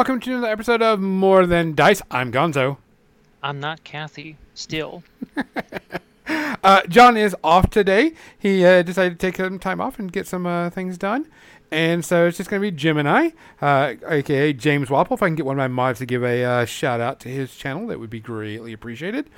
[0.00, 2.00] Welcome to another episode of More Than Dice.
[2.10, 2.78] I'm Gonzo.
[3.42, 4.38] I'm not Kathy.
[4.54, 5.04] Still.
[6.62, 8.12] Uh, John is off today.
[8.38, 11.26] He uh, decided to take some time off and get some uh, things done.
[11.70, 15.12] And so it's just going to be Jim and I, uh, aka James Wappel.
[15.12, 17.28] If I can get one of my mods to give a uh, shout out to
[17.28, 19.28] his channel, that would be greatly appreciated.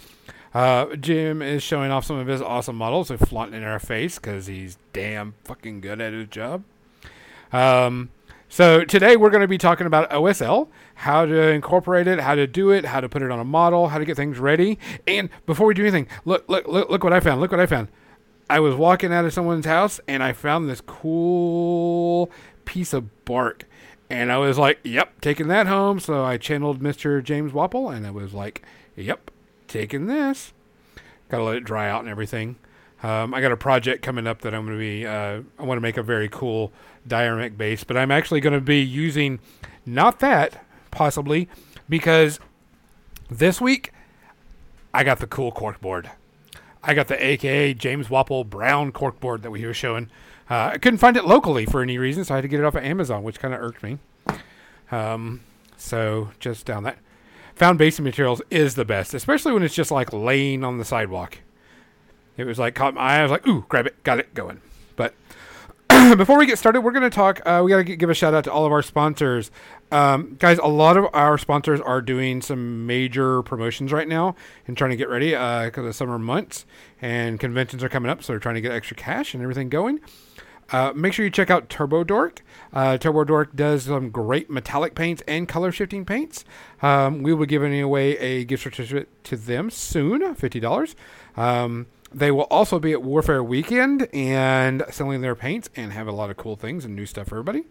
[0.52, 4.18] Uh, Jim is showing off some of his awesome models, so flaunting in our face
[4.18, 6.64] because he's damn fucking good at his job.
[7.52, 8.10] Um,
[8.53, 12.47] so today we're going to be talking about OSL, how to incorporate it, how to
[12.47, 14.78] do it, how to put it on a model, how to get things ready.
[15.06, 17.41] And before we do anything, look, look, look, look what I found.
[17.41, 17.89] Look what I found.
[18.50, 22.30] I was walking out of someone's house and I found this cool
[22.67, 23.64] piece of bark.
[24.11, 25.98] And I was like, yep, taking that home.
[25.98, 27.25] So I channeled Mr.
[27.25, 28.61] James Wappel and I was like,
[28.95, 29.30] yep,
[29.67, 30.53] taking this.
[31.30, 32.56] Got to let it dry out and everything.
[33.03, 35.78] Um, I got a project coming up that I'm going to be, uh, I want
[35.78, 36.70] to make a very cool
[37.06, 39.41] dioramic base, but I'm actually going to be using
[39.84, 41.48] not that, possibly,
[41.89, 42.39] because
[43.31, 43.92] this week
[44.95, 46.11] I got the cool cork board.
[46.83, 50.11] I got the AKA James Wappel brown cork board that we were showing.
[50.51, 52.67] Uh, I couldn't find it locally for any reason, so I had to get it
[52.67, 53.98] off of Amazon, which kind of irked me.
[54.91, 55.41] Um,
[55.77, 56.98] so just down that.
[57.57, 61.39] Found basic materials is the best, especially when it's just like laying on the sidewalk.
[62.36, 63.18] It was like caught my eye.
[63.18, 64.61] I was like, ooh, grab it, got it, going.
[66.17, 67.41] Before we get started, we're going to talk.
[67.45, 69.51] Uh, we got to give a shout out to all of our sponsors,
[69.91, 70.58] um, guys.
[70.58, 74.35] A lot of our sponsors are doing some major promotions right now
[74.67, 76.64] and trying to get ready because of the summer months
[77.03, 80.01] and conventions are coming up, so they're trying to get extra cash and everything going.
[80.70, 82.42] Uh, make sure you check out Turbo Dork.
[82.73, 86.47] Uh, Turbo Dork does some great metallic paints and color shifting paints.
[86.80, 90.97] Um, we will be giving away a gift certificate to them soon, fifty dollars.
[91.36, 96.12] Um, they will also be at Warfare Weekend and selling their paints and have a
[96.12, 97.64] lot of cool things and new stuff for everybody.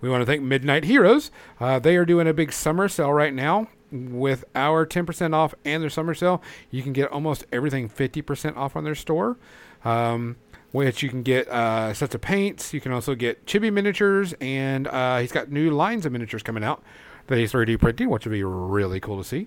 [0.00, 1.30] We want to thank Midnight Heroes.
[1.58, 5.82] Uh, they are doing a big summer sale right now with our 10% off and
[5.82, 6.42] their summer sale.
[6.70, 9.38] You can get almost everything 50% off on their store,
[9.84, 10.36] um,
[10.72, 12.74] which you can get uh, sets of paints.
[12.74, 16.64] You can also get chibi miniatures, and uh, he's got new lines of miniatures coming
[16.64, 16.82] out
[17.28, 19.46] that he's 3D printing, which will be really cool to see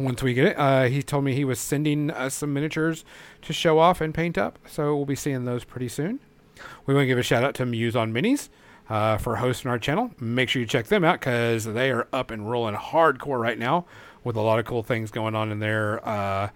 [0.00, 0.58] once we get it.
[0.58, 3.04] Uh, he told me he was sending us some miniatures
[3.42, 6.20] to show off and paint up, so we'll be seeing those pretty soon.
[6.86, 8.48] We want to give a shout out to Muse on Minis
[8.88, 10.10] uh, for hosting our channel.
[10.18, 13.86] Make sure you check them out because they are up and rolling hardcore right now
[14.24, 16.50] with a lot of cool things going on in their uh,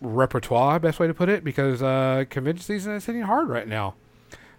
[0.00, 3.94] repertoire, best way to put it, because uh, convention season is hitting hard right now.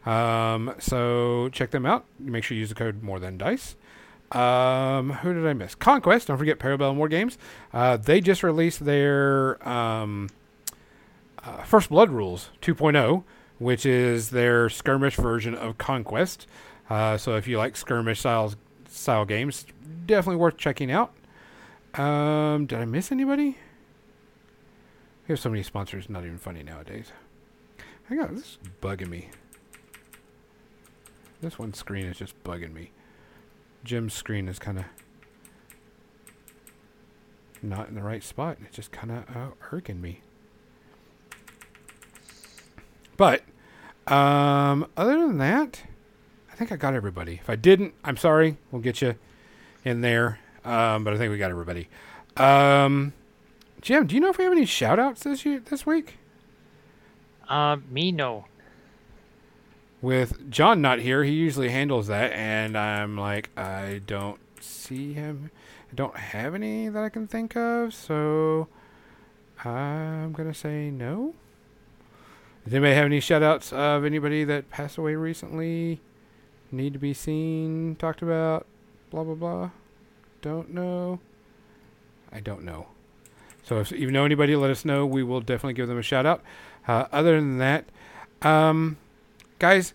[0.06, 2.06] Um, so check them out.
[2.20, 3.76] Make sure you use the code More Than Dice.
[4.32, 5.76] Um, who did I miss?
[5.76, 6.28] Conquest.
[6.28, 7.38] Don't forget Parabellum War Games.
[7.74, 10.30] Uh, they just released their um,
[11.44, 13.24] uh, First Blood Rules 2.0,
[13.58, 16.46] which is their skirmish version of Conquest.
[16.90, 18.56] Uh, so if you like skirmish styles
[18.90, 19.66] style games,
[20.06, 21.14] definitely worth checking out.
[21.94, 23.58] Um, did I miss anybody?
[25.28, 27.12] We have so many sponsors, not even funny nowadays.
[28.08, 29.30] Hang on, this is bugging me.
[31.42, 32.92] This one screen is just bugging me.
[33.84, 34.86] Jim's screen is kind of
[37.62, 38.58] not in the right spot.
[38.64, 40.22] It's just kind of uh, irking me.
[43.16, 43.44] But
[44.06, 45.84] um, other than that,
[46.52, 47.36] I think I got everybody.
[47.36, 48.58] If I didn't, I'm sorry.
[48.72, 49.16] We'll get you
[49.84, 50.40] in there.
[50.64, 51.88] Um, but I think we got everybody.
[52.36, 53.14] Um,
[53.82, 56.18] Jim, do you know if we have any shout outs this year, this week?
[57.48, 58.46] Uh, me no.
[60.08, 65.52] With John not here, he usually handles that, and I'm like, I don't see him.
[65.92, 68.70] I don't have any that I can think of, so
[69.66, 71.36] I'm gonna say no.
[72.64, 76.00] Does anybody have any shout outs of anybody that passed away recently?
[76.72, 78.66] Need to be seen, talked about,
[79.10, 79.72] blah blah blah.
[80.42, 81.20] Don't know.
[82.32, 82.88] I don't know.
[83.62, 85.06] So if you know anybody, let us know.
[85.06, 86.42] We will definitely give them a shout out.
[86.88, 87.84] Uh, other than that,
[88.42, 88.96] um,
[89.60, 89.94] guys,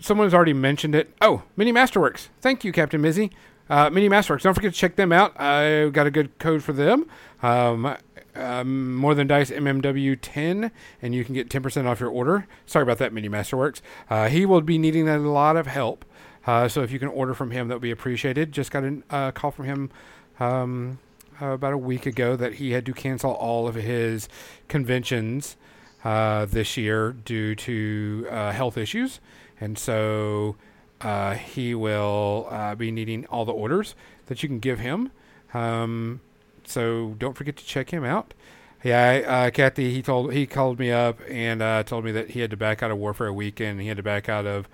[0.00, 1.14] someone's already mentioned it.
[1.20, 2.28] Oh, Mini Masterworks.
[2.40, 3.30] Thank you, Captain Mizzy.
[3.68, 4.42] Uh, Mini Masterworks.
[4.42, 5.38] Don't forget to check them out.
[5.40, 7.06] I got a good code for them.
[7.42, 7.96] Um,
[8.34, 10.70] um, more than dice MMW 10,
[11.02, 12.46] and you can get 10% off your order.
[12.66, 13.80] Sorry about that, Mini Masterworks.
[14.08, 16.04] Uh, he will be needing a lot of help.
[16.46, 18.52] Uh, so if you can order from him, that would be appreciated.
[18.52, 19.90] Just got a uh, call from him
[20.38, 20.98] um,
[21.40, 24.28] about a week ago that he had to cancel all of his
[24.68, 25.56] conventions
[26.04, 29.20] uh, this year due to uh, health issues,
[29.60, 30.56] and so
[31.00, 33.94] uh, he will uh, be needing all the orders
[34.26, 35.10] that you can give him.
[35.54, 36.20] Um,
[36.64, 38.34] so don't forget to check him out.
[38.82, 42.40] Yeah, uh, Kathy, he told he called me up and uh, told me that he
[42.40, 43.80] had to back out of Warfare Weekend.
[43.80, 44.68] He had to back out of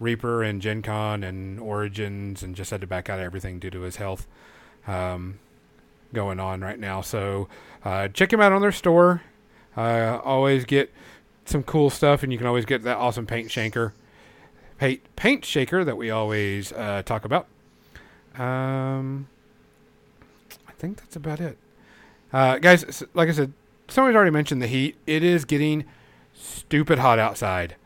[0.00, 3.70] Reaper and Gen Con and Origins and just had to back out of everything due
[3.70, 4.26] to his health
[4.88, 5.38] um,
[6.12, 7.02] going on right now.
[7.02, 7.48] So
[7.84, 9.22] uh, check him out on their store.
[9.76, 10.92] Uh, always get
[11.44, 13.94] some cool stuff, and you can always get that awesome paint shaker,
[14.78, 17.46] paint paint shaker that we always uh, talk about.
[18.38, 19.28] Um,
[20.68, 21.58] I think that's about it,
[22.32, 23.02] uh, guys.
[23.14, 23.52] Like I said,
[23.88, 24.96] somebody's already mentioned the heat.
[25.06, 25.84] It is getting
[26.34, 27.76] stupid hot outside.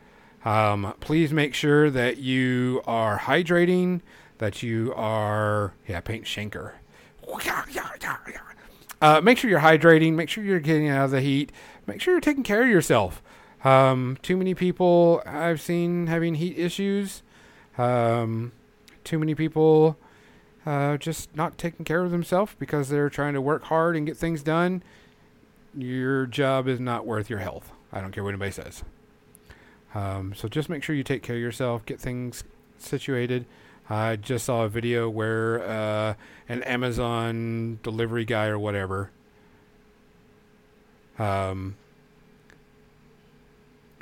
[0.45, 4.01] Um, please make sure that you are hydrating,
[4.37, 6.73] that you are yeah paint shanker.
[9.01, 10.13] Uh, make sure you're hydrating.
[10.13, 11.51] Make sure you're getting out of the heat.
[11.87, 13.23] Make sure you're taking care of yourself.
[13.63, 17.23] Um, too many people I've seen having heat issues.
[17.77, 18.51] Um,
[19.03, 19.97] too many people
[20.65, 24.17] uh, just not taking care of themselves because they're trying to work hard and get
[24.17, 24.83] things done.
[25.75, 27.71] Your job is not worth your health.
[27.91, 28.83] I don't care what anybody says.
[29.95, 32.43] Um, so just make sure you take care of yourself, get things
[32.77, 33.45] situated.
[33.89, 36.15] I just saw a video where uh,
[36.49, 39.11] an Amazon delivery guy or whatever
[41.19, 41.75] um,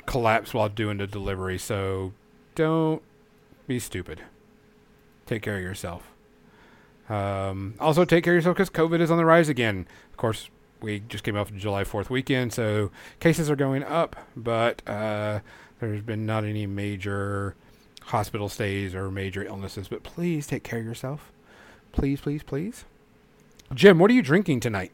[0.06, 1.58] collapsed while doing the delivery.
[1.58, 2.12] So
[2.54, 3.02] don't
[3.66, 4.22] be stupid.
[5.26, 6.10] Take care of yourself.
[7.08, 9.86] Um, also, take care of yourself because COVID is on the rise again.
[10.10, 12.90] Of course, we just came off July 4th weekend, so
[13.20, 15.40] cases are going up, but uh,
[15.80, 17.54] there's been not any major
[18.02, 19.88] hospital stays or major illnesses.
[19.88, 21.32] But please take care of yourself.
[21.92, 22.84] Please, please, please.
[23.74, 24.92] Jim, what are you drinking tonight?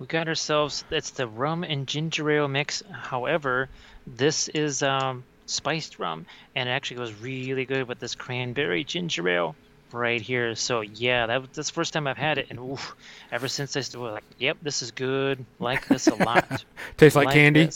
[0.00, 0.82] We got ourselves.
[0.90, 2.82] It's the rum and ginger ale mix.
[2.90, 3.68] However,
[4.06, 6.24] this is um, spiced rum,
[6.56, 9.54] and it actually goes really good with this cranberry ginger ale
[9.92, 10.54] right here.
[10.56, 12.96] So yeah, that was- that's the first time I've had it, and oof,
[13.30, 15.44] ever since I was like, yep, this is good.
[15.58, 16.64] Like this a lot.
[16.96, 17.68] Tastes like, candy.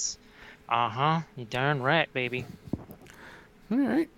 [0.66, 1.20] Uh huh.
[1.36, 2.46] You darn right, baby.
[3.70, 4.08] All right.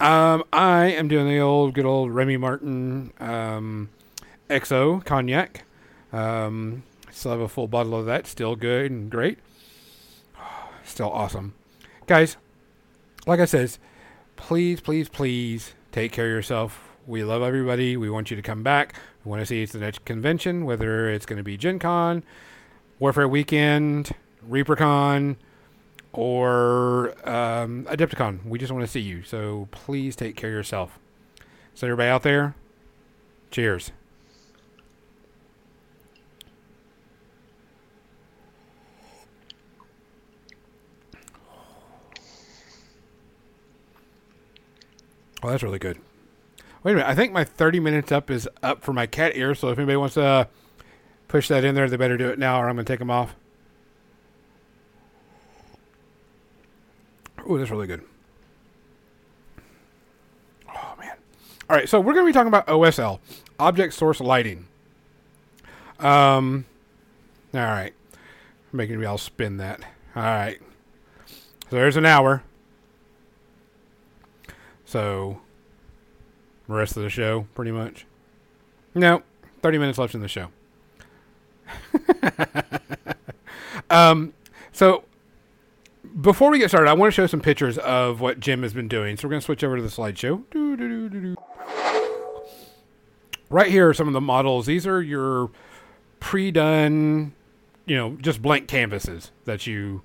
[0.00, 3.88] Um, I am doing the old, good old Remy Martin um,
[4.50, 5.62] XO cognac.
[6.12, 6.82] Um,
[7.12, 8.26] still have a full bottle of that.
[8.26, 9.38] Still good and great.
[10.84, 11.54] Still awesome.
[12.06, 12.36] Guys,
[13.26, 13.78] like I says,
[14.36, 16.88] please, please, please take care of yourself.
[17.06, 17.96] We love everybody.
[17.96, 18.94] We want you to come back.
[19.24, 21.78] We want to see you at the next convention, whether it's going to be Gen
[21.78, 22.24] Con,
[22.98, 24.12] Warfare Weekend,
[24.48, 25.36] ReaperCon,
[26.12, 28.44] or um, Adepticon.
[28.44, 29.22] We just want to see you.
[29.22, 30.98] So please take care of yourself.
[31.74, 32.54] So everybody out there,
[33.50, 33.92] cheers.
[45.42, 45.98] Oh, that's really good.
[46.82, 47.08] Wait a minute.
[47.08, 49.54] I think my 30 minutes up is up for my cat ear.
[49.54, 50.44] So if anybody wants to uh,
[51.28, 53.10] push that in there, they better do it now or I'm going to take them
[53.10, 53.34] off.
[57.46, 58.02] Oh, that's really good.
[60.68, 61.16] Oh man!
[61.68, 63.18] All right, so we're going to be talking about OSL,
[63.58, 64.66] Object Source Lighting.
[65.98, 66.64] Um,
[67.52, 67.92] all right,
[68.72, 69.80] making me all spin that.
[70.14, 70.60] All right,
[71.26, 71.36] so
[71.70, 72.44] there's an hour.
[74.92, 75.40] So,
[76.68, 78.04] rest of the show, pretty much.
[78.94, 79.22] No,
[79.62, 80.48] thirty minutes left in the show.
[83.90, 84.34] um,
[84.70, 85.04] so
[86.20, 88.86] before we get started, I want to show some pictures of what Jim has been
[88.86, 89.16] doing.
[89.16, 90.44] So we're going to switch over to the slideshow.
[93.48, 94.66] Right here are some of the models.
[94.66, 95.50] These are your
[96.20, 97.32] pre-done,
[97.86, 100.02] you know, just blank canvases that you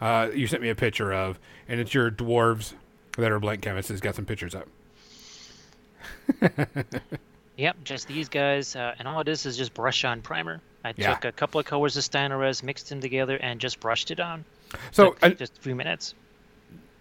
[0.00, 2.74] uh, you sent me a picture of, and it's your dwarves
[3.22, 4.00] that are blank canvases.
[4.00, 4.66] Got some pictures up.
[7.56, 10.60] Yep, just these guys, uh, and all it is is just brush on primer.
[10.84, 11.14] I Yeah.
[11.14, 14.44] took a couple of colors of Stynylrez, mixed them together, and just brushed it on.
[14.92, 16.14] So I, just a few minutes.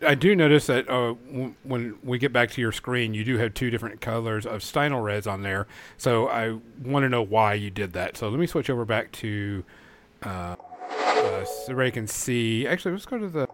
[0.01, 3.37] I do notice that uh, w- when we get back to your screen, you do
[3.37, 5.67] have two different colors of Stynylrez on there.
[5.97, 8.17] So I want to know why you did that.
[8.17, 9.63] So let me switch over back to
[10.23, 10.55] uh,
[10.89, 12.65] uh, so everybody can see.
[12.67, 13.47] Actually, let's go to the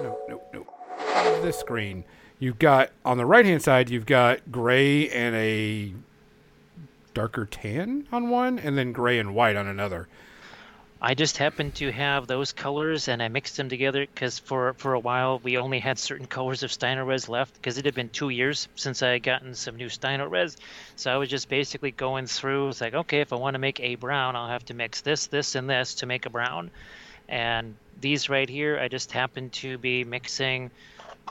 [0.00, 0.66] no, no, no.
[1.42, 2.04] This screen.
[2.38, 3.88] You've got on the right hand side.
[3.88, 5.92] You've got gray and a
[7.14, 10.06] darker tan on one, and then gray and white on another.
[11.02, 14.92] I just happened to have those colors, and I mixed them together because for for
[14.92, 18.28] a while we only had certain colors of Stynylrez left because it had been two
[18.28, 20.56] years since I had gotten some new Stynylrez.
[20.96, 22.68] So I was just basically going through.
[22.68, 25.26] It's like, okay, if I want to make a brown, I'll have to mix this,
[25.26, 26.70] this, and this to make a brown.
[27.30, 30.70] And these right here, I just happened to be mixing.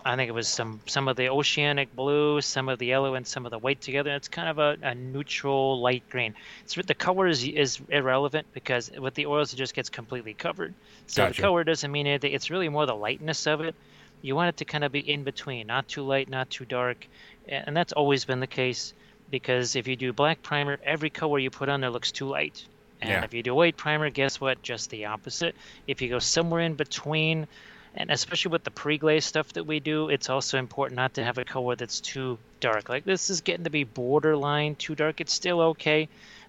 [0.06, 3.27] I think it was some some of the oceanic blue, some of the yellow, and
[3.27, 4.12] some of the white together.
[4.15, 6.34] It's kind of a, a neutral light green.
[6.63, 10.75] It's the color is, is irrelevant because with the oils it just gets completely covered.
[11.08, 11.34] So Gotcha.
[11.34, 12.34] the color doesn't mean anything.
[12.34, 13.75] It's really more the lightness of it
[14.22, 17.08] You want it to kind of be in between, not too light, not too dark.
[17.48, 18.94] And that's always been the case
[19.29, 22.68] because if you do black primer, every color you put on there looks too light.
[23.01, 23.24] And Yeah.
[23.24, 24.62] if you do white primer, guess what?
[24.63, 25.56] Just the opposite.
[25.88, 27.48] If you go somewhere in between,
[27.96, 31.38] and especially with the pre-glaze stuff that we do, it's also important not to have
[31.38, 32.89] a color that's too dark.
[32.89, 35.22] Like this is getting to be borderline too dark.
[35.22, 36.08] It's still okay,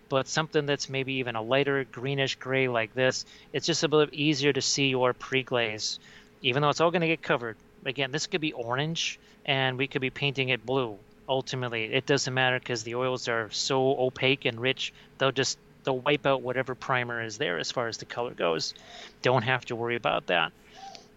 [0.08, 4.12] but something that's maybe even a lighter greenish gray like this, it's just a bit
[4.12, 5.98] easier to see your pre-glaze,
[6.42, 7.56] even though it's all going to get covered.
[7.84, 10.98] Again, this could be orange, and we could be painting it blue.
[11.28, 14.92] Ultimately, it doesn't matter because the oils are so opaque and rich.
[15.18, 18.74] They'll just they'll wipe out whatever primer is there as far as the color goes.
[19.22, 20.52] Don't have to worry about that.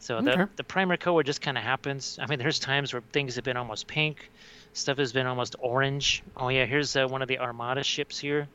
[0.04, 0.36] So Okay.
[0.36, 2.20] the the primer color just kind of happens.
[2.22, 4.30] I mean, there's times where things have been almost pink,
[4.74, 6.22] stuff has been almost orange.
[6.36, 8.48] Oh yeah, here's uh, one of the Armada ships here.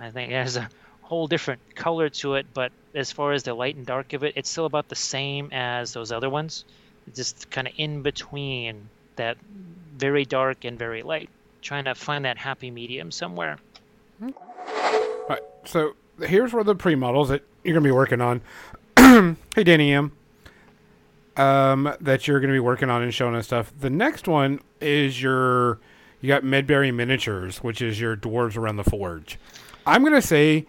[0.00, 0.70] I think it has a
[1.02, 4.32] whole different color to it, but as far as the light and dark of it,
[4.36, 6.64] it's still about the same as those other ones.
[7.06, 9.36] It's just kind of in between that
[9.98, 11.28] very dark and very light,
[11.60, 13.58] trying to find that happy medium somewhere.
[15.28, 15.42] Right.
[15.66, 15.92] So
[16.22, 18.40] here's where the pre-models that you're gonna be working on.
[19.54, 20.12] hey, Danny M.
[21.36, 23.72] Um, that you're gonna be working on and showing us stuff.
[23.78, 25.80] The next one is your
[26.20, 29.38] you got Medbury miniatures, which is your dwarves around the forge.
[29.86, 30.66] I'm gonna say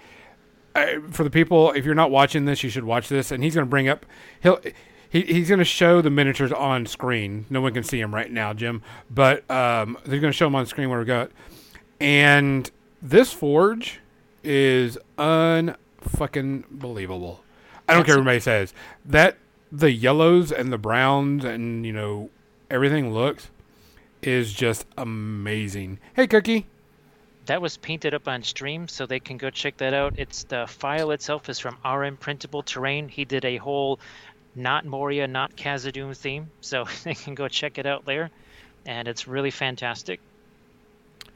[0.73, 3.31] uh, for the people, if you're not watching this, you should watch this.
[3.31, 4.05] And he's gonna bring up
[4.41, 4.59] he'll.
[5.07, 7.45] He, he's going to show the miniatures on screen.
[7.49, 8.81] No one can see him right now, Jim.
[9.09, 11.31] But um, they're going to show them on screen where we got.
[12.01, 12.69] And
[13.01, 14.01] this forge
[14.43, 17.45] is unfucking believable.
[17.87, 18.73] I don't care what anybody says.
[19.05, 19.37] That
[19.71, 22.29] the yellows and the browns and you know
[22.69, 23.49] everything looks
[24.21, 25.99] is just amazing.
[26.15, 26.65] Hey, Cookie.
[27.45, 30.15] That was painted up on stream, so they can go check that out.
[30.17, 33.07] It's the file itself is from RM Printable Terrain.
[33.07, 33.99] He did a whole
[34.55, 38.31] not Moria, not Khazad-dûm theme, so they can go check it out there,
[38.85, 40.19] and it's really fantastic.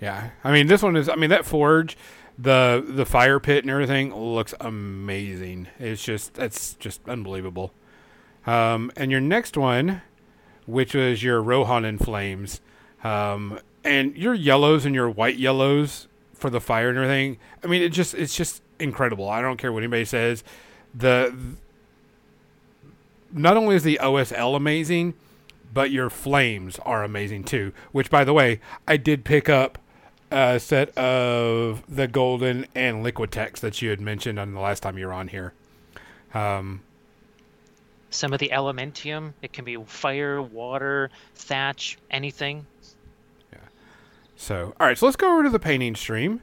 [0.01, 1.09] Yeah, I mean this one is.
[1.09, 1.98] I mean that forge,
[2.38, 5.67] the the fire pit and everything looks amazing.
[5.77, 7.71] It's just that's just unbelievable.
[8.50, 10.01] Um, and your next one,
[10.65, 12.62] which was your Rohan in flames,
[13.03, 17.38] um, and your yellows and your white yellows for the fire and everything.
[17.63, 19.29] I mean it just it's just incredible.
[19.29, 20.44] I don't care what anybody says.
[20.96, 21.32] The
[23.32, 25.13] not only is the OSL amazing,
[25.72, 27.72] but your flames are amazing too.
[27.91, 29.77] Which, by the way, I did pick up
[30.32, 34.98] a set of the golden and liquitex that you had mentioned on the last time
[34.98, 35.53] you were on here.
[36.34, 36.82] Um,
[38.10, 42.66] Some of the Elementium, it can be fire, water, thatch, anything.
[43.54, 43.60] Yeah.
[44.36, 46.42] So, all right, so let's go over to the painting stream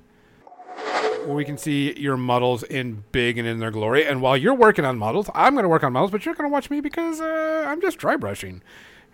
[1.27, 4.07] where we can see your models in big and in their glory.
[4.07, 6.49] And while you're working on models, I'm going to work on models, but you're going
[6.49, 8.63] to watch me because uh, I'm just dry brushing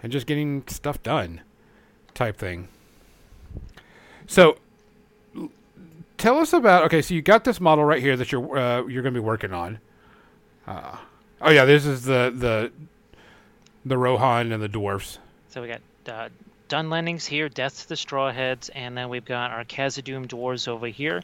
[0.02, 1.40] and just getting stuff done,
[2.14, 2.68] type thing.
[4.26, 4.58] So,
[6.18, 6.84] tell us about.
[6.84, 9.24] Okay, so you got this model right here that you're uh, you're going to be
[9.24, 9.78] working on.
[10.66, 10.96] Uh,
[11.42, 12.72] oh yeah, this is the the
[13.84, 15.18] the Rohan and the dwarfs.
[15.50, 16.28] So we got uh,
[16.68, 21.22] Dunlendings here, Death to the Strawheads, and then we've got our Khazad-dûm dwarves over here.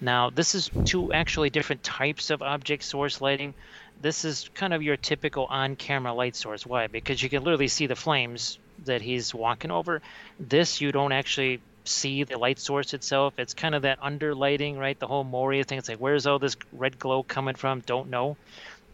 [0.00, 3.54] Now, this is two actually different types of object source lighting.
[4.02, 6.66] This is kind of your typical on-camera light source.
[6.66, 6.86] Why?
[6.86, 10.02] Because you can literally see the flames that he's walking over.
[10.38, 13.34] This, you don't actually see the light source itself.
[13.38, 14.98] It's kind of that under lighting, right?
[14.98, 15.78] The whole Moria thing.
[15.78, 17.80] It's like, where's all this red glow coming from?
[17.80, 18.36] Don't know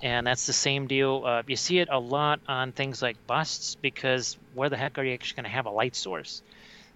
[0.02, 1.23] and that's the same deal.
[1.25, 5.04] Uh, you see it a lot on things like busts because where the heck are
[5.04, 6.42] you actually going to have a light source?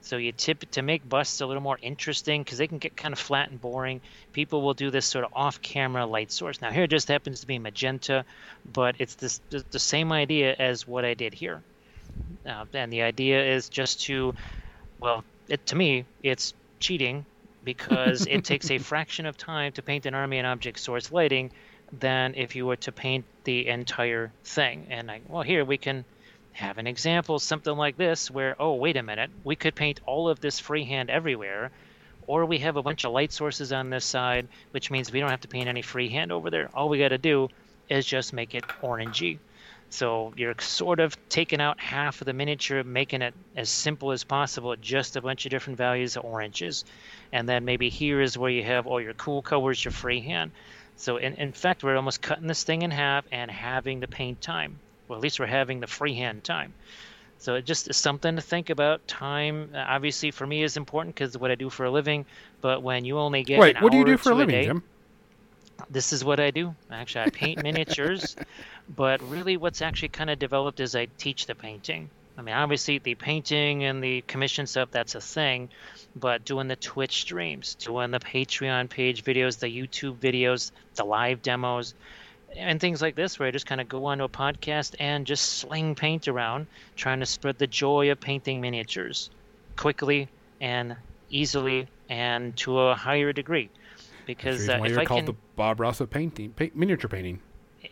[0.01, 3.13] So you tip to make busts a little more interesting because they can get kind
[3.13, 4.03] of flat and boring.
[4.33, 6.61] People will do this sort of off-camera light source.
[6.61, 8.25] Now here it just happens to be magenta,
[8.71, 11.63] but it's this the, the same idea as what I did here.
[12.47, 14.35] Uh, and the idea is just to,
[15.01, 17.25] well, it to me it's cheating
[17.65, 21.51] because it takes a fraction of time to paint an army and object source lighting
[22.01, 24.87] than if you were to paint the entire thing.
[24.91, 26.05] And I, well, here we can
[26.53, 30.29] have an example, something like this, where, oh, wait a minute, we could paint all
[30.29, 31.71] of this freehand everywhere,
[32.27, 35.31] or we have a bunch of light sources on this side, which means we don't
[35.31, 36.71] have to paint any freehand over there.
[36.75, 37.49] All we got to do
[37.89, 39.39] is just make it orangey.
[39.91, 44.25] So you're sort of taking out half of the miniature, making it as simple as
[44.25, 46.85] possible, just a bunch of different values of oranges.
[47.33, 50.51] And then maybe here is where you have all your cool colors, your freehand.
[50.97, 54.41] So in, in fact, we're almost cutting this thing in half and having the paint
[54.41, 54.79] time.
[55.09, 56.75] Well, at least we're having the freehand time.
[57.39, 59.07] So it just is something to think about.
[59.07, 62.25] Time, uh, obviously, for me is important because what I do for a living.
[62.63, 64.83] But when you only get Wait, what do you do for a living, day, Jim?
[65.91, 66.75] this is what I do.
[66.91, 68.37] Actually, I paint miniatures,
[68.97, 72.11] but really what's actually kind of developed is I teach the painting.
[72.37, 75.69] I mean, obviously the painting and the commission stuff, that's a thing,
[76.17, 81.43] but doing the Twitch streams, doing the Patreon page videos, the YouTube videos, the live
[81.43, 81.95] demos,
[82.57, 85.59] and things like this, where I just kind of go onto a podcast and just
[85.59, 86.67] sling paint around,
[86.97, 89.31] trying to spread the joy of painting miniatures
[89.77, 90.29] quickly
[90.61, 90.97] and
[91.31, 93.71] easily and to a higher degree.
[94.27, 96.11] Because That's the reason uh, why if you're I called can, the Bob Ross of
[96.11, 97.41] painting, paint, miniature painting.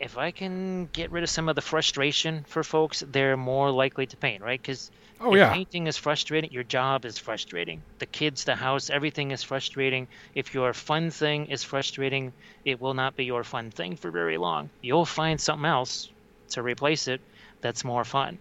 [0.03, 4.07] If I can get rid of some of the frustration for folks, they're more likely
[4.09, 4.61] to paint, right?
[4.61, 4.91] Because
[5.21, 7.85] Oh if yeah, painting is frustrating, your job is frustrating.
[8.01, 10.09] The kids, the house, everything is frustrating.
[10.35, 14.39] If your fun thing is frustrating, it will not be your fun thing for very
[14.39, 14.71] long.
[14.83, 16.13] You'll find something else
[16.51, 17.23] to replace it
[17.63, 18.41] that's more fun.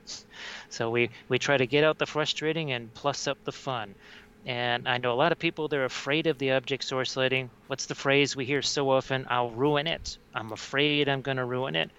[0.70, 3.96] So we, we try to get out the frustrating and plus up the fun.
[4.45, 7.50] And I know a lot of people, they're afraid of the object source lighting.
[7.67, 9.27] What's the phrase we hear so often?
[9.29, 10.17] I'll ruin it.
[10.33, 11.91] I'm afraid I'm going to ruin it.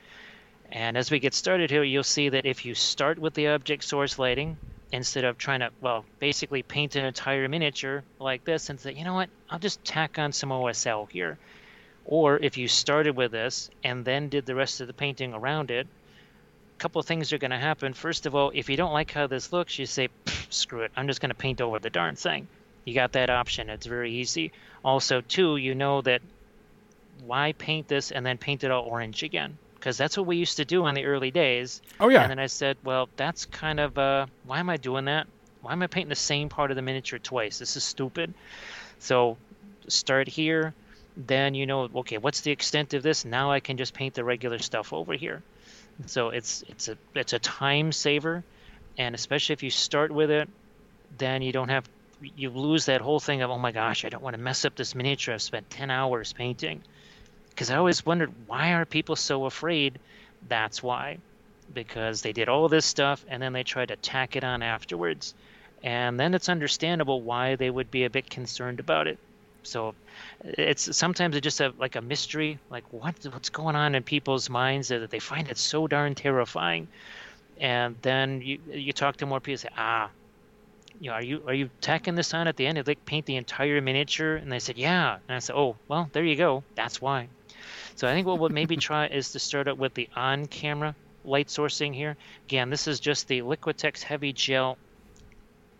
[0.70, 3.84] And as we get started here, you'll see that if you start with the object
[3.84, 4.56] source lighting,
[4.92, 9.04] instead of trying to, well, basically paint an entire miniature like this and say, you
[9.04, 11.38] know what, I'll just tack on some OSL here.
[12.04, 15.70] Or if you started with this and then did the rest of the painting around
[15.70, 17.94] it, a couple things are going to happen.
[17.94, 20.08] First of all, if you don't like how this looks, you say,
[20.52, 22.48] screw it, I'm just going to paint over the darn thing.
[22.84, 23.70] You got that option.
[23.70, 24.52] It's very easy.
[24.84, 26.22] Also, too, you know that
[27.24, 29.56] why paint this and then paint it all orange again?
[29.74, 31.82] Because that's what we used to do in the early days.
[32.00, 32.22] oh yeah.
[32.22, 35.26] And then I said, well, that's kind of, uh, why am I doing that?
[35.60, 37.58] Why am I painting the same part of the miniature twice?
[37.58, 38.34] This is stupid.
[38.98, 39.36] So
[39.88, 40.74] start here.
[41.16, 43.24] Then you know, okay, what's the extent of this?
[43.24, 45.42] Now I can just paint the regular stuff over here.
[46.06, 48.42] So it's it's a it's a time saver,
[48.98, 50.48] and especially if you start with it,
[51.18, 51.88] then you don't have
[52.36, 54.76] you lose that whole thing of oh my gosh, I don't want to mess up
[54.76, 56.82] this miniature I've spent ten hours painting.
[57.50, 59.98] Because I always wondered why are people so afraid?
[60.48, 61.18] That's why,
[61.72, 65.34] because they did all this stuff and then they tried to tack it on afterwards,
[65.82, 69.18] and then it's understandable why they would be a bit concerned about it.
[69.62, 69.94] So
[70.44, 74.50] it's sometimes it's just a like a mystery, like what what's going on in people's
[74.50, 76.88] minds that they find it so darn terrifying.
[77.62, 80.10] And then you you talk to more people, say, ah,
[81.00, 82.74] you know, are you are you tacking this on at the end?
[82.74, 84.34] Did they paint the entire miniature?
[84.34, 85.18] And they said, yeah.
[85.28, 86.64] And I said, oh, well, there you go.
[86.74, 87.28] That's why.
[87.94, 91.46] So I think what we'll maybe try is to start out with the on-camera light
[91.46, 92.16] sourcing here.
[92.46, 94.76] Again, this is just the Liquitex Heavy Gel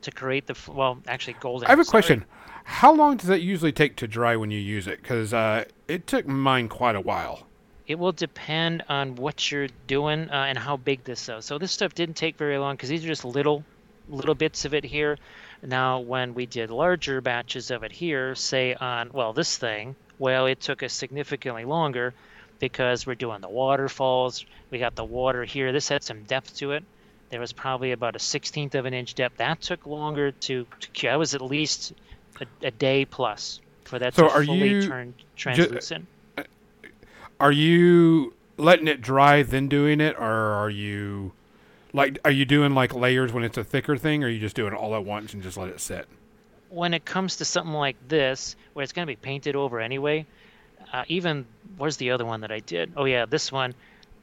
[0.03, 1.66] to create the well, actually golden.
[1.66, 1.90] I have a sorry.
[1.90, 2.25] question.
[2.64, 5.03] How long does that usually take to dry when you use it?
[5.03, 7.49] Because uh, it took mine quite a while.
[7.87, 11.45] It will depend on what you're doing uh, and how big this is.
[11.45, 13.64] So this stuff didn't take very long because these are just little,
[14.09, 15.18] little bits of it here.
[15.62, 20.47] Now, when we did larger batches of it here, say on well this thing, well
[20.47, 22.14] it took us significantly longer
[22.59, 24.45] because we're doing the waterfalls.
[24.71, 25.73] We got the water here.
[25.73, 26.85] This had some depth to it.
[27.31, 29.38] There was probably about a sixteenth of an inch depth.
[29.38, 30.66] That took longer to.
[30.81, 31.12] to cure.
[31.12, 31.92] That was at least
[32.40, 36.07] a, a day plus for that So to are fully you turn translucent.
[37.42, 41.33] Are you letting it dry then doing it, or are you
[41.92, 44.57] like are you doing like layers when it's a thicker thing, or are you just
[44.57, 46.07] doing it all at once and just let it sit?
[46.72, 50.24] when it comes to something like this, where it's going to be painted over anyway,
[50.92, 52.92] uh, even where's the other one that I did?
[52.96, 53.74] Oh yeah, this one.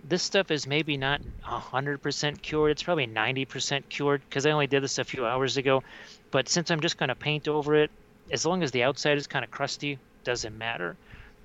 [0.03, 2.71] This stuff is maybe not hundred percent cured.
[2.71, 5.83] It's probably ninety percent cured because I only did this a few hours ago.
[6.31, 7.91] But since I'm just going to paint over it,
[8.31, 10.95] as long as the outside is kind of crusty, doesn't matter.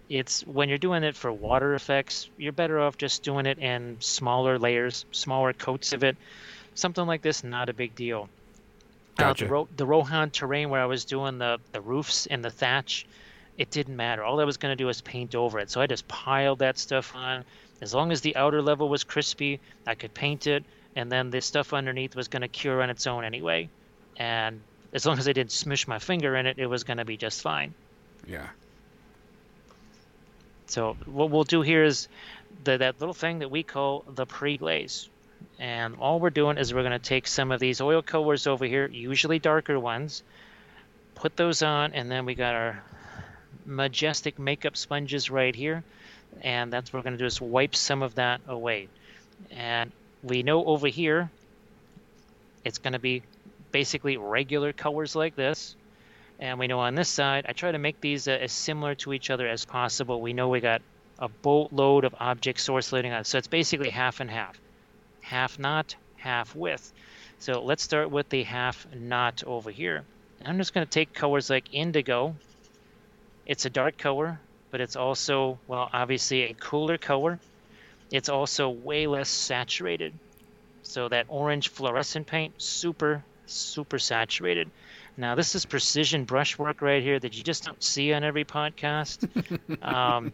[0.09, 3.97] It's when you're doing it for water effects, you're better off just doing it in
[4.01, 6.17] smaller layers, smaller coats of it.
[6.75, 8.29] Something like this, not a big deal.
[9.19, 12.51] Uh, the, Ro- the Rohan terrain where I was doing the, the roofs and the
[12.51, 13.07] thatch,
[13.57, 14.25] it didn't matter.
[14.25, 15.71] All I was going to do was paint over it.
[15.71, 17.45] So I just piled that stuff on.
[17.81, 20.65] As long as the outer level was crispy, I could paint it,
[20.97, 23.69] and then the stuff underneath was going to cure on its own anyway.
[24.17, 24.61] And
[24.93, 27.17] as long as I didn't smush my finger in it, it was going to be
[27.17, 27.75] just fine.
[28.27, 28.49] Yeah.
[30.67, 32.09] So what we'll do here is
[32.65, 35.09] the, that little thing that we call the pre-glaze.
[35.59, 38.65] And all we're doing is we're going to take some of these oil colors over
[38.65, 40.23] here, usually darker ones,
[41.15, 42.83] put those on, and then we got our
[43.67, 45.85] majestic makeup sponges right here.
[46.43, 48.89] And that's what we're going to do is wipe some of that away.
[49.51, 51.31] And we know over here,
[52.65, 53.23] it's going to be
[53.71, 55.77] basically regular colors like this.
[56.39, 59.13] And we know on this side, I try to make these uh, as similar to
[59.13, 60.21] each other as possible.
[60.21, 60.83] We know we got
[61.19, 64.59] a boatload of object source lighting on, so it's basically half and half,
[65.21, 66.93] half not, half with.
[67.39, 70.05] So let's start with the half not over here.
[70.41, 72.35] And I'm just going to take colors like indigo.
[73.47, 77.39] It's a dark color, but it's also, well, obviously a cooler color.
[78.11, 80.15] It's also way less saturated.
[80.83, 84.71] So that orange fluorescent paint, super, super saturated.
[85.17, 89.29] Now, this is precision brushwork right here that you just don't see on every podcast.
[89.83, 90.33] um,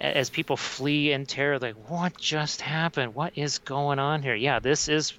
[0.00, 3.14] as people flee in terror, like, what just happened?
[3.14, 4.34] What is going on here?
[4.34, 5.14] Yeah, this is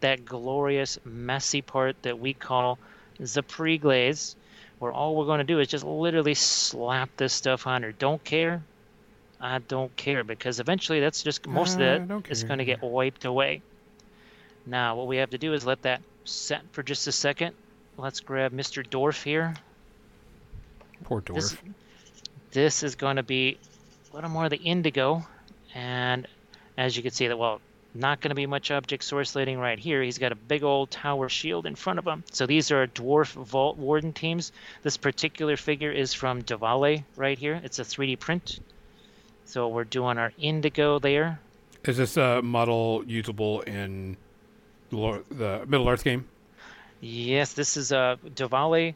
[0.00, 2.78] that glorious, messy part that we call
[3.18, 4.36] the pre-glaze,
[4.78, 7.92] where all we're going to do is just literally slap this stuff on her.
[7.92, 8.62] Don't care.
[9.40, 12.80] I don't care because eventually that's just most I of it is going to get
[12.80, 13.62] wiped away.
[14.64, 17.56] Now, what we have to do is let that set for just a second.
[18.02, 18.82] Let's grab Mr.
[18.88, 19.54] Dorf here.
[21.04, 21.34] Poor dwarf.
[21.36, 21.56] This,
[22.50, 23.58] this is going to be
[24.10, 25.24] a little more of the indigo,
[25.72, 26.26] and
[26.76, 27.60] as you can see, that well,
[27.94, 30.02] not going to be much object source lighting right here.
[30.02, 32.24] He's got a big old tower shield in front of him.
[32.32, 34.50] So these are dwarf vault warden teams.
[34.82, 37.60] This particular figure is from Davale right here.
[37.62, 38.58] It's a 3D print.
[39.44, 41.38] So we're doing our indigo there.
[41.84, 44.16] Is this uh, model usable in
[44.90, 46.26] the Middle Earth game?
[47.12, 48.94] Yes, this is uh, Davale,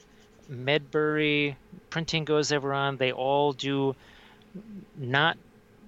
[0.50, 1.56] Medbury,
[1.90, 2.96] Printing Goes Ever On.
[2.96, 3.96] They all do
[4.96, 5.36] not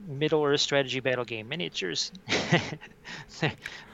[0.08, 2.10] Middle Earth strategy battle game miniatures.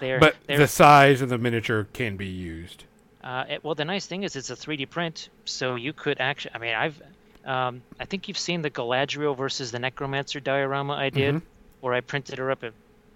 [0.01, 2.85] they're, But they're, the size of the miniature can be used.
[3.23, 6.53] uh, it- well, the nice thing is it's a 3D print, so you could actually.
[6.55, 7.03] I mean, I've,
[7.45, 11.43] um, I think you've seen the Galadriel versus the Necromancer diorama I did, Mhm.
[11.83, 12.73] where I printed her up at,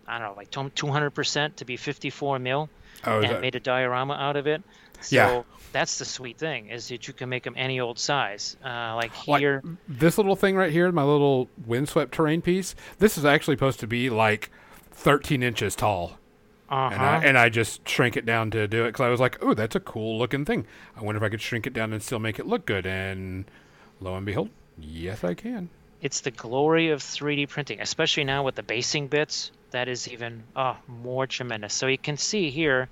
[0.06, 2.68] I don't know, like 200% to be 54 mil.
[3.06, 4.60] Oh, and that- made a diorama out of it.
[5.00, 5.42] So Yeah.
[5.72, 8.56] that's the sweet thing is that you can make them any old size.
[8.64, 12.74] Uh, like Like, here, this little thing right here, my little windswept terrain piece.
[12.98, 14.50] This is actually supposed to be like
[14.92, 16.18] 13 inches tall,
[16.70, 19.20] uh and, I, and I just shrank it down to do it because I was
[19.20, 20.66] like, "Oh, that's a cool looking thing.
[20.96, 23.44] I wonder if I could shrink it down and still make it look good." And
[24.00, 25.70] lo and behold, yes, I can.
[26.00, 29.50] it's the glory of 3D printing, especially now with the basing bits.
[29.70, 31.74] That is even oh, more tremendous.
[31.74, 32.88] So you can see here,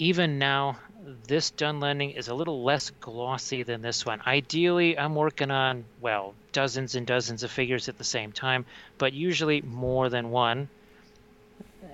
[0.00, 0.78] even now,
[1.26, 4.22] this Dunlending is a little less glossy than this one.
[4.26, 8.64] Ideally, I'm working on, well, dozens and dozens of figures at the same time,
[8.96, 10.70] but usually more than one.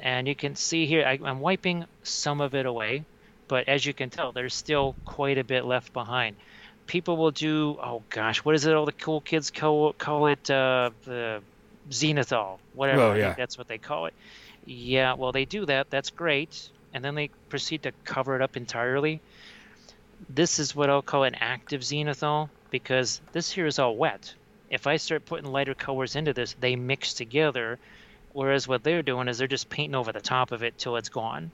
[0.03, 3.05] And you can see here, I, I'm wiping some of it away,
[3.49, 6.37] but as you can tell, there's still quite a bit left behind.
[6.87, 10.49] People will do, oh gosh, what is it all the cool kids call, call it?
[10.49, 11.43] Uh, the
[11.91, 13.15] Zenithal, whatever.
[13.15, 13.35] Think yeah.
[13.35, 14.15] that's what they call it.
[14.65, 15.91] Yeah, well, they do that.
[15.91, 16.71] That's great.
[16.97, 19.21] And then they proceed to cover it up entirely.
[20.31, 24.33] This is what I'll call an active zenithal because this here is all wet.
[24.71, 27.79] If I start putting lighter colors into this, they mix together.
[28.33, 31.11] Whereas what they're doing is they're just painting over the top of it till it's
[31.11, 31.51] gone.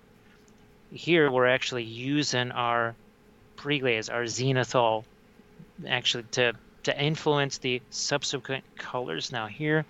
[0.92, 2.94] Here we're actually using our
[3.56, 5.02] pre-glaze, our zenithal,
[5.84, 6.52] actually to
[6.84, 9.32] to influence the subsequent colors.
[9.32, 9.84] Now here,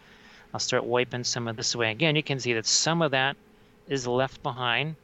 [0.54, 1.90] I'll start wiping some of this away.
[1.90, 3.36] Again, you can see that some of that
[3.86, 4.96] is left behind.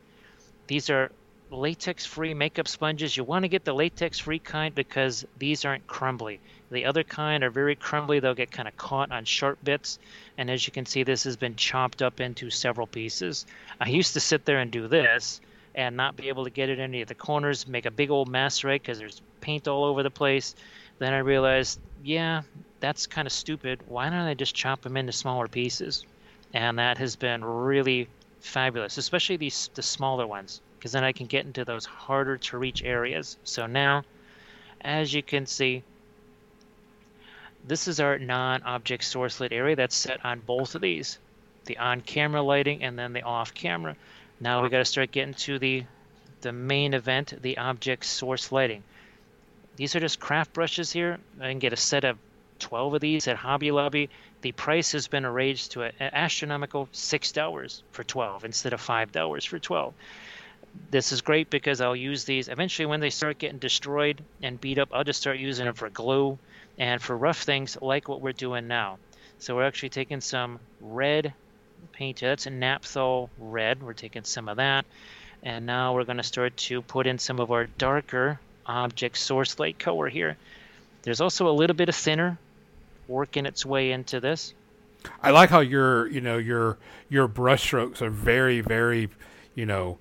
[0.68, 1.10] These are
[1.50, 3.16] latex-free makeup sponges.
[3.16, 6.40] You want to get the latex-free kind because these aren't crumbly.
[6.70, 8.20] The other kind are very crumbly.
[8.20, 9.98] They'll get kind of caught on sharp bits.
[10.36, 13.46] And as you can see, this has been chopped up into several pieces.
[13.80, 15.40] I used to sit there and do this
[15.74, 18.28] and not be able to get it any of the corners, make a big old
[18.28, 18.80] mess, right?
[18.80, 20.54] Because there's paint all over the place.
[20.98, 22.42] Then I realized, yeah,
[22.80, 23.80] that's kind of stupid.
[23.86, 26.04] Why don't I just chop them into smaller pieces?
[26.52, 28.08] And that has been really
[28.40, 32.58] fabulous, especially these the smaller ones, because then I can get into those harder to
[32.58, 33.36] reach areas.
[33.44, 34.04] So now,
[34.80, 35.82] as you can see,
[37.66, 41.18] this is our non-object source lit area that's set on both of these,
[41.66, 43.96] the on-camera lighting and then the off-camera.
[44.40, 45.84] Now we got to start getting to the
[46.40, 48.82] the main event, the object source lighting.
[49.76, 51.18] These are just craft brushes here.
[51.40, 52.18] I can get a set of
[52.58, 54.08] 12 of these at Hobby Lobby.
[54.40, 59.58] The price has been raised to an astronomical $6 for 12 instead of $5 for
[59.58, 59.94] 12.
[60.90, 64.78] This is great because I'll use these eventually when they start getting destroyed and beat
[64.78, 64.90] up.
[64.92, 66.38] I'll just start using them for glue
[66.78, 68.98] and for rough things like what we're doing now.
[69.38, 71.32] So we're actually taking some red
[71.92, 72.20] paint.
[72.20, 73.82] That's a Naphthol red.
[73.82, 74.86] We're taking some of that.
[75.42, 79.58] And now we're going to start to put in some of our darker object source
[79.58, 80.36] light color here.
[81.02, 82.38] There's also a little bit of thinner
[83.08, 84.54] working its way into this.
[85.22, 89.08] I like how your you know your your brush strokes are very very
[89.54, 89.98] you know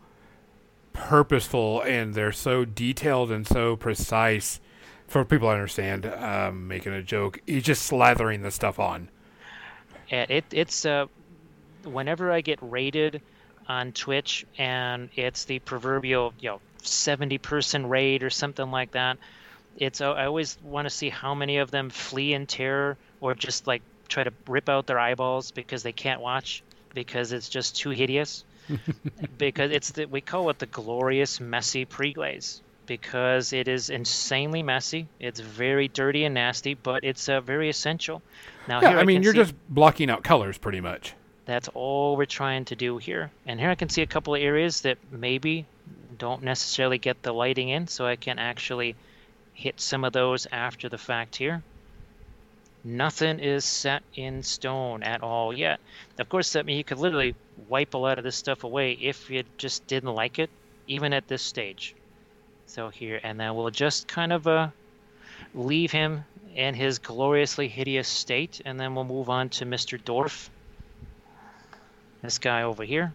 [0.93, 4.59] purposeful and they're so detailed and so precise
[5.07, 6.05] for people to understand.
[6.05, 9.09] Um, making a joke, he's just slathering the stuff on.
[10.09, 11.05] And it it's uh,
[11.83, 13.21] whenever I get rated
[13.67, 19.17] on Twitch and it's the proverbial you know 70 person raid or something like that.
[19.77, 23.67] It's I always want to see how many of them flee in terror or just
[23.67, 26.63] like try to rip out their eyeballs because they can't watch
[26.93, 28.43] because it's just too hideous.
[29.37, 35.07] because it's the, we call it the glorious messy pre-glaze because it is insanely messy.
[35.19, 38.21] It's very dirty and nasty, but it's uh, very essential.
[38.67, 41.13] Now, yeah, I, I mean, you're see, just blocking out colors pretty much.
[41.45, 43.31] That's all we're trying to do here.
[43.45, 45.65] And here I can see a couple of areas that maybe
[46.17, 48.95] don't necessarily get the lighting in, so I can actually
[49.57, 51.63] hit some of those after the fact here.
[52.83, 55.79] Nothing is set in stone at all yet.
[56.19, 57.33] Of course, that means you could literally
[57.67, 60.51] wipe a lot of this stuff away if you just didn't like it,
[60.85, 61.95] even at this stage.
[62.67, 64.69] So here, and then we'll just kind of uh,
[65.55, 66.23] leave him
[66.55, 69.99] in his gloriously hideous state, and then we'll move on to Mr.
[69.99, 70.49] Dwarf.
[72.21, 73.11] This guy over here.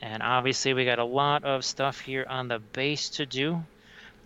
[0.00, 3.64] And obviously we got a lot of stuff here on the base to do.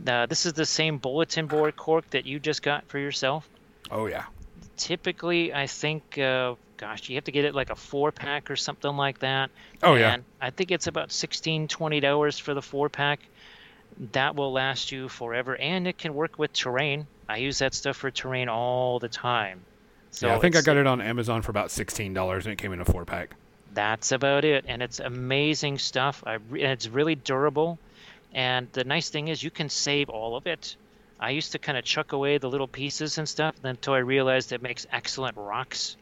[0.04, 3.48] Uh, this is the same bulletin board cork that you just got for yourself.
[3.90, 4.24] Oh, yeah.
[4.76, 8.56] Typically, I think, uh, gosh, you have to get it like a four pack or
[8.56, 9.50] something like that.
[9.82, 10.46] Oh, and yeah.
[10.46, 13.20] I think it's about 16 $20 for the four pack.
[14.12, 17.06] That will last you forever, and it can work with terrain.
[17.28, 19.62] I use that stuff for terrain all the time.
[20.10, 22.72] So yeah, I think I got it on Amazon for about $16 and it came
[22.72, 23.34] in a four pack.
[23.74, 24.64] That's about it.
[24.66, 26.24] And it's amazing stuff.
[26.26, 27.78] I, it's really durable.
[28.32, 30.76] And the nice thing is you can save all of it.
[31.18, 34.52] I used to kind of chuck away the little pieces and stuff until I realized
[34.52, 35.96] it makes excellent rocks.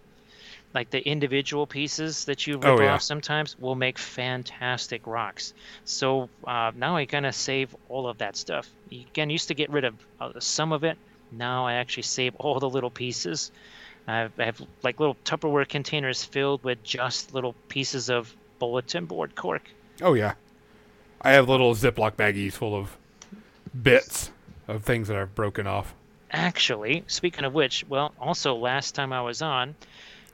[0.75, 2.95] Like the individual pieces that you rip oh, yeah.
[2.95, 5.55] off sometimes will make fantastic rocks.
[5.85, 8.69] So uh, now I kind of save all of that stuff.
[8.91, 10.99] Again, used to get rid of uh, some of it.
[11.31, 13.53] Now I actually save all the little pieces.
[14.07, 19.63] I have like little Tupperware containers filled with just little pieces of bulletin board cork.
[20.03, 20.35] Oh yeah.
[21.25, 22.99] I have little Ziploc baggies full of
[23.83, 24.31] bits
[24.69, 25.95] of things that I've broken off.
[26.31, 29.75] Actually, speaking of which, well, also last time I was on,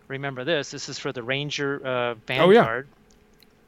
[0.09, 0.72] remember this?
[0.72, 2.48] This is for the Ranger uh, Vanguard.
[2.50, 2.83] Oh, yeah.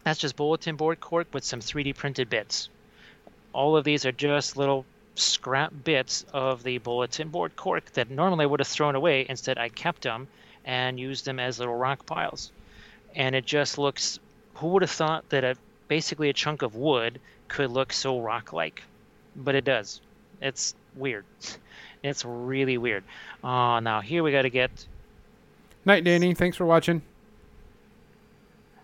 [0.02, 2.68] That's just bulletin board cork with some 3D printed bits.
[3.52, 8.44] All of these are just little scrap bits of the bulletin board cork that normally
[8.44, 9.26] I would have thrown away.
[9.28, 10.26] Instead, I kept them
[10.64, 12.50] and used them as little rock piles.
[13.14, 14.18] And it just looks.
[14.54, 15.56] Who would have thought that a
[15.88, 18.82] basically a chunk of wood could look so rock-like,
[19.36, 20.00] but it does.
[20.40, 21.24] It's weird.
[22.04, 23.04] It's really weird.
[23.44, 24.72] Oh, now here we got to get.
[25.84, 26.34] Night, Danny.
[26.34, 27.00] Thanks for watching.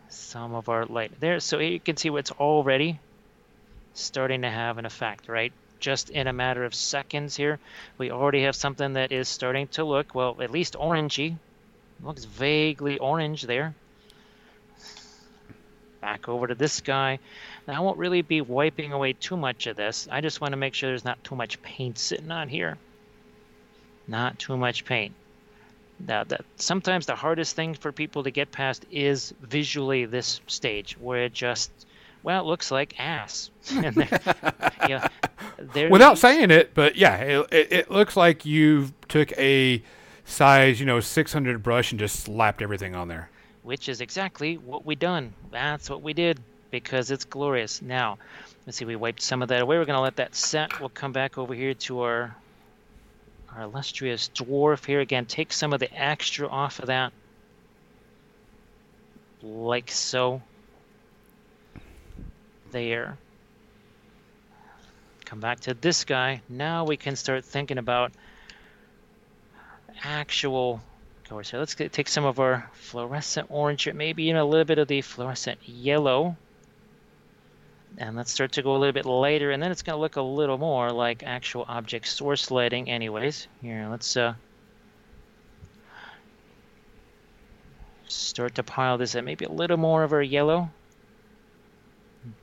[0.08, 3.00] Some of our light there, so you can see what's already
[3.92, 5.52] starting to have an effect, right?
[5.80, 7.58] Just in a matter of seconds here,
[7.98, 11.38] we already have something that is starting to look well, at least orangey.
[12.00, 13.74] Looks vaguely orange there
[16.00, 17.18] back over to this guy.
[17.66, 20.08] Now I won't really be wiping away too much of this.
[20.10, 22.76] I just want to make sure there's not too much paint sitting on here.
[24.06, 25.14] Not too much paint.
[26.06, 30.96] Now that sometimes the hardest thing for people to get past is visually this stage
[30.98, 31.70] where it just
[32.22, 33.50] well, it looks like ass.
[34.88, 35.08] yeah,
[35.88, 39.82] Without saying it, but yeah, it, it, it looks like you took a
[40.24, 43.30] size, you know, 600 brush and just slapped everything on there
[43.68, 45.34] which is exactly what we done.
[45.50, 47.82] That's what we did because it's glorious.
[47.82, 48.16] Now,
[48.64, 49.76] let's see, we wiped some of that away.
[49.76, 50.80] We're going to let that set.
[50.80, 52.34] We'll come back over here to our
[53.54, 55.00] our illustrious dwarf here.
[55.00, 57.12] Again, take some of the extra off of that,
[59.42, 60.40] like so.
[62.70, 63.18] There.
[65.26, 66.40] Come back to this guy.
[66.48, 68.12] Now we can start thinking about
[70.02, 70.80] actual
[71.30, 71.58] over here.
[71.58, 75.00] Let's get, take some of our fluorescent orange, maybe even a little bit of the
[75.02, 76.36] fluorescent yellow.
[77.96, 80.16] And let's start to go a little bit lighter, and then it's going to look
[80.16, 83.48] a little more like actual object source lighting anyways.
[83.60, 84.34] Here, let's uh,
[88.06, 90.70] start to pile this at maybe a little more of our yellow.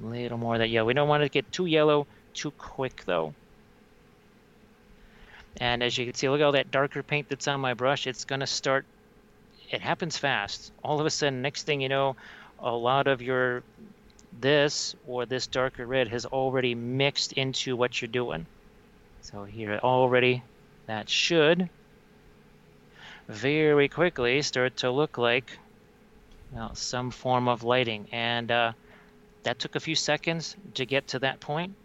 [0.02, 0.88] A little more of that yellow.
[0.88, 3.34] We don't want to get too yellow too quick, though.
[5.62, 8.08] And as you can see, look at all that darker paint that's on my brush.
[8.08, 8.86] It's going to start,
[9.70, 10.72] it happens fast.
[10.84, 12.16] All of a sudden, next thing you know,
[12.60, 13.64] a lot of your
[14.42, 18.46] this or this darker red has already mixed into what you're doing.
[19.22, 20.44] So here already,
[20.88, 21.70] that should
[23.28, 25.58] very quickly start to look like
[26.52, 28.08] well, some form of lighting.
[28.12, 28.74] And uh,
[29.44, 31.76] that took a few seconds to get to that point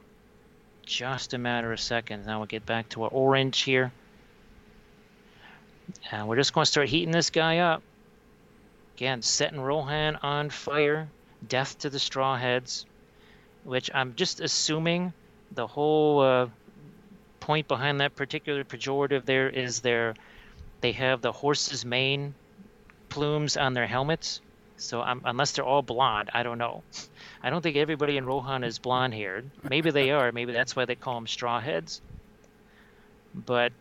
[0.91, 2.27] just a matter of seconds.
[2.27, 3.93] Now we'll get back to our orange here.
[6.11, 7.83] And we're just going to start heating this guy up.
[8.97, 11.09] Again, setting Rohan on fire.
[11.49, 12.87] Death to the straw heads.
[13.65, 15.13] Which I'm just assuming
[15.53, 16.49] the whole uh,
[17.39, 20.15] point behind that particular pejorative there is their
[20.81, 22.35] they have the horse's mane
[23.11, 24.41] plumes on their helmets.
[24.81, 26.83] So unless they're all blonde, I don't know.
[27.43, 29.51] I don't think everybody in Rohan is blonde haired.
[29.63, 30.33] Maybe they are.
[30.33, 32.01] Maybe that's why they call them straw heads.
[33.35, 33.73] But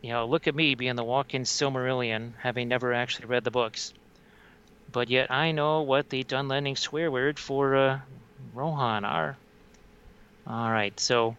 [0.00, 3.92] you know, look at me being the walk-in Silmarillion, having never actually read the books.
[4.90, 8.00] But yet I know what the Dunlending swear word for uh,
[8.54, 9.36] Rohan are.
[10.46, 11.36] All right, so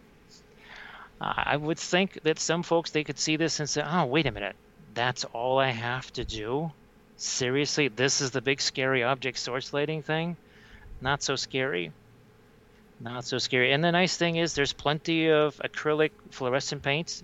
[1.19, 4.31] I would think that some folks they could see this and say, "Oh, wait a
[4.31, 4.55] minute,
[4.93, 6.71] that's all I have to do."
[7.17, 10.37] Seriously, this is the big scary object source lighting thing?
[11.01, 11.91] Not so scary.
[12.99, 13.73] Not so scary.
[13.73, 17.23] And the nice thing is there's plenty of acrylic fluorescent paints.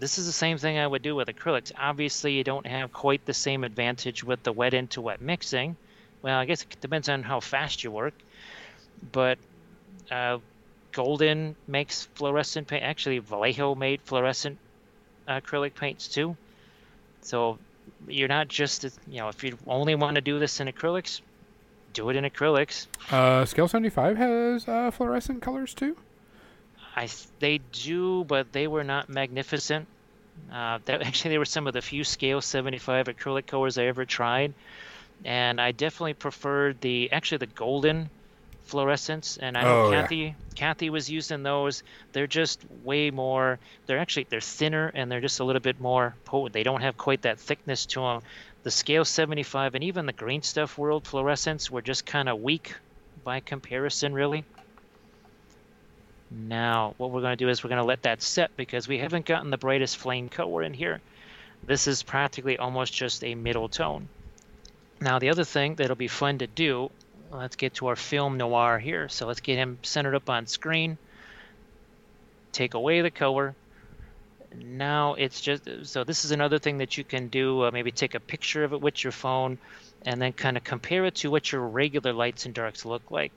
[0.00, 1.72] This is the same thing I would do with acrylics.
[1.76, 5.76] Obviously, you don't have quite the same advantage with the wet into wet mixing.
[6.22, 8.14] Well, I guess it depends on how fast you work.
[9.12, 9.38] But
[10.10, 10.38] uh,
[10.92, 12.82] Golden makes fluorescent paint.
[12.82, 14.58] Actually, Vallejo made fluorescent
[15.28, 16.36] acrylic paints too.
[17.22, 17.58] So
[18.06, 21.20] you're not just you know if you only want to do this in acrylics,
[21.92, 22.86] do it in acrylics.
[23.10, 25.96] Uh, Scale 75 has uh, fluorescent colors too.
[26.96, 29.86] I they do, but they were not magnificent.
[30.52, 34.04] Uh, that actually they were some of the few Scale 75 acrylic colors I ever
[34.04, 34.54] tried,
[35.24, 38.10] and I definitely preferred the actually the golden
[38.68, 40.32] fluorescents and i know oh, kathy yeah.
[40.54, 41.82] kathy was using those.
[42.12, 46.14] They're just way more they're actually they're thinner and they're just a little bit more
[46.24, 46.52] potent.
[46.52, 48.22] They don't have quite that thickness to them
[48.62, 52.74] the scale 75 and even the green stuff world fluorescents were just kind of weak
[53.24, 54.44] by comparison really.
[56.30, 58.98] Now what we're going to do is we're going to let that set because we
[58.98, 61.00] haven't gotten the brightest flame color in here.
[61.64, 64.08] This is practically almost just a middle tone.
[65.00, 66.90] Now the other thing that'll be fun to do
[67.30, 69.08] let's get to our film noir here.
[69.08, 70.98] So let's get him centered up on screen.
[72.52, 73.54] Take away the color.
[74.54, 77.64] Now it's just so this is another thing that you can do.
[77.64, 79.58] Uh, maybe take a picture of it with your phone,
[80.06, 83.32] and then kind of compare it to what your regular lights and darks look like.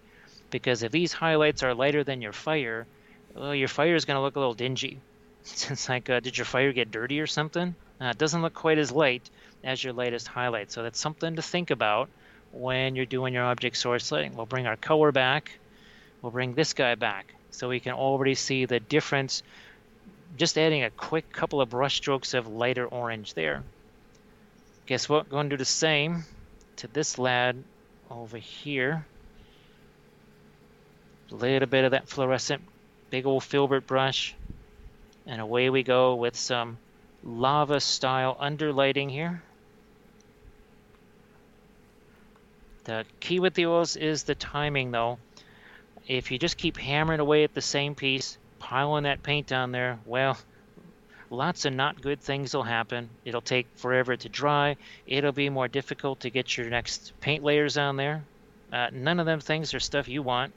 [0.49, 2.87] Because if these highlights are lighter than your fire,
[3.35, 4.99] well, your fire is going to look a little dingy.
[5.43, 7.73] It's like, uh, did your fire get dirty or something?
[7.99, 9.27] Uh, it doesn't look quite as light
[9.63, 10.71] as your latest highlight.
[10.71, 12.09] So that's something to think about
[12.51, 14.11] when you're doing your object source.
[14.11, 15.57] We'll bring our color back.
[16.21, 19.43] We'll bring this guy back so we can already see the difference
[20.37, 23.63] just adding a quick couple of brush strokes of lighter orange there.
[24.85, 25.29] Guess what?
[25.29, 26.23] Going to do the same
[26.77, 27.63] to this lad
[28.09, 29.05] over here.
[31.31, 32.61] A little bit of that fluorescent
[33.09, 34.35] big old filbert brush.
[35.25, 36.77] And away we go with some
[37.23, 39.43] lava style underlighting here.
[42.83, 45.19] The key with the oils is the timing, though.
[46.07, 49.99] If you just keep hammering away at the same piece, piling that paint on there,
[50.03, 50.35] well,
[51.29, 53.11] lots of not good things will happen.
[53.23, 54.77] It'll take forever to dry.
[55.05, 58.23] It'll be more difficult to get your next paint layers on there.
[58.73, 60.51] Uh, none of them things are stuff you want.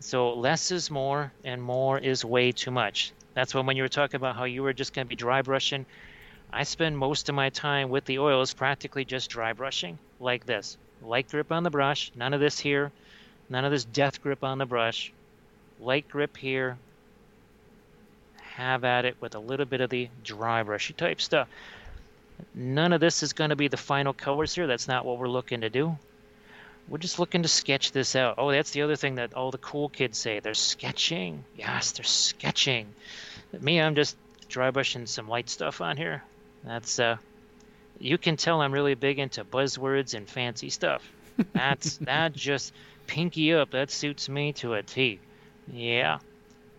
[0.00, 3.12] So less is more, and more is way too much.
[3.34, 5.42] That's when when you were talking about how you were just going to be dry
[5.42, 5.84] brushing.
[6.50, 10.78] I spend most of my time with the oils practically just dry brushing, like this
[11.04, 12.92] light grip on the brush, none of this here,
[13.48, 15.12] none of this death grip on the brush,
[15.80, 16.78] light grip here,
[18.54, 21.48] have at it with a little bit of the dry brushy type stuff.
[22.54, 24.66] None of this is going to be the final colors here.
[24.66, 25.96] That's not what we're looking to do.
[26.88, 28.34] We're just looking to sketch this out.
[28.38, 30.40] Oh, that's the other thing that all the cool kids say.
[30.40, 31.44] They're sketching.
[31.56, 32.92] Yes, they're sketching.
[33.58, 34.16] Me, I'm just
[34.48, 36.22] dry brushing some light stuff on here.
[36.62, 37.16] That's uh,
[37.98, 41.02] you can tell I'm really big into buzzwords and fancy stuff.
[41.52, 42.72] That's that just
[43.06, 43.70] pinky up.
[43.70, 45.20] That suits me to a T.
[45.72, 46.18] Yeah.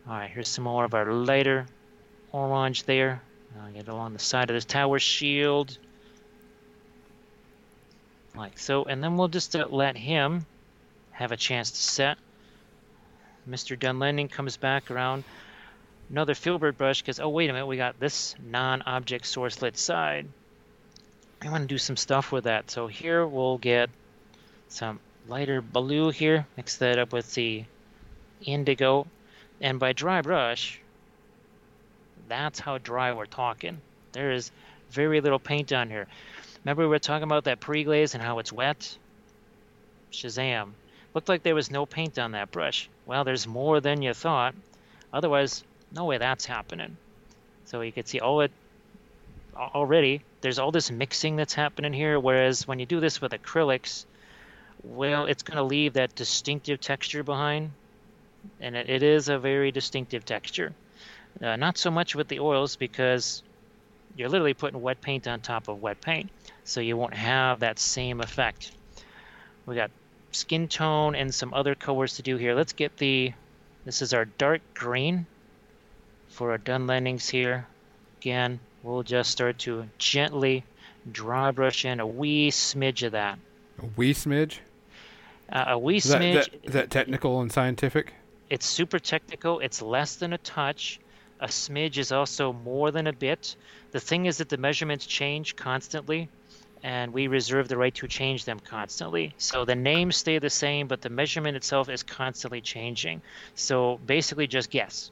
[0.07, 1.65] All right, here's some more of our lighter
[2.31, 3.21] orange there.
[3.61, 5.77] I'll get along the side of this tower shield.
[8.35, 10.45] Like so, and then we'll just uh, let him
[11.11, 12.17] have a chance to set.
[13.49, 13.79] Mr.
[13.79, 15.23] Dunlending comes back around
[16.09, 20.27] another filbert brush because, oh, wait a minute, we got this non-object source lit side.
[21.41, 22.71] I want to do some stuff with that.
[22.71, 23.89] So here we'll get
[24.69, 27.65] some lighter blue here, mix that up with the
[28.41, 29.07] indigo.
[29.61, 30.79] And by dry brush,
[32.27, 33.79] that's how dry we're talking.
[34.11, 34.51] There is
[34.89, 36.07] very little paint on here.
[36.63, 38.97] Remember we were talking about that pre-glaze and how it's wet?
[40.11, 40.71] Shazam.
[41.13, 42.89] Looked like there was no paint on that brush.
[43.05, 44.55] Well, there's more than you thought.
[45.13, 45.63] Otherwise,
[45.93, 46.97] no way that's happening.
[47.65, 48.51] So you can see all it
[49.55, 54.05] already there's all this mixing that's happening here whereas when you do this with acrylics
[54.83, 57.71] well it's going to leave that distinctive texture behind
[58.61, 60.71] and it, it is a very distinctive texture
[61.41, 63.43] Uh, not so much with the oils because
[64.15, 66.29] you're literally putting wet paint on top of wet paint,
[66.63, 68.71] so you won't have that same effect.
[69.65, 69.91] We got
[70.31, 72.55] skin tone and some other colors to do here.
[72.55, 73.33] Let's get the,
[73.83, 75.25] this is our dark green
[76.29, 77.67] for our Dunlendings here.
[78.21, 80.63] Again, we'll just start to gently
[81.11, 83.39] dry brush in a wee smidge of that.
[83.81, 84.59] A wee smidge?
[85.51, 86.33] Uh, a wee Is that, smidge.
[86.33, 88.13] that, is that technical and scientific?
[88.49, 89.59] It's super technical.
[89.59, 90.99] It's less than a touch.
[91.39, 93.55] A smidge is also more than a bit.
[93.91, 96.29] The thing is that the measurements change constantly,
[96.83, 99.33] and we reserve the right to change them constantly.
[99.37, 103.21] So the names stay the same, but the measurement itself is constantly changing.
[103.55, 105.11] So basically, just guess.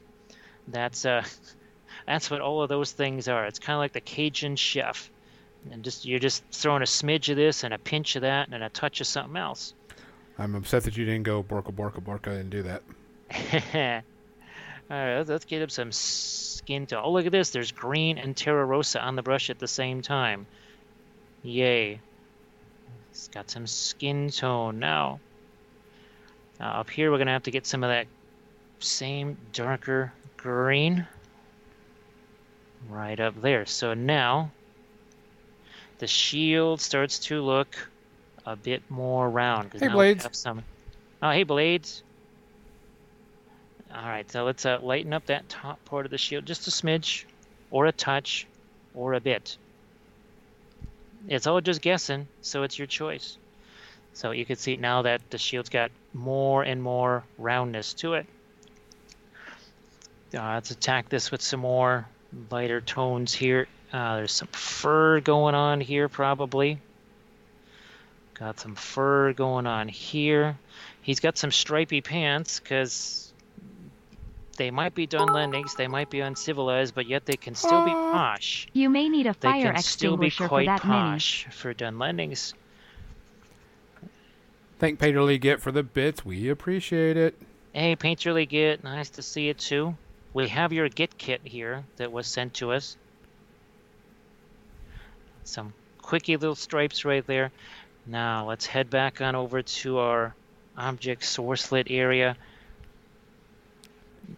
[0.68, 1.24] That's uh,
[2.06, 3.46] that's what all of those things are.
[3.46, 5.10] It's kind of like the Cajun chef,
[5.70, 8.62] and just you're just throwing a smidge of this and a pinch of that and
[8.62, 9.74] a touch of something else.
[10.38, 12.82] I'm upset that you didn't go Borka Borka Borka and do that.
[14.90, 17.02] All right, let's, let's get him some skin tone.
[17.04, 17.50] Oh, look at this.
[17.50, 20.46] There's green and Terra Rosa on the brush at the same time.
[21.42, 22.00] Yay.
[23.10, 25.20] It's got some skin tone now.
[26.60, 28.06] Now up here, we're going to have to get some of that
[28.80, 31.06] same darker green
[32.88, 33.66] right up there.
[33.66, 34.50] So now
[35.98, 37.76] the shield starts to look
[38.46, 39.72] a bit more round.
[39.72, 40.28] Hey, Blades.
[40.32, 40.62] Some...
[41.22, 42.02] Oh, hey, Blades.
[43.94, 46.70] All right, so let's uh, lighten up that top part of the shield just a
[46.70, 47.24] smidge,
[47.70, 48.46] or a touch,
[48.92, 49.56] or a bit.
[51.28, 53.38] It's all just guessing, so it's your choice.
[54.12, 58.26] So you can see now that the shield's got more and more roundness to it.
[60.36, 62.06] Uh, let's attack this with some more
[62.50, 63.66] lighter tones here.
[63.92, 66.80] Uh, there's some fur going on here, probably.
[68.34, 70.58] Got some fur going on here.
[71.02, 73.32] He's got some stripy pants because
[74.56, 78.66] they might be Dunlendings, they might be uncivilized, but yet they can still be posh.
[78.72, 80.96] You may need a They fire can still be extinguisher for quite that mini.
[80.96, 82.54] posh for Dunlendings.
[84.78, 86.24] Thank Peter Lee Get for the bits.
[86.24, 87.40] We appreciate it.
[87.72, 89.96] Hey, Paint Really Get, nice to see you too.
[90.34, 92.96] We have your Git kit here that was sent to us.
[95.44, 95.72] Some
[96.02, 97.52] quickie little stripes right there.
[98.04, 100.34] Now let's head back on over to our
[100.76, 102.36] object sourcelet area.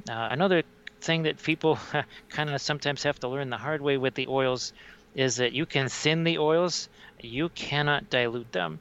[0.09, 0.63] Uh, another
[1.01, 1.79] thing that people
[2.29, 4.75] kind of sometimes have to learn the hard way with the oils
[5.15, 6.91] is that you can thin the oils,
[7.21, 8.79] you cannot dilute them.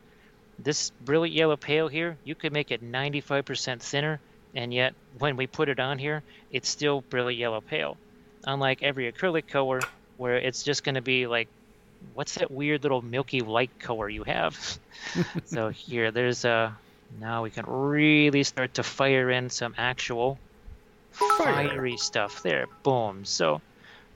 [0.60, 4.20] This brilliant yellow pale here, you could make it 95% thinner,
[4.56, 7.98] and yet when we put it on here, it's still really yellow pale.
[8.46, 9.82] Unlike every acrylic color,
[10.18, 11.48] where it's just going to be like,
[12.14, 14.80] what's that weird little milky light color you have?
[15.46, 16.76] so here, there's a.
[17.20, 20.40] Now we can really start to fire in some actual
[21.12, 21.70] Fire.
[21.70, 22.66] fiery stuff there.
[22.84, 23.24] Boom.
[23.26, 23.62] So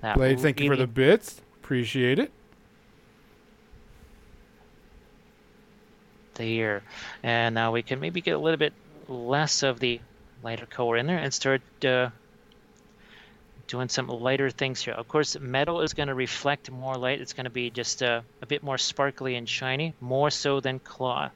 [0.02, 1.40] that Blade, thank you for the bits.
[1.62, 2.32] Appreciate it.
[6.40, 6.82] there.
[7.22, 8.74] And now we can maybe get a little bit
[9.08, 10.00] less of the
[10.44, 12.10] lighter color in there and start uh,
[13.68, 14.94] doing some lighter things here.
[14.94, 17.22] Of course, metal is going to reflect more light.
[17.22, 20.80] It's going to be just uh, a bit more sparkly and shiny, more so than
[20.80, 21.32] cloth.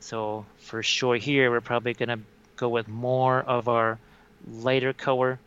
[0.00, 2.20] So for sure here, we're probably going to
[2.56, 3.98] go with more of our
[4.50, 5.38] lighter color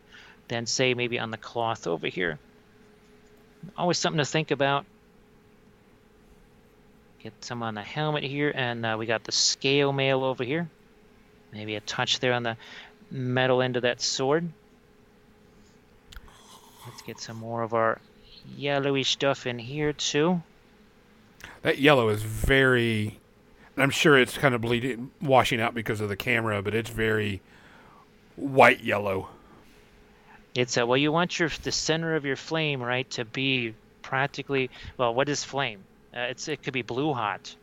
[0.48, 2.38] than say maybe on the cloth over here.
[3.76, 4.86] Always something to think about.
[7.22, 10.70] Get some on the helmet here, and uh, we got the scale mail over here.
[11.52, 12.56] Maybe a touch there on the
[13.10, 14.48] metal end of that sword.
[16.86, 18.00] Let's get some more of our
[18.56, 20.42] yellowy stuff in here too.
[21.62, 23.18] That yellow is very.
[23.76, 27.40] I'm sure it's kind of bleeding, washing out because of the camera, but it's very
[28.36, 29.28] white yellow.
[30.54, 34.70] It's a, well, you want your the center of your flame right to be practically
[34.96, 35.14] well.
[35.14, 35.80] What is flame?
[36.14, 37.54] Uh, it's it could be blue hot.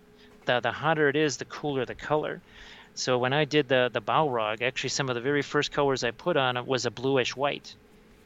[0.45, 2.41] The the hotter it is, the cooler the color.
[2.97, 6.09] So when I did the the Balrog, actually some of the very first colors I
[6.09, 7.75] put on it was a bluish white,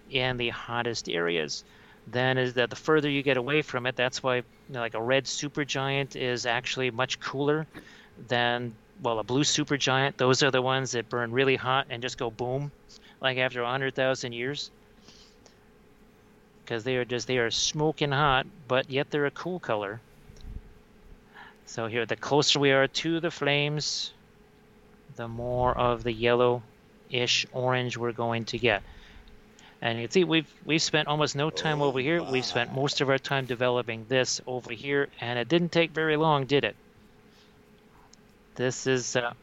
[0.09, 1.65] in the hottest areas.
[2.07, 4.93] Then is that the further you get away from it, that's why you know, like
[4.93, 7.67] a red supergiant is actually much cooler
[8.29, 10.15] than well a blue supergiant.
[10.15, 12.71] Those are the ones that burn really hot and just go boom
[13.19, 14.71] like after 100,000 years.
[16.63, 19.99] Because they are just, they are smoking hot, but yet they're a cool color.
[21.65, 24.13] So here, the closer we are to the flames,
[25.15, 28.83] the more of the yellow-ish orange we're going to get.
[29.81, 32.21] And you can see we've we've spent almost no time over here.
[32.21, 36.17] We've spent most of our time developing this over here, and it didn't take very
[36.17, 36.75] long, did it?
[38.55, 39.33] This is uh,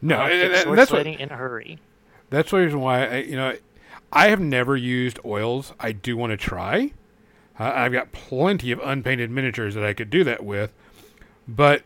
[0.00, 1.78] No, and- and that's what in a hurry.
[2.30, 3.54] That's the reason why I, you know
[4.10, 5.72] I have never used oils.
[5.78, 6.92] I do want to try.
[7.60, 10.72] Uh, I've got plenty of unpainted miniatures that I could do that with.
[11.46, 11.82] But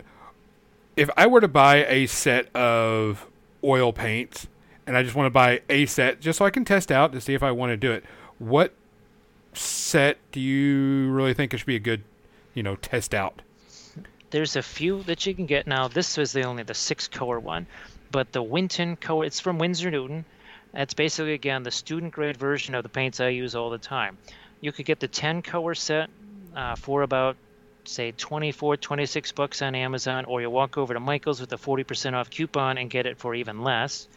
[0.97, 3.27] if I were to buy a set of
[3.63, 4.49] oil paints
[4.87, 7.21] and I just want to buy a set just so I can test out to
[7.21, 8.05] see if I want to do it,
[8.39, 8.73] what
[9.53, 12.03] set do you really think it should be a good,
[12.55, 13.43] you know, test out?
[14.31, 15.89] There's a few that you can get now.
[15.89, 17.67] This was the only the six color one,
[18.11, 19.25] but the Winton color.
[19.25, 20.25] It's from Winsor Newton.
[20.73, 24.19] That's basically again the student grade version of the paints I use all the time.
[24.61, 26.11] You could get the 10 color set
[26.55, 27.37] uh, for about
[27.89, 32.15] say 24 26 bucks on Amazon or you walk over to Michael's with a 40%
[32.15, 34.09] off coupon and get it for even less.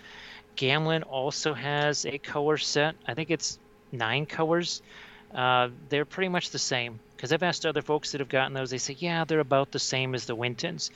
[0.55, 2.95] Gamblin also has a color set.
[3.07, 3.59] I think it's
[3.91, 4.81] nine colors.
[5.33, 8.71] Uh, they're pretty much the same because I've asked other folks that have gotten those.
[8.71, 10.91] They say, yeah, they're about the same as the Wintons.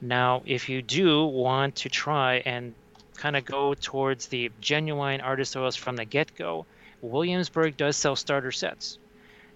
[0.00, 2.74] Now, if you do want to try and
[3.16, 6.66] kind of go towards the genuine artist oils from the get-go,
[7.00, 8.98] Williamsburg does sell starter sets.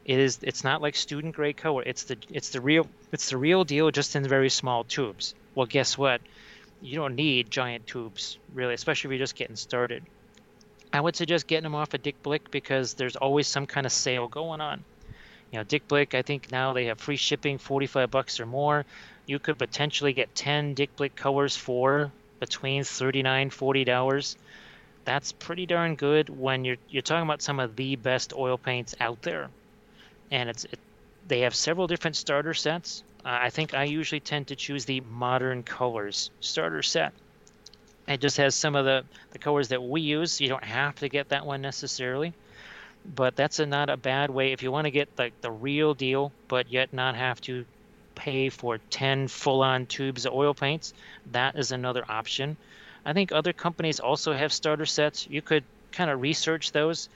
[0.09, 1.83] It is it's not like student grade color.
[1.85, 5.35] It's the it's the real it's the real deal just in very small tubes.
[5.55, 6.23] Well, guess what?
[6.81, 10.03] You don't need giant tubes really, especially if you're just getting started.
[10.95, 13.93] I would suggest getting them off of Dick Blick because there's always some kind of
[13.93, 14.83] sale going on.
[15.51, 18.87] You know, Dick Blick, I think now they have free shipping, 45 bucks or more.
[19.27, 24.37] You could potentially get 10 Dick Blick colors for between 39 40 dollars.
[25.05, 28.95] That's pretty darn good when you're you're talking about some of the best oil paints
[29.01, 29.51] out there.
[30.31, 30.79] And it's it,
[31.27, 33.03] they have several different starter sets.
[33.25, 37.13] Uh, I think I usually tend to choose the modern colors starter set.
[38.07, 40.41] It just has some of the, the colors that we use.
[40.41, 42.33] You don't have to get that one necessarily,
[43.05, 45.95] but that's a, not a bad way if you want to get like the real
[45.95, 47.67] deal, but yet not have to
[48.15, 50.93] pay for 10 full-on tubes of oil paints.
[51.27, 52.57] That is another option.
[53.05, 55.27] I think other companies also have starter sets.
[55.29, 57.09] You could kind of research those.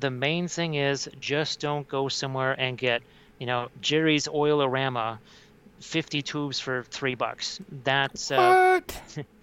[0.00, 3.02] The main thing is just don't go somewhere and get,
[3.38, 5.18] you know, Jerry's Oilorama,
[5.80, 7.60] 50 tubes for three bucks.
[7.84, 9.26] That's uh, what?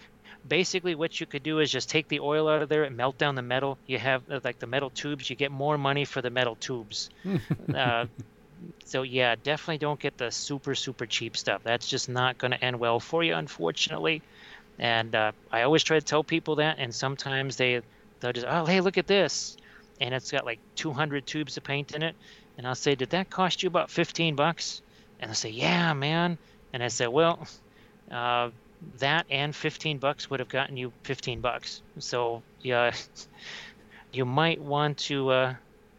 [0.48, 3.18] basically what you could do is just take the oil out of there and melt
[3.18, 3.78] down the metal.
[3.88, 5.30] You have uh, like the metal tubes.
[5.30, 7.10] You get more money for the metal tubes.
[7.76, 8.06] uh,
[8.86, 11.62] so yeah, definitely don't get the super super cheap stuff.
[11.64, 14.22] That's just not going to end well for you, unfortunately.
[14.78, 17.82] And uh, I always try to tell people that, and sometimes they
[18.20, 19.58] they'll just oh hey look at this,
[20.00, 22.16] and it's got like 200 tubes of paint in it,
[22.58, 24.82] and I'll say did that cost you about 15 bucks?
[25.20, 26.38] And they'll say yeah man,
[26.74, 27.48] and I say well.
[28.12, 28.50] Uh,
[29.00, 31.82] that and 15 bucks would have gotten you 15 bucks.
[32.00, 32.92] So yeah,
[34.14, 35.56] you might want to uh,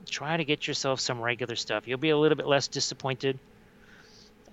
[0.08, 1.86] try to get yourself some regular stuff.
[1.86, 3.38] You'll be a little bit less disappointed.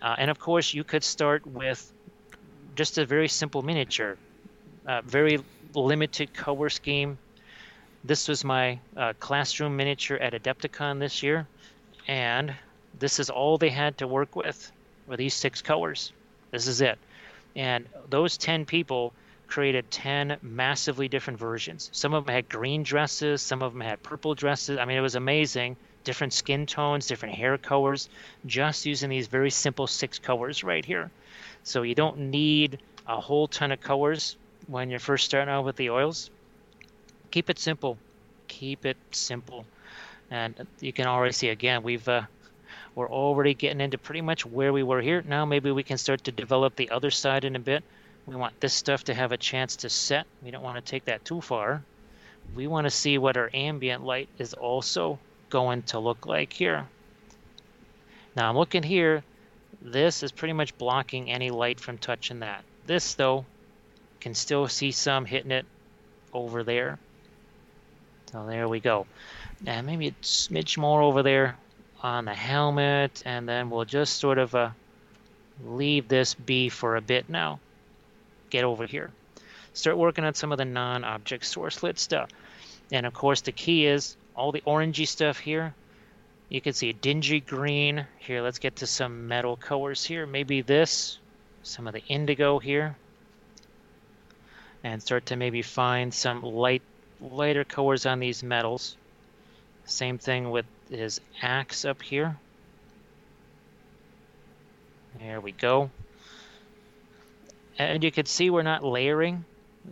[0.01, 1.91] Uh, and of course, you could start with
[2.75, 4.17] just a very simple miniature,
[4.87, 5.39] uh, very
[5.73, 7.17] limited color scheme.
[8.05, 11.47] This was my uh, classroom miniature at Adepticon this year,
[12.05, 12.53] and
[12.99, 14.73] this is all they had to work with
[15.07, 16.11] were these six colors.
[16.51, 16.99] This is it.
[17.55, 19.13] And those 10 people
[19.47, 21.89] created 10 massively different versions.
[21.93, 24.79] Some of them had green dresses, some of them had purple dresses.
[24.79, 25.77] I mean, it was amazing.
[26.03, 28.09] Different skin tones, different hair colors,
[28.45, 31.09] just using these very simple six colors right here.
[31.63, 34.35] So you don't need a whole ton of colors
[34.67, 36.29] when you're first starting out with the oils.
[37.33, 37.97] Keep it simple.
[38.47, 39.65] Keep it simple.
[40.29, 42.21] And you can already see again, we've uh,
[42.93, 45.23] we're already getting into pretty much where we were here.
[45.27, 47.83] Now maybe we can start to develop the other side in a bit.
[48.27, 50.27] We want this stuff to have a chance to set.
[50.43, 51.81] We don't want to take that too far.
[52.55, 55.17] We want to see what our ambient light is also
[55.49, 56.85] going to look like here.
[58.35, 59.23] Now I'm looking here.
[59.81, 62.63] This is pretty much blocking any light from touching that.
[62.85, 63.47] This though,
[64.19, 65.65] can still see some hitting it
[66.31, 66.99] over there.
[68.33, 69.05] So there we go.
[69.67, 71.55] And maybe a smidge more over there
[72.01, 74.71] on the helmet, and then we'll just sort of uh,
[75.63, 77.59] leave this be for a bit now.
[78.49, 79.11] Get over here.
[79.73, 82.31] Start working on some of the non-object source lit stuff.
[82.91, 85.75] And of course, the key is all the orangey stuff here.
[86.49, 88.07] You can see a dingy green.
[88.17, 90.25] Here, let's get to some metal colors here.
[90.25, 91.19] Maybe this,
[91.61, 92.95] some of the indigo here.
[94.83, 96.81] And start to maybe find some light,
[97.31, 98.95] lighter colors on these metals.
[99.85, 102.37] Same thing with his axe up here.
[105.19, 105.89] There we go.
[107.77, 109.45] And you can see we're not layering.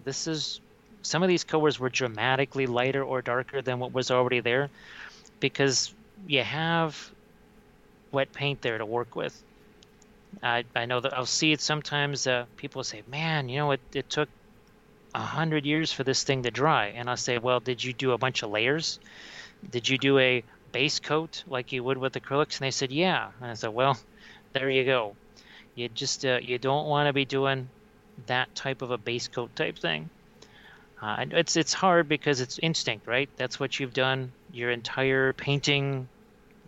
[0.03, 0.59] This is
[1.01, 4.69] some of these colors were dramatically lighter or darker than what was already there
[5.39, 5.93] because
[6.27, 7.11] you have
[8.11, 9.41] wet paint there to work with.
[10.43, 12.27] I, I know that I'll see it sometimes.
[12.27, 14.29] Uh, people say, "Man, you know, it, it took
[15.14, 16.88] a hundred years for this thing to dry.
[16.88, 18.99] And I'll say, well, did you do a bunch of layers?
[19.70, 22.57] Did you do a base coat like you would with acrylics?
[22.57, 23.32] And they said, yeah.
[23.41, 23.97] And I said, well,
[24.53, 25.16] there you go.
[25.76, 27.70] You just uh, you don't want to be doing
[28.28, 30.09] that type of a base coat type thing.
[31.01, 33.30] Uh, it's it's hard because it's instinct, right?
[33.38, 36.07] That's what you've done your entire painting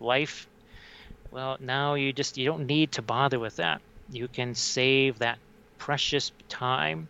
[0.00, 0.48] life.
[1.30, 3.80] Well, now you just you don't need to bother with that.
[4.10, 5.38] You can save that
[5.78, 7.08] precious time.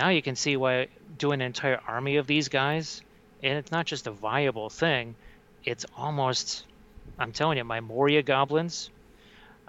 [0.00, 0.88] Now you can see why
[1.18, 3.02] doing an entire army of these guys,
[3.42, 5.14] and it's not just a viable thing.
[5.66, 6.64] It's almost,
[7.18, 8.88] I'm telling you, my Moria goblins,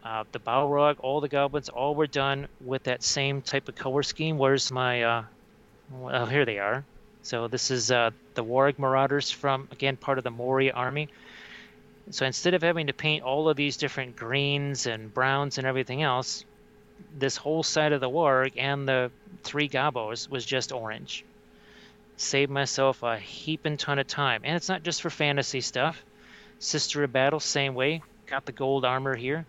[0.01, 4.03] uh, the Balrog, all the goblins, all were done with that same type of color
[4.03, 4.37] scheme.
[4.37, 5.23] Where's my, uh,
[5.91, 6.85] well, here they are.
[7.23, 11.09] So this is uh, the Warg Marauders from, again, part of the Moria army.
[12.11, 16.03] So instead of having to paint all of these different greens and browns and everything
[16.03, 16.45] else,
[17.17, 19.11] this whole side of the Warg and the
[19.43, 21.25] three Gobos was just orange.
[22.17, 24.41] Saved myself a heaping ton of time.
[24.43, 26.03] And it's not just for fantasy stuff.
[26.59, 28.03] Sister of Battle, same way.
[28.27, 29.45] Got the gold armor here.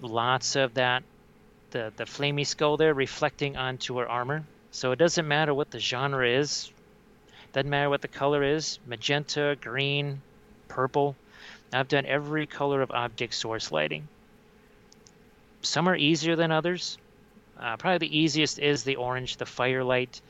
[0.00, 1.04] Lots of that,
[1.70, 4.44] the, the flamey skull there reflecting onto her armor.
[4.72, 6.70] So it doesn't matter what the genre is.
[7.52, 8.78] Doesn't matter what the color is.
[8.86, 10.20] Magenta, green,
[10.68, 11.16] purple.
[11.72, 14.08] I've done every color of object source lighting.
[15.66, 16.96] Some are easier than others.
[17.58, 20.20] Uh, probably the easiest is the orange, the firelight.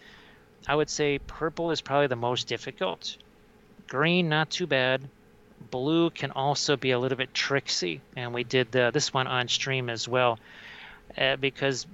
[0.66, 3.16] I would say purple is probably the most difficult.
[3.86, 5.08] Green, not too bad.
[5.70, 9.48] Blue can also be a little bit tricksy, and we did the, this one on
[9.48, 10.38] stream as well,
[11.18, 11.86] uh, because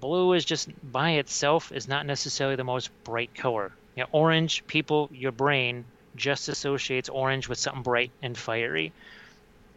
[0.00, 3.72] blue is just by itself is not necessarily the most bright color.
[3.94, 5.84] You know, orange, people, your brain
[6.16, 8.92] just associates orange with something bright and fiery.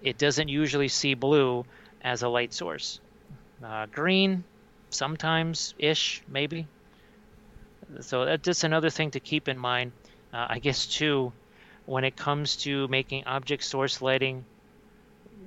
[0.02, 1.66] It doesn't usually see blue
[2.02, 3.00] as a light source.
[3.64, 4.44] Uh, green,
[4.90, 6.66] sometimes ish, maybe,
[8.02, 9.92] so that's just another thing to keep in mind.
[10.34, 11.32] Uh, I guess too,
[11.86, 14.46] when it comes to making object source lighting,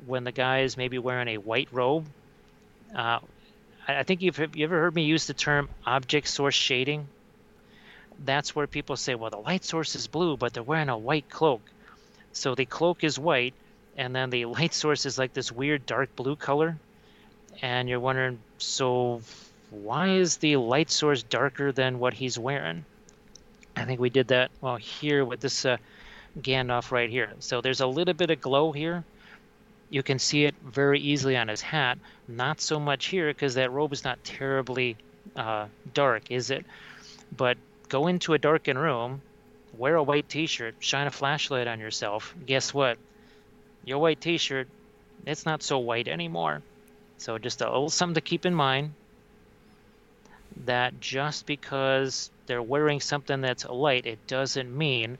[0.06, 2.06] when the guy is maybe wearing a white robe,
[2.94, 3.20] uh,
[3.86, 7.06] I think you've you ever heard me use the term object source shading.
[8.24, 11.28] That's where people say, well, the light source is blue, but they're wearing a white
[11.28, 11.62] cloak.
[12.32, 13.54] So the cloak is white,
[13.96, 16.76] and then the light source is like this weird dark blue color.
[17.60, 19.20] And you're wondering, so
[19.70, 22.84] why is the light source darker than what he's wearing?
[23.76, 25.76] I think we did that well here with this uh,
[26.40, 27.32] Gandalf right here.
[27.40, 29.04] So there's a little bit of glow here.
[29.90, 31.98] You can see it very easily on his hat.
[32.28, 34.96] Not so much here because that robe is not terribly
[35.36, 36.64] uh, dark, is it?
[37.36, 39.20] But go into a darkened room,
[39.76, 42.34] wear a white t-shirt, shine a flashlight on yourself.
[42.46, 42.98] Guess what?
[43.84, 44.68] Your white t-shirt,
[45.26, 46.62] it's not so white anymore.
[47.22, 48.94] So just a little something to keep in mind
[50.64, 55.18] that just because they're wearing something that's a light, it doesn't mean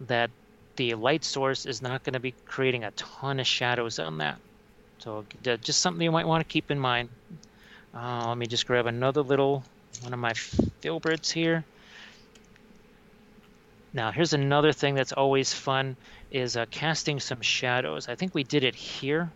[0.00, 0.30] that
[0.76, 4.36] the light source is not going to be creating a ton of shadows on that.
[4.98, 7.08] So just something you might want to keep in mind.
[7.94, 9.64] Uh, let me just grab another little
[10.02, 10.34] one of my
[10.82, 11.64] filberts here.
[13.94, 15.96] Now here's another thing that's always fun
[16.30, 18.06] is uh, casting some shadows.
[18.06, 19.30] I think we did it here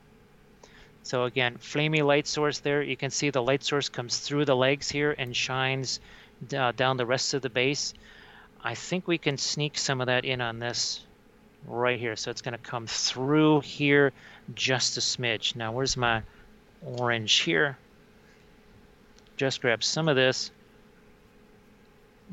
[1.07, 2.83] so again, flamey light source there.
[2.83, 6.01] You can see the light source comes through the legs here and shines
[6.53, 7.95] uh, down the rest of the base.
[8.61, 11.07] I think we can sneak some of that in on this
[11.65, 12.17] right here.
[12.17, 14.13] So it's going to come through here
[14.53, 15.55] just a smidge.
[15.55, 16.23] Now where's my
[16.85, 17.79] orange here?
[19.37, 20.51] Just grab some of this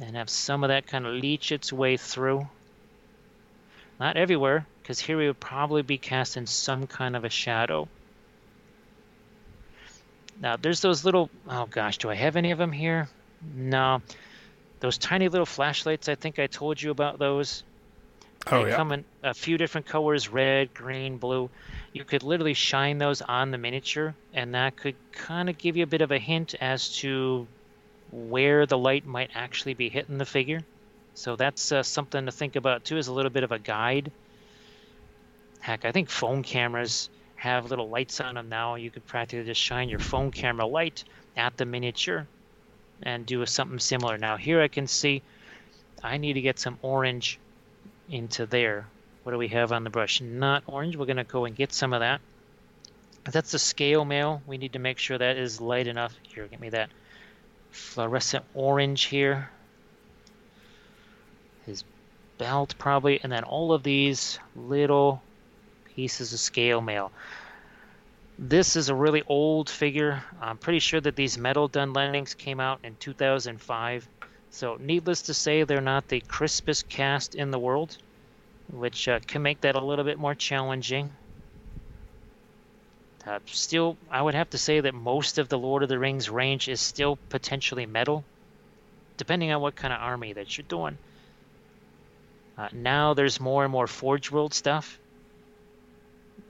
[0.01, 2.47] and have some of that kind of leach its way through.
[3.99, 7.87] Not everywhere, because here we would probably be casting some kind of a shadow.
[10.43, 13.07] Now, there's those little, oh gosh, do I have any of them here?
[13.55, 14.01] No.
[14.81, 17.63] Those tiny little flashlights, I think I told you about those.
[18.47, 18.75] Oh, they yeah.
[18.75, 21.49] come in a few different colors red, green, blue.
[21.93, 25.83] You could literally shine those on the miniature, and that could kind of give you
[25.83, 27.47] a bit of a hint as to
[28.11, 30.59] where the light might actually be hitting the figure.
[31.13, 34.11] So that's uh, something to think about too, as a little bit of a guide.
[35.61, 37.09] Heck, I think phone cameras
[37.43, 38.75] have little lights on them now.
[38.75, 41.03] You could practically just shine your phone camera light
[41.35, 42.25] at the miniature
[43.01, 44.17] and do something similar.
[44.17, 45.21] Now here I can see
[46.01, 47.37] I need to get some orange
[48.09, 48.87] into there.
[49.23, 50.21] What do we have on the brush?
[50.21, 50.95] Not orange.
[50.95, 52.21] We're going to go and get some of that.
[53.25, 54.41] That's the scale mail.
[54.47, 56.13] We need to make sure that is light enough.
[56.23, 56.89] Here, get me that
[57.71, 59.49] fluorescent orange here.
[61.65, 61.83] His
[62.37, 63.19] belt probably.
[63.21, 65.21] And then all of these little
[65.95, 67.11] pieces of scale mail.
[68.39, 70.23] This is a really old figure.
[70.41, 74.07] I'm pretty sure that these metal Dunlendings came out in 2005.
[74.49, 77.97] So, needless to say, they're not the crispest cast in the world,
[78.71, 81.11] which uh, can make that a little bit more challenging.
[83.25, 86.29] Uh, still, I would have to say that most of the Lord of the Rings
[86.29, 88.23] range is still potentially metal,
[89.17, 90.97] depending on what kind of army that you're doing.
[92.57, 94.99] Uh, now there's more and more Forge World stuff.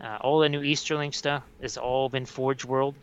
[0.02, 2.96] Uh, all the new Easterling stuff has all been Forge World.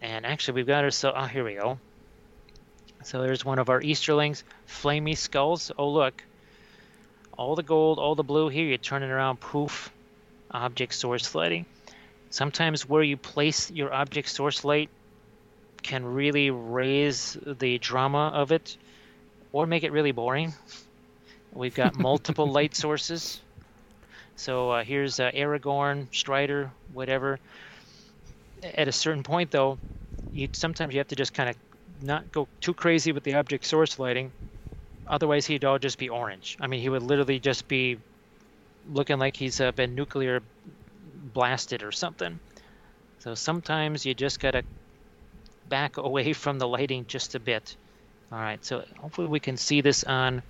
[0.00, 1.16] And actually, we've got ourselves.
[1.18, 1.78] Oh, here we go.
[3.04, 5.72] So there's one of our Easterlings, Flamey Skulls.
[5.78, 6.22] Oh, look.
[7.36, 9.90] All the gold, all the blue here, you turn it around, poof,
[10.50, 11.66] object source lighting.
[12.30, 14.90] Sometimes where you place your object source light
[15.82, 18.76] can really raise the drama of it
[19.52, 20.52] or make it really boring.
[21.52, 23.40] We've got multiple light sources.
[24.38, 27.40] So uh, here's uh, Aragorn, Strider, whatever.
[28.62, 29.78] At a certain point, though,
[30.32, 31.56] you sometimes you have to just kind of
[32.00, 34.30] not go too crazy with the object source lighting.
[35.08, 36.56] Otherwise, he'd all just be orange.
[36.60, 37.98] I mean, he would literally just be
[38.88, 40.40] looking like he's uh, been nuclear
[41.34, 42.38] blasted or something.
[43.18, 44.62] So sometimes you just gotta
[45.68, 47.76] back away from the lighting just a bit.
[48.30, 50.42] All right, so hopefully we can see this on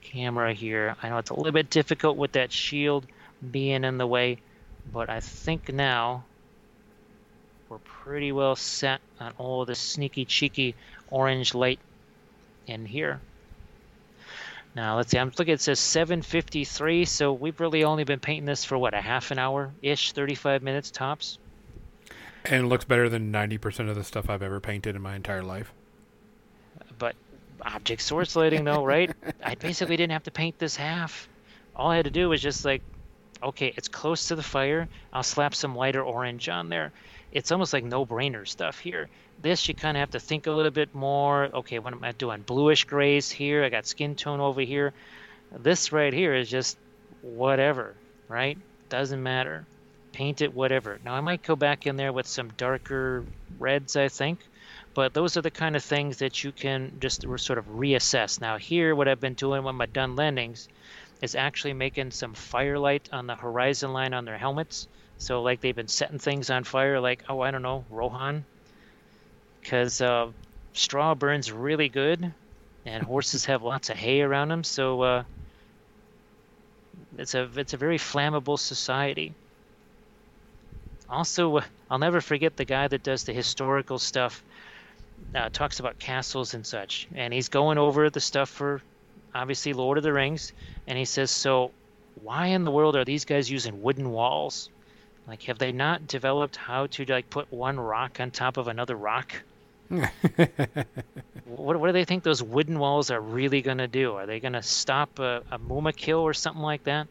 [0.00, 0.96] camera here.
[1.02, 3.06] I know it's a little bit difficult with that shield
[3.50, 4.38] being in the way,
[4.92, 6.24] but I think now
[7.68, 10.74] we're pretty well set on all the sneaky cheeky
[11.10, 11.80] orange light
[12.66, 13.20] in here.
[14.74, 18.64] Now let's see, I'm looking, it says 753, so we've really only been painting this
[18.64, 21.38] for what, a half an hour-ish, 35 minutes tops?
[22.44, 25.42] And it looks better than 90% of the stuff I've ever painted in my entire
[25.42, 25.72] life.
[26.98, 27.16] But
[27.62, 29.10] object source lighting though, right?
[29.42, 31.28] I basically didn't have to paint this half.
[31.74, 32.82] All I had to do was just like,
[33.42, 34.88] okay, it's close to the fire.
[35.12, 36.92] I'll slap some lighter orange on there.
[37.32, 39.08] It's almost like no-brainer stuff here.
[39.42, 41.44] This you kind of have to think a little bit more.
[41.52, 42.42] Okay, what am I doing?
[42.42, 43.64] Bluish grays here.
[43.64, 44.92] I got skin tone over here.
[45.52, 46.78] This right here is just
[47.22, 47.94] whatever,
[48.28, 48.58] right?
[48.88, 49.66] Doesn't matter.
[50.12, 50.98] Paint it whatever.
[51.04, 53.24] Now I might go back in there with some darker
[53.58, 54.40] reds, I think
[54.96, 58.40] but those are the kind of things that you can just sort of reassess.
[58.40, 60.68] Now here, what I've been doing with my Dunlendings
[61.22, 64.88] is actually making some firelight on the horizon line on their helmets.
[65.18, 68.46] So like they've been setting things on fire, like oh I don't know Rohan,
[69.60, 70.32] because uh,
[70.72, 72.34] straw burns really good,
[72.84, 74.64] and horses have lots of hay around them.
[74.64, 75.24] So uh,
[77.18, 79.34] it's a it's a very flammable society.
[81.08, 84.44] Also, uh, I'll never forget the guy that does the historical stuff
[85.34, 88.82] uh, talks about castles and such, and he's going over the stuff for
[89.36, 90.52] obviously Lord of the Rings,
[90.86, 91.70] and he says, "So,
[92.22, 94.70] why in the world are these guys using wooden walls?
[95.28, 98.96] Like, have they not developed how to like put one rock on top of another
[98.96, 99.32] rock?"
[99.88, 104.14] what, what do they think those wooden walls are really going to do?
[104.14, 107.06] Are they going to stop a, a Mumakil or something like that?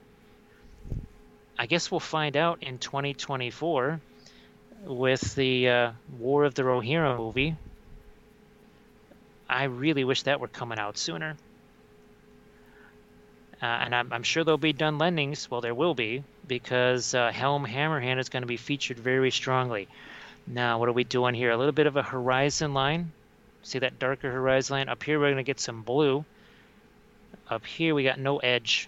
[1.57, 4.01] I guess we'll find out in 2024
[4.85, 7.55] with the uh, War of the Rohirrim movie,
[9.47, 11.37] I really wish that were coming out sooner.
[13.65, 15.49] Uh, and I'm, I'm, sure there'll be Dunlendings.
[15.49, 19.87] Well, there will be because uh, Helm Hammerhand is going to be featured very strongly.
[20.45, 21.49] Now, what are we doing here?
[21.49, 23.11] A little bit of a horizon line.
[23.63, 24.87] See that darker horizon line?
[24.87, 26.23] Up here, we're going to get some blue.
[27.49, 28.87] Up here, we got no edge.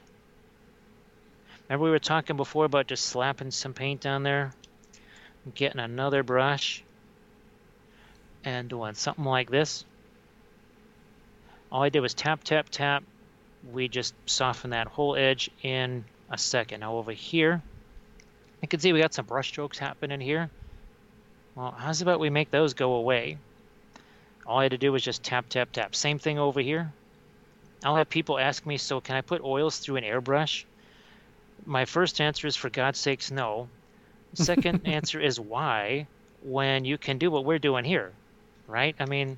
[1.67, 4.53] Remember we were talking before about just slapping some paint on there?
[5.55, 6.83] Getting another brush
[8.45, 9.85] and doing something like this.
[11.71, 13.03] All I did was tap, tap, tap.
[13.71, 16.81] We just soften that whole edge in a second.
[16.81, 17.61] Now over here,
[18.61, 20.49] you can see we got some brush strokes happening here.
[21.55, 23.37] Well, how's about we make those go away?
[24.45, 25.95] All I had to do was just tap, tap, tap.
[25.95, 26.93] Same thing over here.
[27.83, 30.65] I'll have people ask me, so can I put oils through an airbrush?
[31.65, 33.69] My first answer is, for God's sakes, no.
[34.33, 36.07] Second answer is why,
[36.43, 38.13] when you can do what we're doing here,
[38.67, 38.95] right?
[38.99, 39.37] I mean,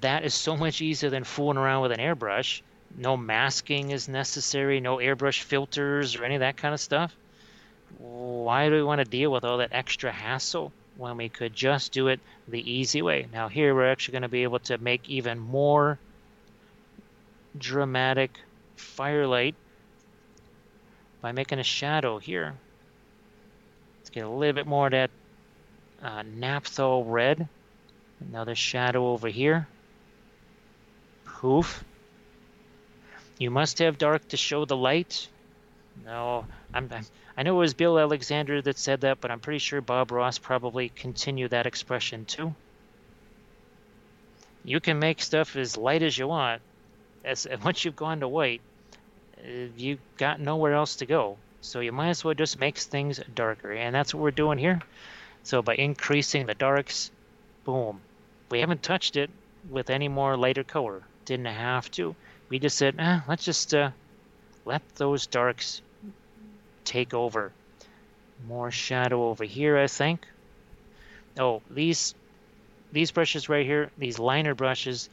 [0.00, 2.62] that is so much easier than fooling around with an airbrush.
[2.96, 7.14] No masking is necessary, no airbrush filters or any of that kind of stuff.
[7.98, 11.92] Why do we want to deal with all that extra hassle when we could just
[11.92, 13.26] do it the easy way?
[13.32, 15.98] Now, here we're actually going to be able to make even more
[17.56, 18.38] dramatic
[18.76, 19.54] firelight
[21.20, 22.54] by making a shadow here.
[24.00, 25.10] Let's get a little bit more of that
[26.02, 27.48] uh, naphthol red.
[28.20, 29.66] Another shadow over here.
[31.24, 31.84] Poof.
[33.38, 35.28] You must have dark to show the light.
[36.04, 37.06] No, I'm, I'm,
[37.36, 40.38] I know it was Bill Alexander that said that, but I'm pretty sure Bob Ross
[40.38, 42.54] probably continued that expression too.
[44.64, 46.62] You can make stuff as light as you want.
[47.24, 48.60] As once you've gone to white,
[49.38, 51.36] uh, you've got nowhere else to go.
[51.60, 54.80] So you might as well just make things darker, and that's what we're doing here.
[55.44, 57.10] So by increasing the darks,
[57.64, 58.00] boom,
[58.50, 59.30] we haven't touched it
[59.70, 61.02] with any more lighter color.
[61.24, 62.16] Didn't have to.
[62.52, 63.92] We just said, eh, let's just uh,
[64.66, 65.80] let those darks
[66.84, 67.50] take over.
[68.46, 70.26] More shadow over here, I think.
[71.38, 72.14] Oh, these
[72.92, 75.08] these brushes right here, these liner brushes,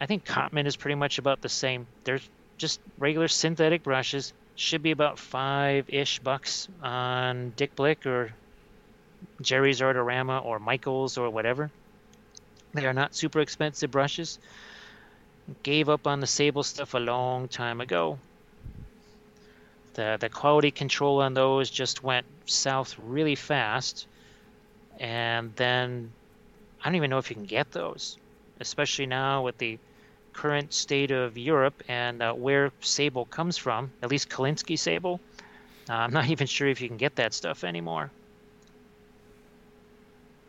[0.00, 1.86] I think Cotman is pretty much about the same.
[2.04, 2.20] They're
[2.56, 4.32] just regular synthetic brushes.
[4.56, 8.32] Should be about five-ish bucks on Dick Blick or
[9.42, 11.70] Jerry's Artorama or Michael's or whatever.
[12.72, 14.38] They are not super expensive brushes.
[15.62, 18.18] Gave up on the Sable stuff a long time ago.
[19.94, 24.06] The, the quality control on those just went south really fast.
[24.98, 26.12] And then
[26.82, 28.16] I don't even know if you can get those,
[28.60, 29.78] especially now with the
[30.32, 35.20] current state of Europe and uh, where Sable comes from, at least Kolinsky Sable.
[35.88, 38.10] Uh, I'm not even sure if you can get that stuff anymore.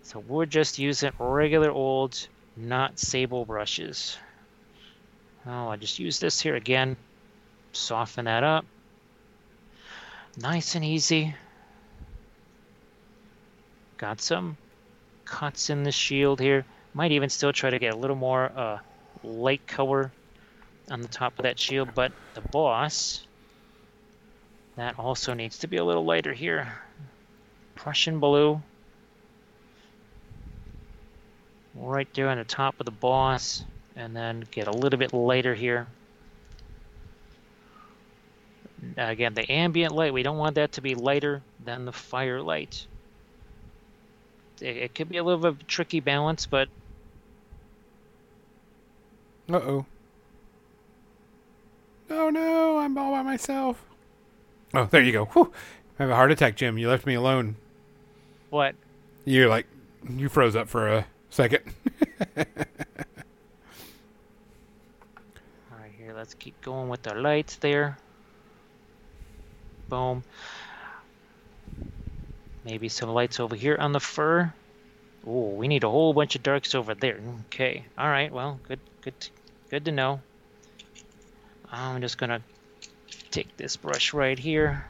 [0.04, 4.18] So we're just using regular old, not Sable brushes.
[5.48, 6.98] Oh, I just use this here again.
[7.72, 8.66] Soften that up.
[10.38, 11.36] Nice and easy.
[13.98, 14.58] Got some
[15.24, 16.66] cuts in the shield here.
[16.94, 18.80] Might even still try to get a little more uh,
[19.24, 20.12] light color
[20.90, 23.26] on the top of that shield, but the boss,
[24.76, 26.72] that also needs to be a little lighter here.
[27.76, 28.62] Prussian blue.
[31.76, 33.64] Right there on the top of the boss,
[33.96, 35.88] and then get a little bit lighter here.
[38.98, 42.86] Again, the ambient light, we don't want that to be lighter than the firelight.
[44.62, 46.70] It, it could be a little bit of a tricky balance, but...
[49.50, 49.86] Uh-oh.
[52.10, 53.84] Oh no, I'm all by myself.
[54.74, 55.26] Oh, there you go.
[55.26, 55.52] Whew.
[56.00, 56.78] I have a heart attack, Jim.
[56.78, 57.56] You left me alone.
[58.50, 58.76] What?
[59.24, 59.66] You're like,
[60.10, 61.64] you froze up for a second.
[62.38, 62.48] Alright,
[65.98, 68.00] here, let's keep going with our lights there.
[69.88, 70.24] Boom.
[72.64, 74.52] Maybe some lights over here on the fur.
[75.28, 77.20] Oh, we need a whole bunch of darks over there.
[77.46, 77.86] Okay.
[77.96, 78.32] All right.
[78.32, 79.14] Well, good, good,
[79.70, 80.20] good to know.
[81.72, 82.42] I'm just gonna
[83.30, 84.84] take this brush right here.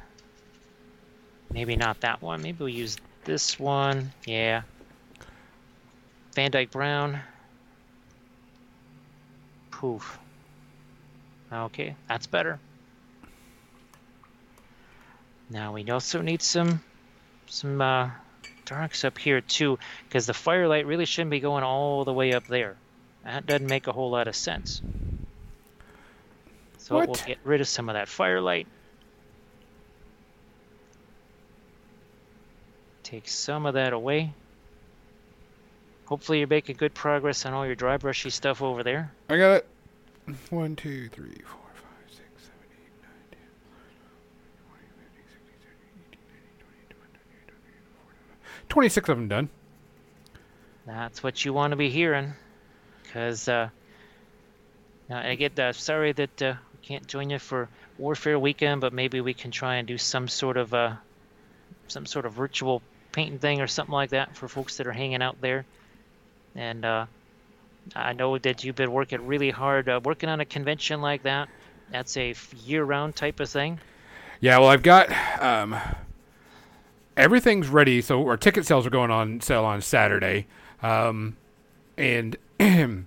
[1.51, 2.43] Maybe not that one.
[2.43, 4.13] Maybe we'll use this one.
[4.25, 4.61] Yeah.
[6.33, 7.19] Van Dyke Brown.
[9.71, 10.17] Poof.
[11.51, 12.59] Okay, that's better.
[15.49, 16.81] Now we also need some
[17.47, 18.09] some uh,
[18.65, 19.77] darks up here too,
[20.07, 22.75] because the firelight really shouldn't be going all the way up there.
[23.23, 24.81] That doesn't make a whole lot of sense.
[26.79, 27.07] So What?
[27.07, 28.67] we'll get rid of some of that firelight.
[33.03, 34.33] Take some of that away.
[36.05, 39.11] Hopefully you're making good progress on all your dry brushy stuff over there.
[39.29, 39.67] I got it.
[40.49, 46.01] One, two, three, four, five, six, seven, eight, nine, ten, eleven, twelve, fifteen, sixteen, seventeen,
[46.01, 49.49] eighteen, nineteen, twenty, twenty-one, twenty-two, twenty-three, twenty-four, Twenty-six of them done.
[50.87, 52.33] That's what you want to be hearing.
[53.03, 53.69] Because, uh,
[55.11, 57.69] I get uh, sorry that uh, we can't join you for
[57.99, 60.95] Warfare Weekend, but maybe we can try and do some sort of uh,
[61.87, 65.21] some sort of virtual painting thing or something like that for folks that are hanging
[65.21, 65.65] out there.
[66.55, 67.05] And uh,
[67.93, 71.49] I know that you've been working really hard uh, working on a convention like that.
[71.91, 72.33] That's a
[72.63, 73.79] year-round type of thing.
[74.39, 75.11] Yeah, well, I've got
[75.41, 75.75] um,
[77.15, 78.01] everything's ready.
[78.01, 80.47] So our ticket sales are going on sale on Saturday,
[80.81, 81.37] um,
[81.97, 83.03] and I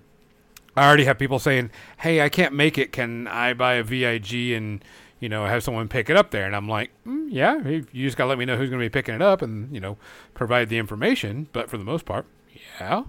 [0.77, 2.91] already have people saying, "Hey, I can't make it.
[2.91, 4.83] Can I buy a VIG and
[5.19, 8.17] you know have someone pick it up there?" And I'm like, mm, "Yeah, you just
[8.17, 9.97] gotta let me know who's going to be picking it up, and you know
[10.33, 12.25] provide the information." But for the most part,
[12.79, 13.03] yeah,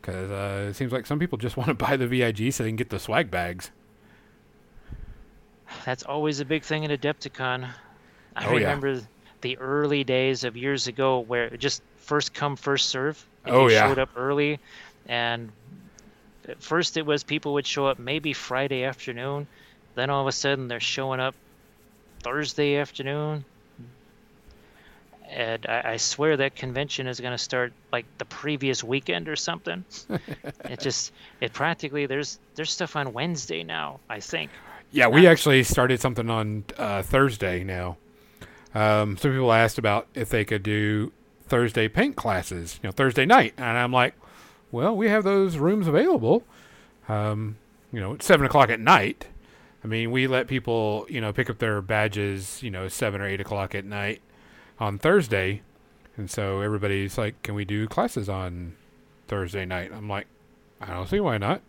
[0.00, 2.70] because uh, it seems like some people just want to buy the VIG so they
[2.70, 3.70] can get the swag bags.
[5.84, 7.68] That's always a big thing in Adepticon.
[8.36, 8.64] I Oh, yeah.
[8.66, 9.00] remember
[9.40, 13.24] the early days of years ago where it just first come, first serve.
[13.46, 13.88] If Oh, you yeah.
[13.88, 14.58] showed up early,
[15.06, 15.50] and
[16.48, 19.46] at first it was people would show up maybe Friday afternoon.
[19.94, 21.34] Then all of a sudden they're showing up
[22.22, 23.44] Thursday afternoon.
[25.30, 29.36] And I, I swear that convention is going to start like the previous weekend or
[29.36, 29.84] something.
[30.64, 34.00] it just, it practically there's there's stuff on Wednesday now.
[34.08, 34.50] I think.
[34.92, 37.96] Yeah, we actually started something on uh, Thursday now.
[38.74, 41.12] Um, some people asked about if they could do
[41.46, 44.14] Thursday paint classes, you know, Thursday night, and I'm like,
[44.72, 46.44] well, we have those rooms available.
[47.08, 47.56] Um,
[47.92, 49.26] you know, at seven o'clock at night.
[49.82, 53.26] I mean, we let people, you know, pick up their badges, you know, seven or
[53.26, 54.20] eight o'clock at night
[54.80, 55.62] on Thursday,
[56.16, 58.74] and so everybody's like, "Can we do classes on
[59.28, 60.26] Thursday night?" I'm like,
[60.80, 61.60] I don't see why not.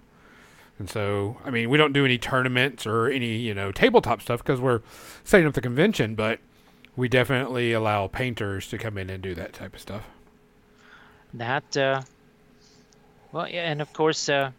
[0.79, 4.41] And so, I mean, we don't do any tournaments or any, you know, tabletop stuff
[4.41, 4.81] because we're
[5.23, 6.39] setting up the convention, but
[6.95, 10.03] we definitely allow painters to come in and do that type of stuff.
[11.35, 12.01] That, uh,
[13.31, 14.51] well, yeah, and of course, uh,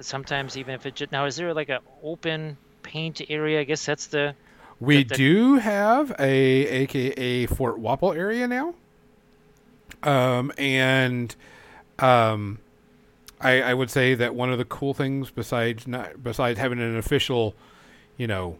[0.00, 3.60] sometimes even if it just, now is there like an open paint area?
[3.60, 4.34] I guess that's the.
[4.80, 8.74] We the- the- do have a AKA Fort Wappel area now.
[10.02, 11.34] Um, and
[11.98, 12.58] um,
[13.40, 16.96] I, I would say that one of the cool things besides not besides having an
[16.96, 17.54] official,
[18.16, 18.58] you know,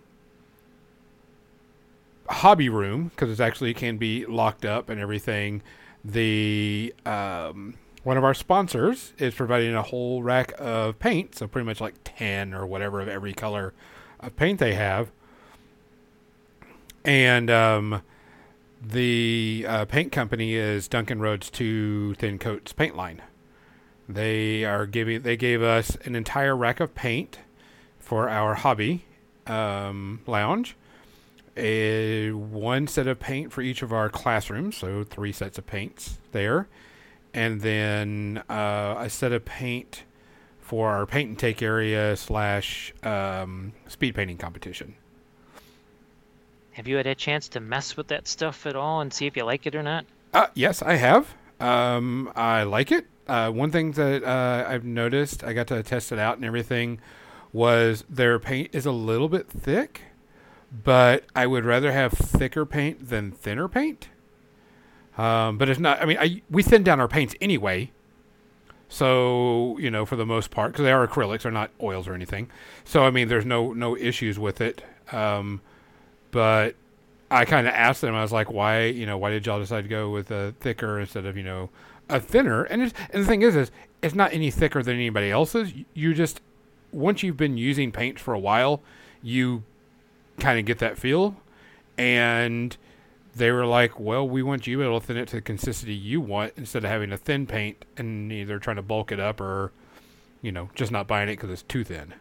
[2.29, 5.63] hobby room because it actually can be locked up and everything.
[6.05, 11.67] The um, one of our sponsors is providing a whole rack of paint, so pretty
[11.67, 13.75] much like ten or whatever of every color
[14.21, 15.11] of paint they have,
[17.07, 18.03] and um,
[18.83, 23.23] the uh, paint company is Duncan Rhodes Two Thin Coats Paint Line.
[24.09, 25.23] They are giving.
[25.23, 27.39] They gave us an entire rack of paint
[27.99, 29.05] for our hobby
[29.47, 30.77] um, lounge.
[31.57, 36.19] A one set of paint for each of our classrooms, so three sets of paints
[36.33, 36.69] there,
[37.33, 40.03] and then uh, a set of paint
[40.61, 44.97] for our paint and take area slash um, speed painting competition.
[46.77, 49.35] Have you had a chance to mess with that stuff at all and see if
[49.35, 50.05] you like it or not?
[50.35, 51.33] Uh, yes, I have.
[51.59, 53.07] Um, I like it.
[53.27, 57.01] Uh, one thing that uh, I've noticed, I got to test it out and everything,
[57.51, 60.03] was their paint is a little bit thick,
[60.71, 64.09] but I would rather have thicker paint than thinner paint.
[65.17, 66.03] Um, but it's not.
[66.03, 67.91] I mean, I we thin down our paints anyway.
[68.91, 72.13] So you know, for the most part, because they are acrylics, they're not oils or
[72.13, 72.51] anything.
[72.85, 74.83] So I mean, there's no no issues with it.
[75.11, 75.63] Um,
[76.31, 76.75] but
[77.31, 78.15] I kind of asked them.
[78.15, 81.01] I was like, "Why, you know, why did y'all decide to go with a thicker
[81.01, 81.71] instead of you know
[82.09, 83.71] a thinner?" And it's, and the thing is, is
[84.03, 85.73] it's not any thicker than anybody else's.
[85.95, 86.41] You just
[86.93, 88.81] once you've been using paints for a while,
[89.23, 89.65] you
[90.39, 91.37] kind of get that feel.
[91.99, 92.77] And
[93.35, 95.43] they were like, "Well, we want you to be able to thin it to the
[95.43, 99.21] consistency you want instead of having a thin paint and either trying to bulk it
[99.21, 99.73] up or,
[100.43, 102.15] you know, just not buying it because it's too thin."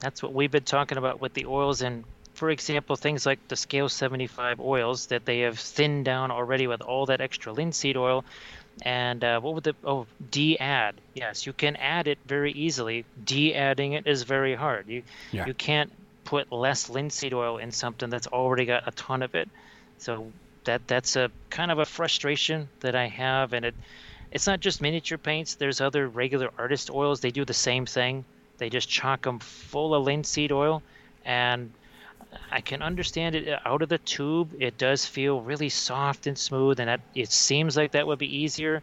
[0.00, 2.04] That's what we've been talking about with the oils and
[2.44, 6.82] for example, things like the Scale 75 oils that they have thinned down already with
[6.82, 8.22] all that extra linseed oil.
[8.82, 10.96] And uh, what would the oh de-add?
[11.14, 13.06] Yes, you can add it very easily.
[13.24, 14.88] De-adding it is very hard.
[14.88, 15.46] You Yeah.
[15.46, 15.90] you can't
[16.24, 19.48] put less linseed oil in something that's already got a ton of it.
[19.96, 20.30] So
[20.64, 23.74] that that's a kind of a frustration that I have, and it
[24.32, 25.54] it's not just miniature paints.
[25.54, 27.20] There's other regular artist oils.
[27.20, 28.26] They do the same thing.
[28.58, 30.82] They just chock them full of linseed oil,
[31.24, 31.72] and
[32.50, 34.50] I can understand it uh, out of the tube.
[34.58, 38.38] It does feel really soft and smooth, and that, it seems like that would be
[38.42, 38.82] easier.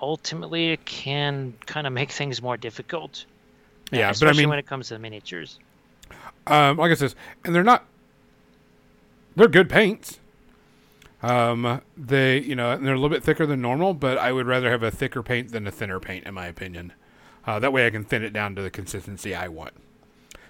[0.00, 3.24] Ultimately, it can kind of make things more difficult.
[3.92, 5.58] uh, Yeah, but I especially mean- when it comes to miniatures.
[6.46, 7.84] Um, like I says, and they're not.
[9.36, 10.18] They're good paints.
[11.22, 14.46] Um, they you know and they're a little bit thicker than normal, but I would
[14.46, 16.92] rather have a thicker paint than a thinner paint, in my opinion.
[17.46, 19.74] Uh, that way, I can thin it down to the consistency I want.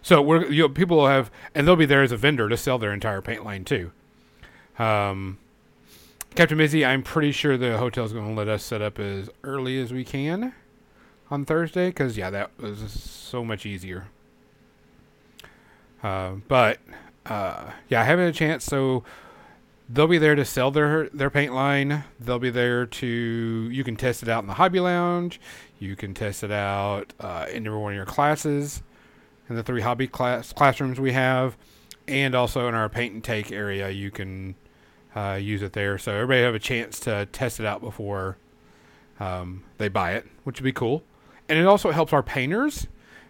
[0.03, 2.57] So we're you know, people will have, and they'll be there as a vendor to
[2.57, 3.93] sell their entire paint line too.
[4.79, 5.39] Um,
[6.35, 9.81] Captain Mizzy, I'm pretty sure the hotel's going to let us set up as early
[9.81, 10.55] as we can
[11.31, 14.07] on Thursday, because yeah, that was so much easier.
[16.03, 16.79] Uh, but
[17.27, 18.65] uh, yeah, I haven't a chance.
[18.65, 19.05] So
[19.89, 22.05] they'll be there to sell their their paint line.
[22.19, 25.41] They'll be there to you can test it out in the hobby lounge.
[25.79, 28.83] You can test it out uh, in every one of your classes
[29.51, 31.57] in the three hobby class classrooms we have,
[32.09, 33.91] and also in our paint and take area.
[33.91, 34.55] You can
[35.15, 38.39] uh, use it there, so everybody have a chance to test it out before
[39.19, 41.03] um, they buy it, which would be cool.
[41.49, 42.87] And it also helps our painters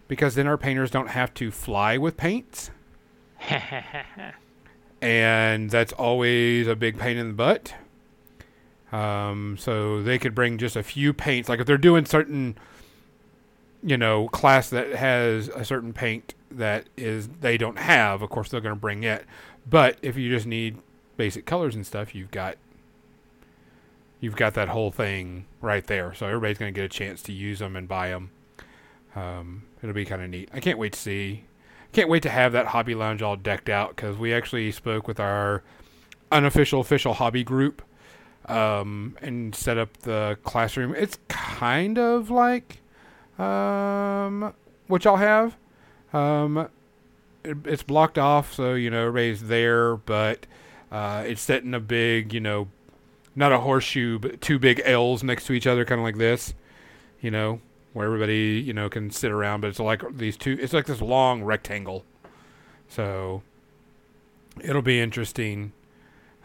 [0.07, 2.69] because then our painters don't have to fly with paints,
[5.01, 7.73] and that's always a big pain in the butt.
[8.91, 12.57] Um, so they could bring just a few paints, like if they're doing certain,
[13.83, 18.21] you know, class that has a certain paint that is they don't have.
[18.21, 19.25] Of course, they're going to bring it.
[19.69, 20.77] But if you just need
[21.17, 22.57] basic colors and stuff, you've got
[24.19, 26.13] you've got that whole thing right there.
[26.13, 28.29] So everybody's going to get a chance to use them and buy them.
[29.15, 30.49] Um, it'll be kind of neat.
[30.53, 31.45] I can't wait to see.
[31.91, 35.19] can't wait to have that hobby lounge all decked out because we actually spoke with
[35.19, 35.63] our
[36.31, 37.81] unofficial official hobby group
[38.45, 40.93] um, and set up the classroom.
[40.95, 42.80] It's kind of like
[43.41, 44.53] um,
[44.87, 45.55] what y'all have.
[46.13, 46.69] Um,
[47.43, 50.45] it, it's blocked off, so you know everybody's there, but
[50.91, 52.67] uh, it's set in a big, you know,
[53.35, 56.53] not a horseshoe, but two big L's next to each other, kind of like this.
[57.21, 57.61] You know,
[57.93, 60.57] where everybody you know can sit around, but it's like these two.
[60.59, 62.05] It's like this long rectangle.
[62.87, 63.41] So
[64.61, 65.71] it'll be interesting.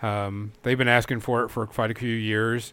[0.02, 2.72] Um, they've been asking for it for quite a few years,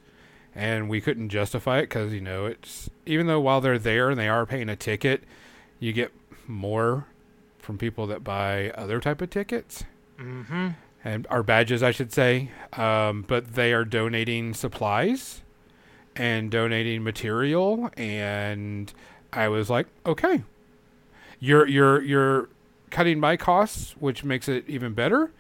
[0.56, 4.20] and we couldn't justify it because you know it's even though while they're there and
[4.20, 5.24] they are paying a ticket,
[5.80, 6.12] you get
[6.48, 7.08] more
[7.60, 9.86] from people that buy other type of tickets.
[10.20, 10.70] Mm-hmm.
[11.06, 15.42] And our badges, I should say, um, but they are donating supplies
[16.16, 18.94] and donating material, and
[19.34, 20.44] I was like, okay,
[21.40, 22.50] you're you're you're
[22.90, 25.32] cutting my costs, which makes it even better.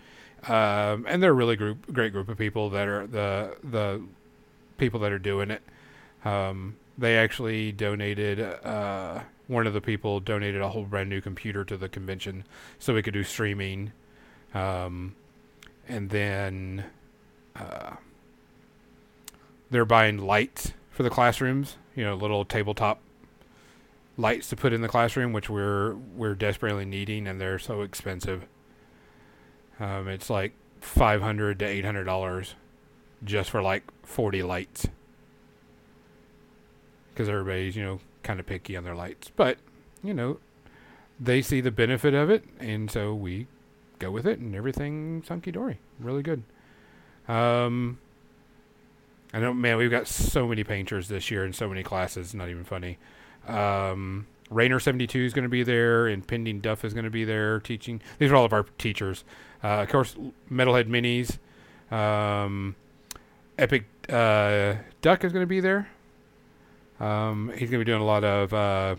[0.48, 4.02] Um, and they're a really group, great group of people that are the the
[4.84, 5.62] people that are doing it.
[6.26, 8.42] Um, they actually donated.
[8.42, 12.44] Uh, one of the people donated a whole brand new computer to the convention,
[12.80, 13.94] so we could do streaming.
[14.54, 15.16] Um,
[15.88, 16.84] and then
[17.56, 17.96] uh,
[19.72, 21.78] they're buying lights for the classrooms.
[21.96, 23.00] You know, little tabletop
[24.18, 28.48] lights to put in the classroom, which we're we're desperately needing, and they're so expensive.
[29.80, 32.56] Um, it's like five hundred to eight hundred dollars
[33.24, 34.88] just for like forty lights,
[37.14, 39.58] because everybody's you know kind of picky on their lights, but
[40.04, 40.40] you know
[41.20, 43.48] they see the benefit of it, and so we
[44.00, 46.44] go with it, and everything's hunky dory, really good.
[47.28, 48.00] Um,
[49.34, 52.36] I know, man, we've got so many painters this year and so many classes.
[52.36, 52.98] Not even funny.
[53.48, 57.10] Um, Rainer seventy two is going to be there, and Pending Duff is going to
[57.10, 58.02] be there teaching.
[58.20, 59.24] These are all of our teachers.
[59.64, 60.16] Uh, of course,
[60.52, 61.38] Metalhead Minis.
[61.96, 62.76] Um,
[63.58, 65.90] Epic uh, Duck is going to be there.
[67.00, 68.96] Um, he's going to be doing a lot of uh,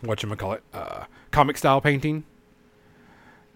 [0.00, 2.24] what you call it, uh, comic style painting.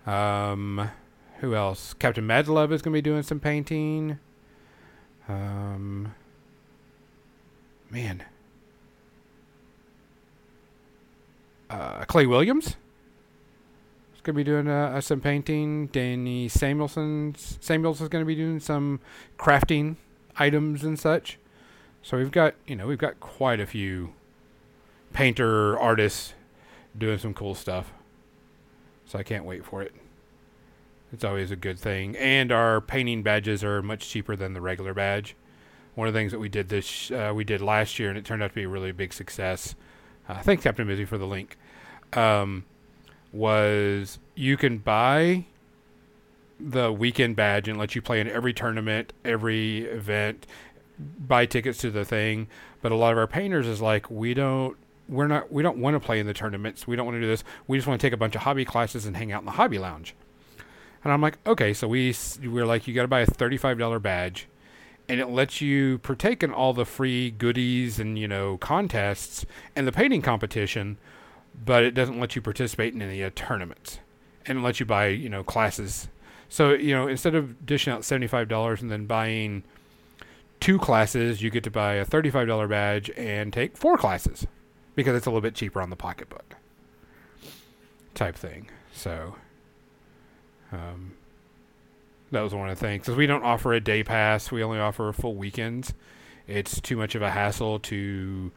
[0.07, 0.90] Um,
[1.38, 1.94] who else?
[1.94, 4.18] Captain Madlove is going to be doing some painting.
[5.28, 6.14] Um,
[7.88, 8.24] man,
[11.70, 15.86] uh, Clay Williams is going to be doing uh, uh, some painting.
[15.86, 19.01] Danny Samuelson Samuels is going to be doing some
[19.38, 19.96] crafting
[20.39, 21.39] items and such.
[22.03, 24.14] So we've got you know we've got quite a few
[25.12, 26.35] painter artists
[26.97, 27.93] doing some cool stuff.
[29.07, 29.95] So I can't wait for it.
[31.12, 32.16] It's always a good thing.
[32.16, 35.34] And our painting badges are much cheaper than the regular badge.
[35.96, 38.25] One of the things that we did this uh, we did last year, and it
[38.25, 39.75] turned out to be a really big success.
[40.29, 41.57] Uh, thanks, Captain Busy, for the link.
[42.13, 42.64] Um,
[43.33, 45.46] was you can buy
[46.62, 50.46] the weekend badge and let you play in every tournament, every event,
[50.99, 52.49] buy tickets to the thing.
[52.82, 54.76] But a lot of our painters is like, we don't
[55.11, 56.87] we're not we don't want to play in the tournaments.
[56.87, 57.45] We don't want to do this.
[57.66, 59.53] We just want to take a bunch of hobby classes and hang out in the
[59.53, 60.14] hobby lounge.
[61.03, 62.14] And I'm like, okay, so we
[62.45, 64.46] we're like, you got to buy a thirty-five dollar badge,
[65.08, 69.87] and it lets you partake in all the free goodies and you know contests and
[69.87, 70.96] the painting competition,
[71.64, 73.99] but it doesn't let you participate in any uh, tournaments,
[74.46, 76.08] and it lets you buy you know classes.
[76.51, 79.63] So you know instead of dishing out seventy-five dollars and then buying
[80.61, 84.47] two classes, you get to buy a thirty-five dollar badge and take four classes
[84.95, 86.57] because it's a little bit cheaper on the pocketbook
[88.14, 88.68] type thing.
[88.93, 89.37] So
[90.72, 91.13] um,
[92.33, 93.03] that was one of the things.
[93.03, 95.95] Because we don't offer a day pass, we only offer full weekends.
[96.47, 98.51] It's too much of a hassle to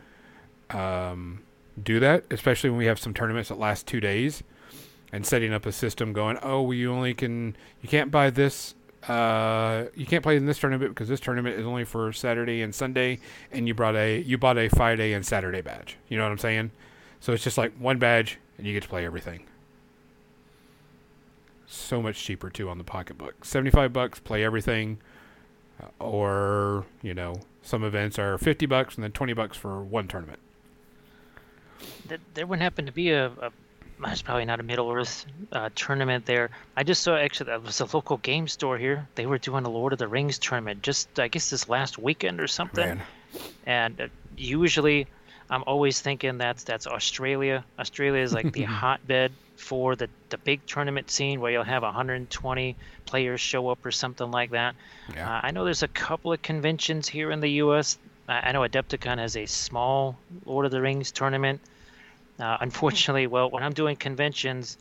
[0.71, 1.43] um,
[1.81, 4.43] do that, especially when we have some tournaments that last two days.
[5.13, 8.73] And setting up a system going, oh, well, you only can, you can't buy this
[9.07, 12.73] uh, you can't play in this tournament because this tournament is only for Saturday and
[12.73, 13.19] Sunday,
[13.51, 15.97] and you brought a you bought a Friday and Saturday badge.
[16.07, 16.71] You know what I'm saying?
[17.19, 19.45] So it's just like one badge, and you get to play everything.
[21.67, 23.43] So much cheaper too on the pocketbook.
[23.43, 24.99] Seventy five bucks, play everything,
[25.81, 30.07] uh, or you know some events are fifty bucks and then twenty bucks for one
[30.07, 30.39] tournament.
[32.35, 33.51] There wouldn't happen to be a, a
[34.05, 36.49] it's probably not a Middle Earth uh, tournament there.
[36.75, 39.07] I just saw actually that was a local game store here.
[39.15, 42.39] They were doing a Lord of the Rings tournament just I guess this last weekend
[42.39, 42.85] or something.
[42.85, 43.01] Man.
[43.65, 44.07] And uh,
[44.37, 45.07] usually,
[45.49, 47.63] I'm always thinking that's that's Australia.
[47.79, 52.75] Australia is like the hotbed for the the big tournament scene where you'll have 120
[53.05, 54.75] players show up or something like that.
[55.13, 55.29] Yeah.
[55.29, 57.97] Uh, I know there's a couple of conventions here in the U.S.
[58.27, 61.61] I, I know Adepticon has a small Lord of the Rings tournament.
[62.43, 64.77] Uh, unfortunately, well, when I'm doing conventions,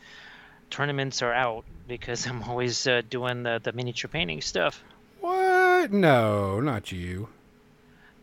[0.68, 4.82] tournaments are out because I'm always uh, doing the, the miniature painting stuff.
[5.20, 5.92] What?
[5.92, 7.28] No, not you.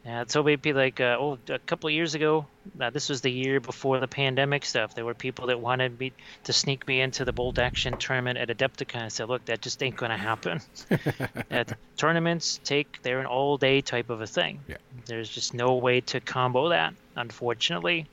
[0.06, 2.48] Yeah, so maybe like uh, oh, a couple of years ago.
[2.80, 4.94] Uh, this was the year before the pandemic stuff.
[4.94, 6.12] There were people that wanted me
[6.46, 9.04] to sneak me into the Bolt Action tournament at Adepticon.
[9.04, 10.62] I said, look, that just ain't gonna happen.
[11.50, 14.60] At tournaments take they're an all day type of a thing.
[14.68, 14.78] Yeah.
[15.06, 18.08] There's just no way to combo that, unfortunately.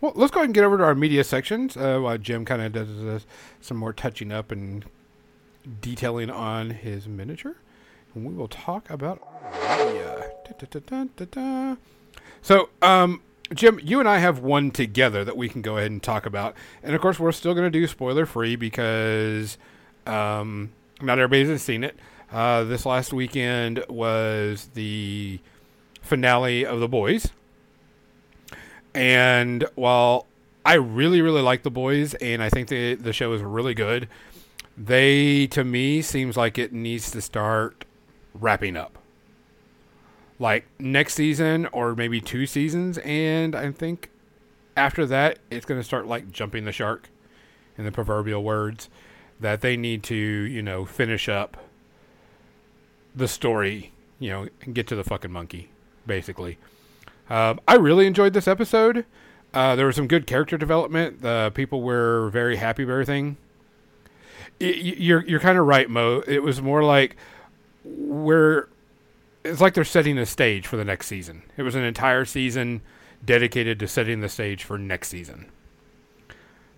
[0.00, 2.62] Well, let's go ahead and get over to our media sections uh, while Jim kind
[2.62, 3.18] of does uh,
[3.60, 4.84] some more touching up and
[5.80, 7.56] detailing on his miniature.
[8.14, 9.22] And we will talk about
[9.78, 10.32] media.
[12.42, 13.22] So, um,
[13.54, 16.54] Jim, you and I have one together that we can go ahead and talk about.
[16.82, 19.56] And of course, we're still going to do spoiler free because
[20.06, 21.96] um, not everybody has seen it.
[22.30, 25.38] Uh, this last weekend was the
[26.02, 27.30] finale of The Boys.
[28.96, 30.26] And while
[30.64, 34.08] I really, really like The Boys and I think the, the show is really good,
[34.76, 37.84] they, to me, seems like it needs to start
[38.34, 38.98] wrapping up.
[40.38, 42.96] Like next season or maybe two seasons.
[42.98, 44.10] And I think
[44.76, 47.10] after that, it's going to start like jumping the shark
[47.76, 48.88] in the proverbial words
[49.40, 51.58] that they need to, you know, finish up
[53.14, 55.68] the story, you know, and get to the fucking monkey,
[56.06, 56.56] basically.
[57.28, 59.04] Um, I really enjoyed this episode.
[59.52, 61.22] Uh, there was some good character development.
[61.22, 63.36] The people were very happy with everything.
[64.60, 64.66] Y-
[64.98, 66.22] you're you're kind of right, Mo.
[66.26, 67.16] It was more like
[67.84, 68.68] we're.
[69.44, 71.42] It's like they're setting the stage for the next season.
[71.56, 72.82] It was an entire season
[73.24, 75.50] dedicated to setting the stage for next season.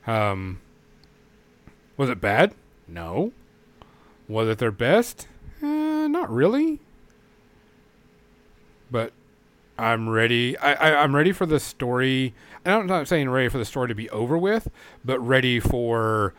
[0.06, 0.60] Um,
[1.96, 2.54] was it bad?
[2.86, 3.32] No.
[4.28, 5.26] Was it their best?
[5.62, 6.80] Uh, not really.
[8.90, 9.12] But
[9.78, 10.59] I'm ready.
[10.59, 12.34] I, I I'm ready for the story.
[12.66, 14.68] I'm not saying ready for the story to be over with,
[15.05, 16.34] but ready for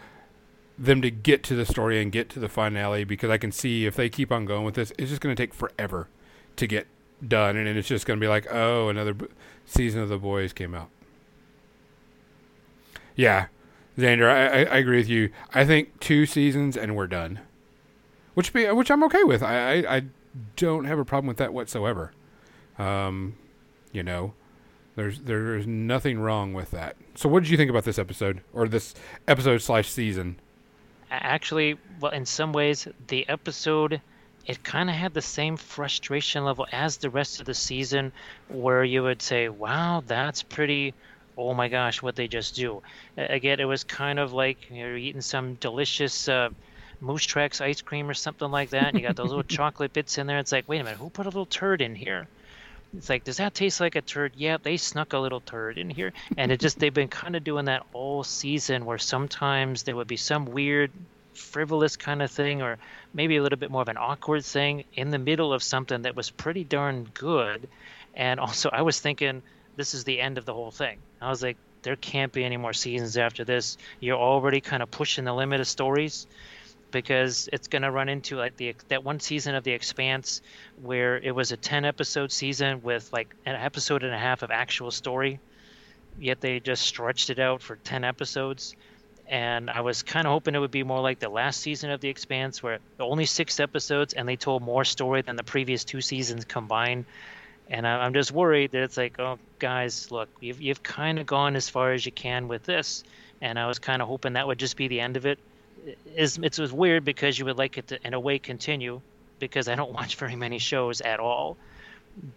[0.77, 3.85] them to get to the story and get to the finale because I can see
[3.85, 6.07] if they keep on going with this, it's just going to take forever
[6.55, 6.87] to get
[7.25, 9.27] done, and it's just going to be like, oh, another b-
[9.65, 10.89] season of the boys came out.
[13.15, 13.47] Yeah,
[13.97, 15.31] Xander, I, I, I agree with you.
[15.53, 17.39] I think two seasons and we're done,
[18.33, 19.43] which be which I'm okay with.
[19.43, 20.01] I, I, I
[20.55, 22.13] don't have a problem with that whatsoever.
[22.79, 23.35] Um,
[23.91, 24.33] you know,
[24.95, 26.95] there's there's nothing wrong with that.
[27.15, 28.95] So, what did you think about this episode or this
[29.27, 30.37] episode slash season?
[31.11, 34.01] Actually, well, in some ways, the episode
[34.45, 38.11] it kind of had the same frustration level as the rest of the season,
[38.47, 40.93] where you would say, "Wow, that's pretty."
[41.37, 42.81] Oh my gosh, what they just do!
[43.15, 46.49] Again, it was kind of like you're eating some delicious uh,
[46.99, 50.17] Moose Tracks ice cream or something like that, and you got those little chocolate bits
[50.17, 50.39] in there.
[50.39, 52.27] It's like, wait a minute, who put a little turd in here?
[52.97, 54.33] It's like, does that taste like a turd?
[54.35, 56.11] Yeah, they snuck a little turd in here.
[56.37, 60.07] And it just, they've been kind of doing that all season where sometimes there would
[60.07, 60.91] be some weird,
[61.33, 62.77] frivolous kind of thing, or
[63.13, 66.15] maybe a little bit more of an awkward thing in the middle of something that
[66.15, 67.67] was pretty darn good.
[68.15, 69.43] And also, I was thinking,
[69.75, 70.97] this is the end of the whole thing.
[71.21, 73.77] I was like, there can't be any more seasons after this.
[73.99, 76.27] You're already kind of pushing the limit of stories
[76.91, 80.41] because it's going to run into like the that one season of the expanse
[80.81, 84.51] where it was a 10 episode season with like an episode and a half of
[84.51, 85.39] actual story
[86.19, 88.75] yet they just stretched it out for 10 episodes.
[89.27, 92.01] And i was kind of hoping it would be more like the last season of
[92.01, 96.01] the expanse where only six episodes and they told more story than the previous two
[96.01, 97.05] seasons combined.
[97.69, 101.55] And i'm just worried that it's like oh guys look you've, you've kind of gone
[101.55, 103.03] as far as you can with this.
[103.41, 105.37] And i was kind of hoping that would just be the end of it
[106.15, 109.01] is it was weird because you would like it to in a way continue
[109.39, 111.57] because I don't watch very many shows at all.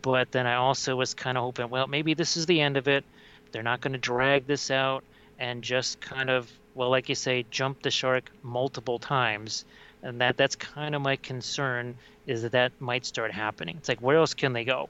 [0.03, 2.89] But then I also was kind of hoping, well, maybe this is the end of
[2.89, 3.05] it.
[3.51, 5.03] They're not going to drag this out
[5.39, 9.65] and just kind of, well, like you say, jump the shark multiple times.
[10.03, 11.97] And that that's kind of my concern
[12.27, 13.77] is that that might start happening.
[13.77, 14.89] It's like, where else can they go?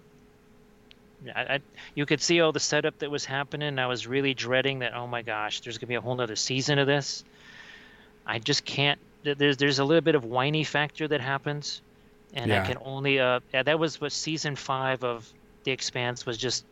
[1.35, 1.61] I, I,
[1.95, 3.79] you could see all the setup that was happening.
[3.79, 4.95] I was really dreading that.
[4.95, 7.25] Oh my gosh, there's gonna be a whole nother season of this.
[8.27, 9.01] I just can't.
[9.25, 11.83] There's there's a little bit of whiny factor that happens,
[12.33, 12.63] and Yeah.
[12.63, 13.21] I can only.
[13.21, 15.33] Uh, yeah, that was what season five of
[15.65, 16.65] The Expanse was just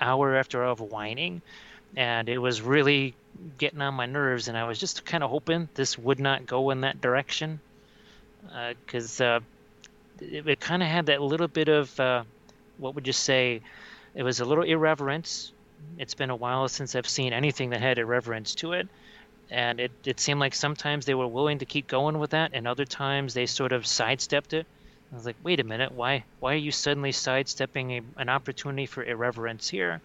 [0.00, 1.42] hour after hour of whining,
[1.96, 3.16] and it was really
[3.58, 4.48] getting on my nerves.
[4.48, 7.60] And I was just kind of hoping this would not go in that direction,
[8.42, 9.40] because uh,
[10.20, 12.24] it, it kind of had that little bit of uh,
[12.76, 13.62] what would you say?
[14.14, 15.52] It was a little irreverence.
[15.98, 18.88] It's been a while since I've seen anything that had irreverence to it
[19.50, 22.66] and it, it seemed like sometimes they were willing to keep going with that and
[22.66, 24.66] other times they sort of sidestepped it
[25.12, 28.86] i was like wait a minute why why are you suddenly sidestepping a, an opportunity
[28.86, 30.00] for irreverence here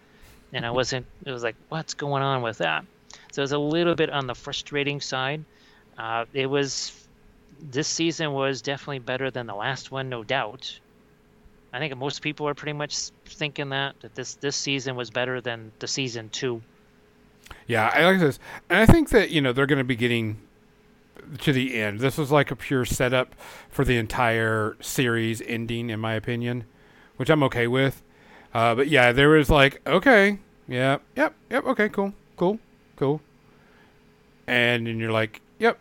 [0.53, 1.05] and I wasn't.
[1.25, 2.85] It was like, what's going on with that?
[3.31, 5.43] So it was a little bit on the frustrating side.
[5.97, 6.91] Uh, it was
[7.61, 10.79] this season was definitely better than the last one, no doubt.
[11.73, 15.41] I think most people are pretty much thinking that that this this season was better
[15.41, 16.61] than the season two.
[17.67, 18.39] Yeah, I like this,
[18.69, 20.41] and I think that you know they're going to be getting
[21.39, 21.99] to the end.
[21.99, 23.35] This was like a pure setup
[23.69, 26.65] for the entire series ending, in my opinion,
[27.17, 28.01] which I'm okay with.
[28.53, 32.59] Uh, but yeah, there was like, okay, yeah, yep, yep, okay, cool, cool,
[32.95, 33.21] cool,
[34.47, 35.77] and then you're like, yep,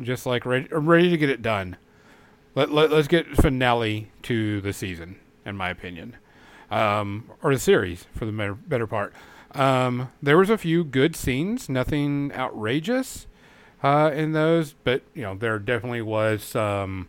[0.00, 1.76] just like ready, I'm ready to get it done.
[2.54, 6.16] Let, let us get finale to the season, in my opinion,
[6.70, 9.12] um, or the series for the better, better part.
[9.58, 13.26] Um, there was a few good scenes, nothing outrageous
[13.82, 17.08] uh, in those, but you know there definitely was some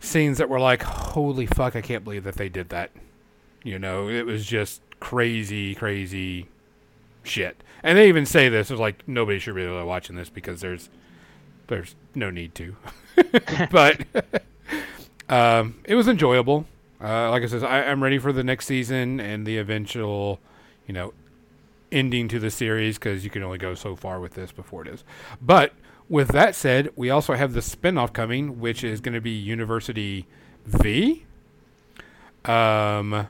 [0.00, 1.76] scenes that were like, "Holy fuck!
[1.76, 2.90] I can't believe that they did that."
[3.62, 6.48] You know, it was just crazy, crazy
[7.22, 7.62] shit.
[7.82, 10.88] And they even say this: "It's like nobody should be watching this because there's
[11.66, 12.76] there's no need to."
[13.70, 14.00] but
[15.28, 16.66] um, it was enjoyable.
[17.02, 20.40] Uh, like I said, I'm ready for the next season and the eventual,
[20.86, 21.12] you know,
[21.92, 24.88] ending to the series because you can only go so far with this before it
[24.88, 25.04] is.
[25.40, 25.72] But
[26.08, 30.26] with that said, we also have the spinoff coming, which is going to be University
[30.66, 31.24] V,
[32.44, 33.28] um,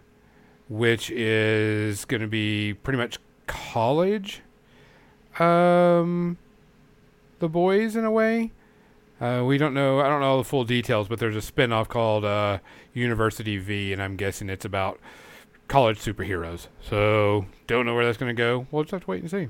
[0.69, 4.41] which is going to be pretty much college,
[5.39, 6.39] um,
[7.39, 8.51] the boys in a way.
[9.21, 10.01] Uh, we don't know.
[10.01, 12.59] I don't know all the full details, but there's a spinoff called uh,
[12.93, 14.99] University V, and I'm guessing it's about
[15.69, 16.69] college superheroes.
[16.83, 18.67] So don't know where that's going to go.
[18.71, 19.49] We'll just have to wait and see.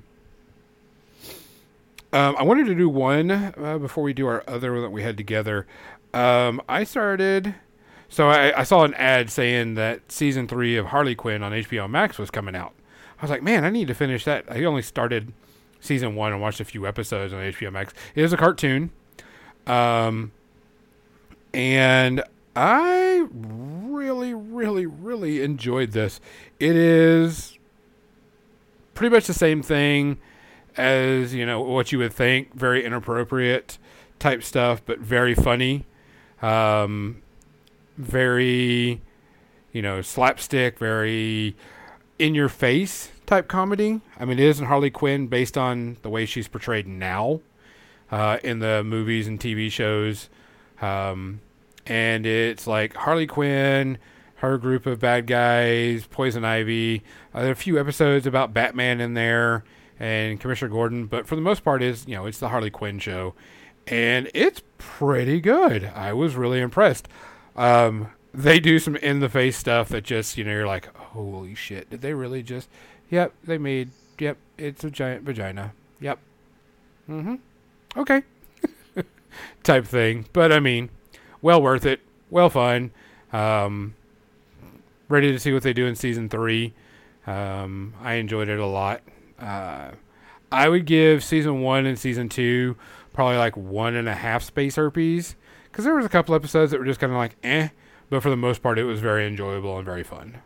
[2.13, 5.03] Um, I wanted to do one uh, before we do our other one that we
[5.03, 5.67] had together.
[6.13, 7.57] Um, I started.
[8.09, 11.91] So I, I, saw an ad saying that season three of Harley Quinn on HBO
[11.91, 12.73] Max was coming out.
[13.19, 14.45] I was like, man, I need to finish that.
[14.49, 15.33] I only started
[15.81, 17.93] season one and watched a few episodes on HBO Max.
[18.15, 18.91] It is a cartoon.
[19.67, 20.31] Um,
[21.53, 22.23] and
[22.55, 23.27] I
[23.95, 26.21] really, really, really enjoyed this.
[26.59, 27.59] It is
[28.95, 30.19] pretty much the same thing
[30.77, 32.55] as, you know, what you would think.
[32.55, 33.79] Very inappropriate
[34.19, 35.87] type stuff, but very funny.
[36.43, 37.23] Um,
[37.97, 39.01] very,
[39.73, 41.57] you know, slapstick, very
[42.19, 44.01] in your face type comedy.
[44.19, 47.41] I mean, it isn't Harley Quinn based on the way she's portrayed now
[48.11, 50.29] uh, in the movies and TV shows.
[50.81, 51.41] Um,
[51.87, 53.99] and it's like Harley Quinn,
[54.37, 57.03] her group of bad guys, Poison Ivy.
[57.33, 59.65] Uh, there are a few episodes about Batman in there
[59.99, 62.99] and Commissioner Gordon, but for the most part, is you know it's the Harley Quinn
[62.99, 63.35] show,
[63.87, 65.85] and it's pretty good.
[65.95, 67.09] I was really impressed.
[67.57, 71.55] Um, they do some in the face stuff that just you know you're like, holy
[71.55, 72.69] shit, did they really just?
[73.11, 73.91] Yep, they made.
[74.19, 75.73] Yep, it's a giant vagina.
[76.01, 76.19] Yep.
[77.09, 77.35] Mm-hmm.
[77.97, 78.23] Okay.
[79.63, 80.91] type thing, but I mean,
[81.45, 82.01] well worth it,
[82.31, 82.91] well fun.
[83.31, 83.95] Um,
[85.11, 86.73] ready to see what they do in season three.
[87.27, 89.03] Um, I enjoyed it a lot.
[89.39, 89.91] Uh,
[90.51, 92.77] I would give season one and season two
[93.13, 96.81] probably like one and a half space herpes because there was a couple episodes that
[96.81, 97.69] were just kind of like eh,
[98.09, 100.39] but for the most part it was very enjoyable and very fun.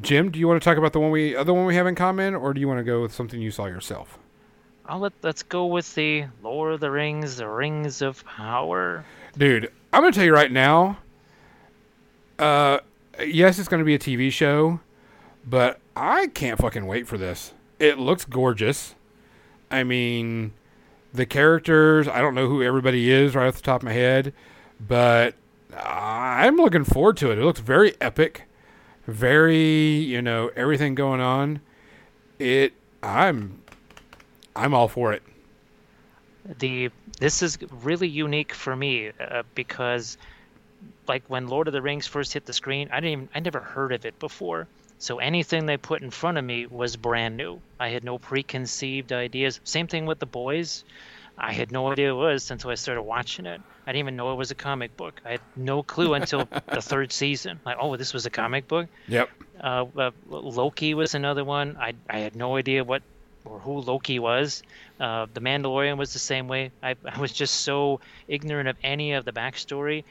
[0.00, 1.94] Jim, do you want to talk about the one we other one we have in
[1.94, 4.18] common, or do you want to go with something you saw yourself?
[4.86, 9.04] I'll let let's go with the Lord of the Rings, the Rings of Power.
[9.36, 10.98] Dude, I'm gonna tell you right now.
[12.38, 12.80] Uh,
[13.24, 14.80] yes, it's gonna be a TV show,
[15.46, 17.54] but I can't fucking wait for this.
[17.78, 18.94] It looks gorgeous.
[19.70, 20.52] I mean,
[21.14, 22.06] the characters.
[22.06, 24.34] I don't know who everybody is right off the top of my head,
[24.78, 25.34] but
[25.74, 27.38] I'm looking forward to it.
[27.38, 28.42] It looks very epic,
[29.06, 31.60] very you know everything going on.
[32.38, 32.74] It.
[33.02, 33.60] I'm
[34.56, 35.22] I'm all for it.
[36.58, 40.18] The this is really unique for me uh, because,
[41.08, 43.60] like when Lord of the Rings first hit the screen, I didn't even, I never
[43.60, 44.66] heard of it before.
[44.98, 47.60] So anything they put in front of me was brand new.
[47.80, 49.60] I had no preconceived ideas.
[49.64, 50.84] Same thing with the boys.
[51.36, 53.60] I had no idea it was until I started watching it.
[53.86, 55.20] I didn't even know it was a comic book.
[55.24, 57.58] I had no clue until the third season.
[57.66, 58.86] Like, oh, this was a comic book.
[59.08, 59.30] Yep.
[59.60, 61.76] Uh, uh, Loki was another one.
[61.78, 63.02] I I had no idea what
[63.64, 64.62] who Loki was.
[65.00, 66.70] Uh, the Mandalorian was the same way.
[66.82, 70.04] I, I was just so ignorant of any of the backstory.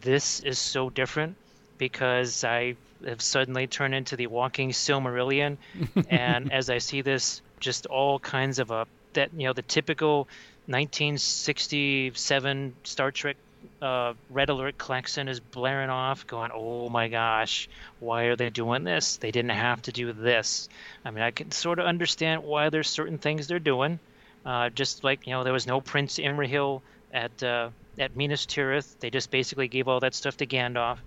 [0.00, 1.36] This is so different
[1.76, 2.76] because I
[3.06, 5.58] have suddenly turned into the walking Silmarillion,
[6.08, 10.28] and as I see this, just all kinds of a that you know the typical
[10.66, 13.36] 1967 Star Trek
[13.82, 17.68] uh, red alert klaxon is blaring off, going, "Oh my gosh,
[18.00, 19.16] why are they doing this?
[19.16, 20.68] They didn't have to do this."
[21.04, 23.98] I mean, I can sort of understand why there's certain things they're doing.
[24.44, 26.82] Uh, just like you know, there was no Prince Imrahil
[27.12, 28.98] at uh, at Minas Tirith.
[29.00, 30.98] They just basically gave all that stuff to Gandalf.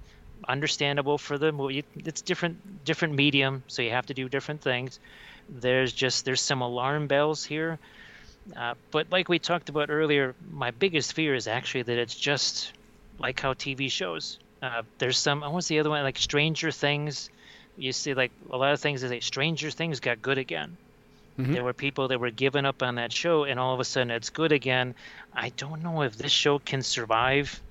[0.48, 1.84] Understandable for the movie.
[1.96, 5.00] It's different different medium, so you have to do different things.
[5.50, 7.80] There's just there's some alarm bells here
[8.56, 12.72] uh, but like we talked about earlier, my biggest fear is actually that it's just
[13.20, 14.40] like how TV shows.
[14.62, 15.42] Uh, there's some.
[15.42, 16.04] What's the other one?
[16.04, 17.30] Like Stranger Things.
[17.78, 19.04] You see, like a lot of things.
[19.04, 20.78] Is like Stranger Things got good again.
[21.38, 21.54] Mm-hmm.
[21.54, 24.10] There were people that were giving up on that show, and all of a sudden
[24.10, 24.96] it's good again.
[25.34, 27.62] I don't know if this show can survive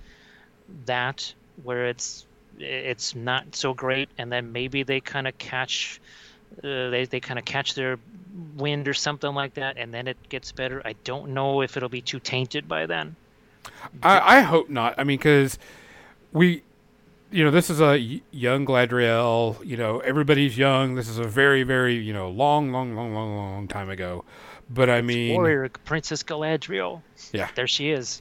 [0.85, 1.33] that,
[1.65, 2.27] where it's
[2.59, 6.01] it's not so great, and then maybe they kind of catch
[6.59, 7.99] uh, they they kind of catch their
[8.57, 10.83] wind or something like that, and then it gets better.
[10.85, 13.17] I don't know if it'll be too tainted by then.
[14.03, 14.95] I, I hope not.
[14.99, 15.59] I mean, because
[16.33, 16.63] we,
[17.31, 17.99] you know, this is a
[18.31, 19.65] young Galadriel.
[19.65, 20.95] You know, everybody's young.
[20.95, 24.25] This is a very, very, you know, long, long, long, long, long time ago.
[24.69, 27.03] But I mean, warrior Princess Galadriel.
[27.33, 28.21] Yeah, there she is.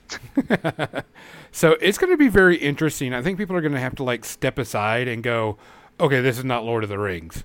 [1.51, 3.13] so it's going to be very interesting.
[3.13, 5.57] I think people are going to have to like step aside and go,
[5.99, 7.43] okay, this is not Lord of the Rings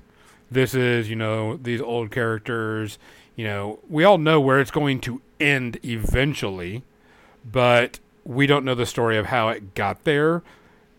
[0.50, 2.98] this is, you know, these old characters.
[3.36, 6.82] You know, we all know where it's going to end eventually,
[7.44, 10.42] but we don't know the story of how it got there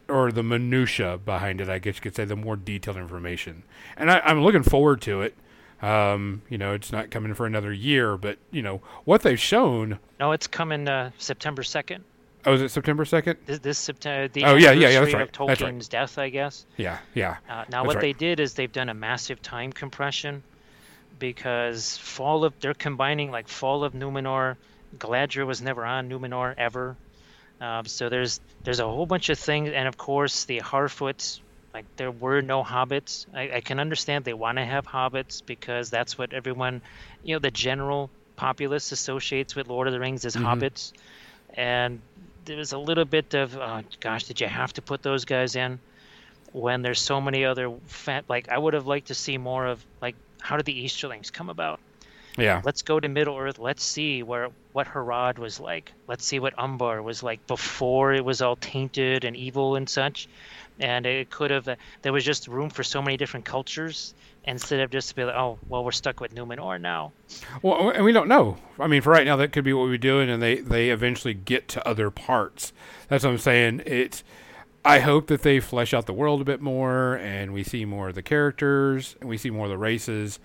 [0.07, 1.69] or the minutia behind it.
[1.69, 3.63] I guess you could say the more detailed information,
[3.95, 5.35] and I, am looking forward to it.
[5.81, 9.99] Um, you know, it's not coming for another year, but you know what they've shown.
[10.19, 12.03] No, it's coming uh, September second.
[12.45, 13.37] Oh, is it September second?
[13.45, 14.27] This, this September.
[14.27, 14.99] The oh yeah, yeah, yeah.
[15.01, 15.21] That's right.
[15.23, 15.89] Of Tolkien's that's right.
[15.89, 16.65] death, I guess.
[16.77, 17.37] Yeah, yeah.
[17.49, 18.01] Uh, now, what right.
[18.01, 20.43] they did is they've done a massive time compression
[21.19, 24.57] because Fall of they're combining like Fall of Numenor.
[24.97, 26.97] Galadriel was never on Numenor ever.
[27.61, 31.39] Um, so there's there's a whole bunch of things, and of course the Harfoots.
[31.73, 33.27] Like there were no hobbits.
[33.33, 36.81] I, I can understand they want to have hobbits because that's what everyone,
[37.23, 40.47] you know, the general populace associates with Lord of the Rings is mm-hmm.
[40.47, 40.91] hobbits,
[41.53, 42.01] and
[42.51, 45.55] there was a little bit of, oh, gosh, did you have to put those guys
[45.55, 45.79] in
[46.51, 48.25] when there's so many other fat?
[48.27, 51.49] Like, I would have liked to see more of like, how did the Easterlings come
[51.49, 51.79] about?
[52.37, 52.61] Yeah.
[52.65, 53.57] Let's go to Middle Earth.
[53.57, 55.93] Let's see where what Harad was like.
[56.07, 60.27] Let's see what Umbar was like before it was all tainted and evil and such.
[60.79, 61.67] And it could have.
[61.67, 64.13] Uh, there was just room for so many different cultures
[64.45, 67.11] instead of just to be like, oh, well, we're stuck with Numenor now.
[67.61, 68.57] Well, and we don't know.
[68.79, 71.33] I mean, for right now, that could be what we're doing, and they they eventually
[71.33, 72.73] get to other parts.
[73.07, 73.83] That's what I'm saying.
[73.85, 74.23] It's.
[74.83, 78.09] I hope that they flesh out the world a bit more, and we see more
[78.09, 80.39] of the characters, and we see more of the races,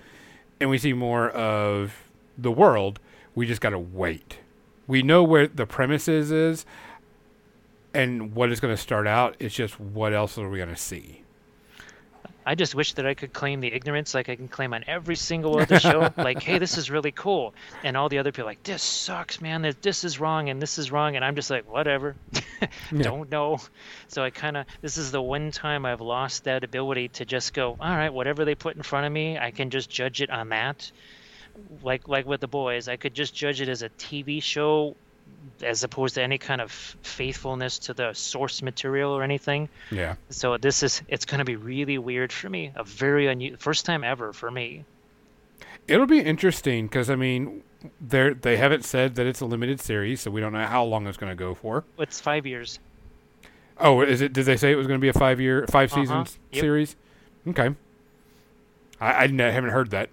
[0.61, 1.95] and we see more of
[2.37, 3.01] the world.
[3.35, 4.41] We just got to wait.
[4.87, 6.67] We know where the premises is,
[7.95, 9.37] and what is going to start out.
[9.39, 11.23] It's just what else are we going to see.
[12.47, 15.17] I just wish that I could claim the ignorance like I can claim on every
[15.17, 16.13] single other show.
[16.17, 19.75] like, hey, this is really cool, and all the other people like, this sucks, man.
[19.83, 22.15] This is wrong, and this is wrong, and I'm just like, whatever,
[22.97, 23.59] don't know.
[24.07, 27.53] So I kind of this is the one time I've lost that ability to just
[27.53, 30.31] go, all right, whatever they put in front of me, I can just judge it
[30.31, 30.93] on that.
[31.83, 34.95] Like like with the boys, I could just judge it as a TV show
[35.63, 39.69] as opposed to any kind of faithfulness to the source material or anything.
[39.91, 40.17] Yeah.
[40.31, 42.73] So this is it's going to be really weird for me.
[42.77, 44.85] A very unusual first time ever for me.
[45.89, 47.63] It'll be interesting because I mean,
[48.01, 51.07] they they haven't said that it's a limited series, so we don't know how long
[51.07, 51.85] it's going to go for.
[51.99, 52.79] It's five years.
[53.79, 54.33] Oh, is it?
[54.33, 56.03] Did they say it was going to be a five year, five uh-huh.
[56.03, 56.61] season yep.
[56.61, 56.97] series?
[57.49, 57.75] Okay.
[59.01, 60.11] I, I haven't heard that.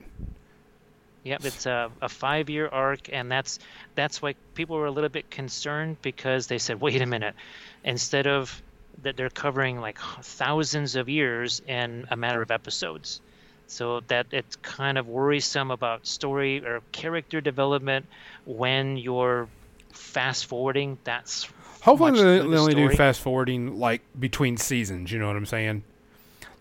[1.23, 3.59] Yep, it's a, a five year arc, and that's
[3.95, 7.35] that's why people were a little bit concerned because they said, wait a minute,
[7.83, 8.61] instead of
[9.01, 13.21] that they're covering like thousands of years in a matter of episodes.
[13.67, 18.05] So that it's kind of worrisome about story or character development
[18.45, 19.47] when you're
[19.93, 20.97] fast forwarding.
[21.05, 21.47] That's
[21.81, 25.11] hopefully they, they only do fast forwarding like between seasons.
[25.11, 25.83] You know what I'm saying?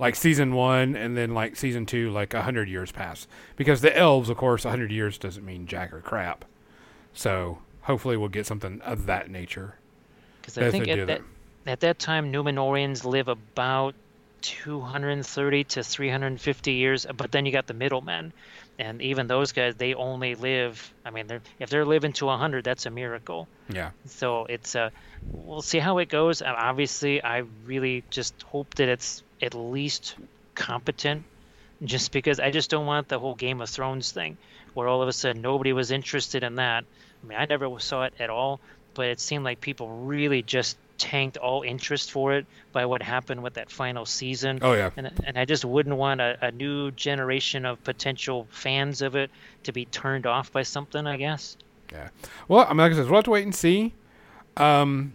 [0.03, 3.29] Like season one and then like season two, like a hundred years pass.
[3.55, 6.45] Because the elves, of course, a hundred years doesn't mean jack or crap.
[7.15, 9.77] So hopefully we'll get something of that nature.
[10.41, 11.20] Because I think at that,
[11.66, 13.95] at that time, Numenorians live about
[14.41, 18.33] 230 to 350 years, but then you got the middlemen,
[18.81, 20.93] and even those guys, they only live.
[21.05, 23.47] I mean, they're, if they're living to 100, that's a miracle.
[23.69, 23.91] Yeah.
[24.07, 24.91] So it's uh,
[25.31, 26.43] we'll see how it goes.
[26.43, 30.14] And obviously, I really just hope that it's at least
[30.55, 31.24] competent
[31.85, 34.36] just because I just don't want the whole Game of Thrones thing
[34.74, 36.85] where all of a sudden nobody was interested in that.
[37.23, 38.60] I mean, I never saw it at all.
[38.94, 43.43] but it seemed like people really just tanked all interest for it by what happened
[43.43, 44.59] with that final season.
[44.62, 44.90] Oh yeah.
[44.97, 49.31] And and I just wouldn't want a, a new generation of potential fans of it
[49.64, 51.06] to be turned off by something.
[51.06, 51.56] I guess.
[51.90, 52.09] Yeah.
[52.48, 53.94] Well, I mean, like I said, we'll have to wait and see.
[54.56, 55.14] Um,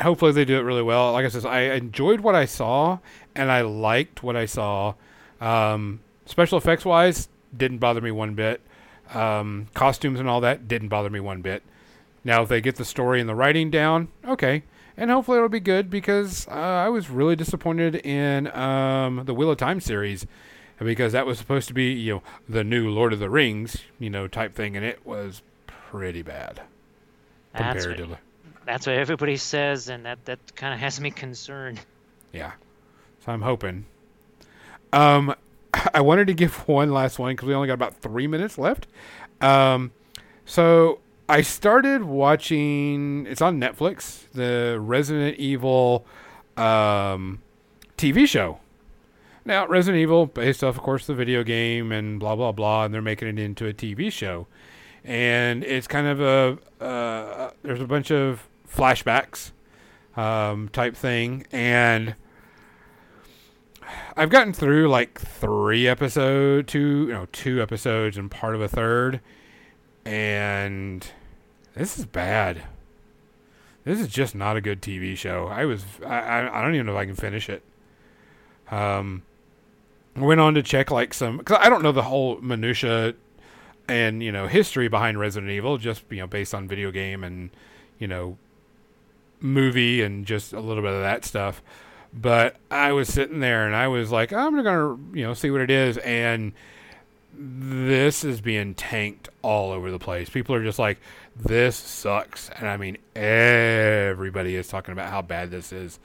[0.00, 1.12] hopefully they do it really well.
[1.12, 2.98] Like I said, I enjoyed what I saw,
[3.34, 4.94] and I liked what I saw.
[5.40, 8.60] Um, special effects wise, didn't bother me one bit.
[9.14, 11.62] Um, costumes and all that didn't bother me one bit.
[12.24, 14.64] Now, if they get the story and the writing down, okay,
[14.96, 19.50] and hopefully it'll be good because uh, I was really disappointed in um, the Wheel
[19.50, 20.26] of Time series
[20.78, 24.10] because that was supposed to be you know the new Lord of the Rings you
[24.10, 26.62] know type thing, and it was pretty bad
[27.52, 28.14] That's comparatively.
[28.14, 28.18] what,
[28.66, 31.80] that's what everybody says, and that that kind of has me concerned.
[32.32, 32.52] Yeah.
[33.24, 33.86] So I'm hoping.
[34.92, 35.34] Um,
[35.94, 38.86] I wanted to give one last one because we only got about three minutes left.
[39.40, 39.92] Um,
[40.44, 43.26] so I started watching.
[43.26, 44.30] It's on Netflix.
[44.32, 46.04] The Resident Evil
[46.56, 47.42] um,
[47.96, 48.60] TV show.
[49.44, 52.92] Now, Resident Evil, based off, of course, the video game and blah blah blah, and
[52.92, 54.48] they're making it into a TV show,
[55.04, 59.52] and it's kind of a uh, there's a bunch of flashbacks
[60.16, 62.14] um, type thing, and
[64.16, 68.68] I've gotten through like three episodes, two you know two episodes and part of a
[68.68, 69.20] third,
[70.04, 71.06] and
[71.74, 72.62] this is bad.
[73.84, 75.46] This is just not a good TV show.
[75.46, 77.62] I was I I don't even know if I can finish it.
[78.70, 79.22] Um,
[80.16, 83.14] went on to check like some because I don't know the whole minutia
[83.88, 87.50] and you know history behind Resident Evil, just you know based on video game and
[87.98, 88.38] you know
[89.52, 91.62] movie and just a little bit of that stuff.
[92.12, 95.60] But I was sitting there and I was like, I'm gonna you know see what
[95.60, 96.52] it is, and
[97.32, 100.30] this is being tanked all over the place.
[100.30, 100.98] People are just like,
[101.36, 105.98] this sucks, and I mean everybody is talking about how bad this is.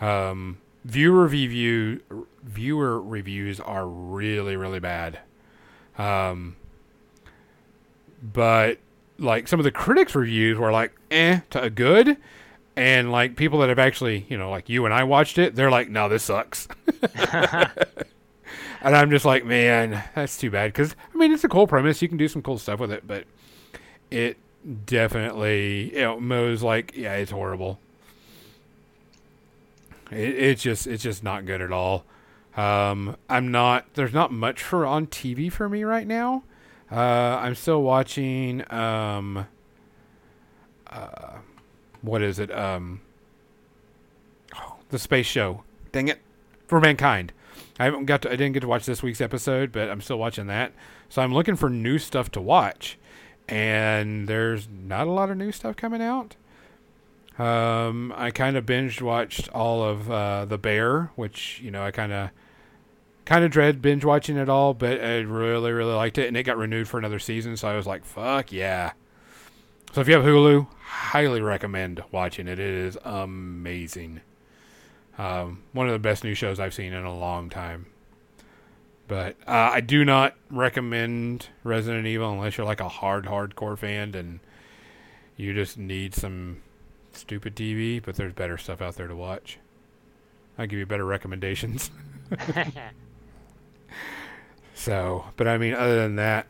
[0.00, 2.00] Um, viewer review
[2.42, 5.18] viewer reviews are really really bad.
[5.98, 6.56] Um,
[8.22, 8.78] but
[9.18, 12.16] like some of the critics reviews were like eh to a good
[12.78, 15.70] and like people that have actually you know like you and i watched it they're
[15.70, 16.68] like no this sucks.
[18.80, 20.72] And i'm just like man that's too bad.
[20.72, 22.00] Because i mean it's a cool premise.
[22.00, 23.24] You can do some cool stuff with it but
[24.08, 24.38] it
[24.86, 27.80] definitely you know mo's like yeah it's horrible.
[30.12, 32.04] It, it's just it's just not good at all.
[32.56, 36.44] Um i'm not there's not much for on tv for me right now.
[36.90, 36.94] Uh,
[37.42, 38.64] I'm still watching.
[38.72, 39.46] Um,
[40.86, 41.38] uh,
[42.02, 42.50] what is it?
[42.50, 43.00] Um,
[44.56, 45.64] oh, the space show.
[45.92, 46.20] Dang it,
[46.66, 47.32] for mankind.
[47.78, 48.22] I haven't got.
[48.22, 50.72] To, I didn't get to watch this week's episode, but I'm still watching that.
[51.08, 52.98] So I'm looking for new stuff to watch,
[53.48, 56.36] and there's not a lot of new stuff coming out.
[57.38, 61.92] Um, I kind of binge watched all of uh, the Bear, which you know I
[61.92, 62.30] kind of
[63.24, 66.42] kind of dread binge watching it all, but I really, really liked it, and it
[66.42, 67.56] got renewed for another season.
[67.56, 68.92] So I was like, "Fuck yeah!"
[69.92, 72.58] So if you have Hulu, highly recommend watching it.
[72.58, 74.22] It is amazing.
[75.18, 77.86] Um, one of the best new shows I've seen in a long time.
[79.06, 84.14] But uh, I do not recommend Resident Evil unless you're like a hard, hardcore fan
[84.14, 84.40] and
[85.36, 86.62] you just need some
[87.12, 88.02] stupid TV.
[88.02, 89.58] But there's better stuff out there to watch.
[90.58, 91.90] I'll give you better recommendations.
[94.78, 96.46] So, but I mean, other than that,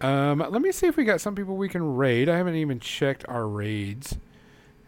[0.00, 2.28] um, let me see if we got some people we can raid.
[2.28, 4.16] I haven't even checked our raids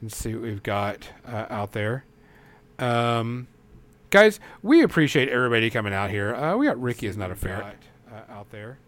[0.01, 2.05] and see what we've got uh, out there.
[2.79, 3.47] Um,
[4.11, 6.35] guys, we appreciate everybody coming out here.
[6.35, 7.77] Uh, we got Ricky is not a ferret
[8.11, 8.79] uh, out there.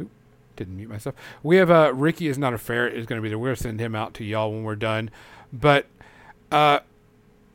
[0.00, 0.10] Oop,
[0.56, 1.14] didn't mute myself.
[1.42, 3.38] We have uh, Ricky is not a ferret is going to be there.
[3.38, 5.10] We're going to send him out to y'all when we're done.
[5.52, 5.86] But
[6.52, 6.80] uh,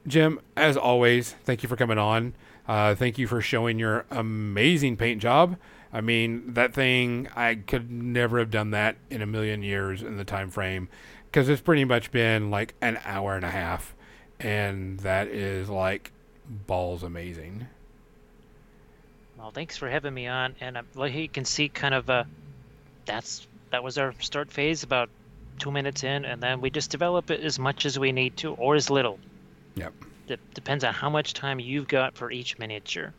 [0.07, 2.33] Jim, as always, thank you for coming on.
[2.67, 5.57] Uh, thank you for showing your amazing paint job.
[5.93, 10.17] I mean, that thing I could never have done that in a million years in
[10.17, 10.89] the time frame
[11.27, 13.95] because it's pretty much been like an hour and a half,
[14.39, 16.11] and that is like
[16.47, 17.67] balls amazing.
[19.37, 22.23] Well, thanks for having me on, and uh, like you can see, kind of, uh,
[23.05, 25.09] that's that was our start phase, about
[25.59, 28.53] two minutes in, and then we just develop it as much as we need to,
[28.53, 29.19] or as little.
[29.75, 29.93] Yep.
[30.27, 33.13] D- depends on how much time you've got for each miniature.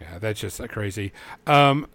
[0.00, 1.12] Yeah, that's just uh, crazy.
[1.46, 1.86] Um,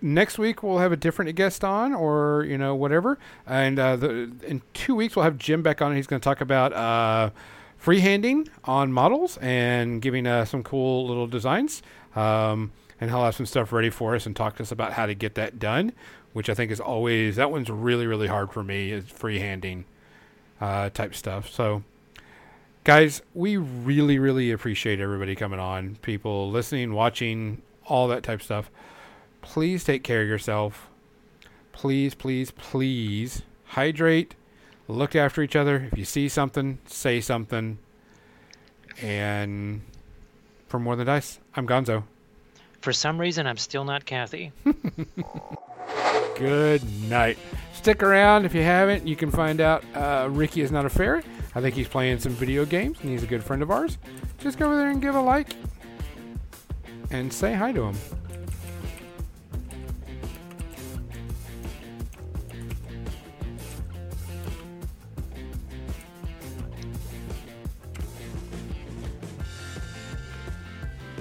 [0.00, 3.18] next week we'll have a different guest on, or you know whatever.
[3.46, 5.94] And uh, the, in two weeks we'll have Jim back on.
[5.94, 7.30] He's going to talk about uh,
[7.82, 11.82] freehanding on models and giving uh, some cool little designs.
[12.14, 15.06] Um, and he'll have some stuff ready for us and talk to us about how
[15.06, 15.92] to get that done,
[16.32, 19.84] which I think is always that one's really really hard for me is freehanding
[20.60, 21.50] uh, type stuff.
[21.50, 21.82] So,
[22.84, 28.44] guys, we really really appreciate everybody coming on, people listening, watching, all that type of
[28.44, 28.70] stuff.
[29.40, 30.88] Please take care of yourself.
[31.72, 34.34] Please, please, please hydrate.
[34.88, 35.88] Look after each other.
[35.90, 37.78] If you see something, say something.
[39.00, 39.82] And
[40.68, 42.04] for more than dice, I'm Gonzo.
[42.80, 44.52] For some reason, I'm still not Kathy.
[46.36, 47.38] Good night.
[47.74, 49.06] Stick around if you haven't.
[49.06, 51.24] You can find out uh, Ricky is not a ferret.
[51.54, 53.98] I think he's playing some video games and he's a good friend of ours.
[54.38, 55.54] Just go over there and give a like
[57.10, 57.96] and say hi to him.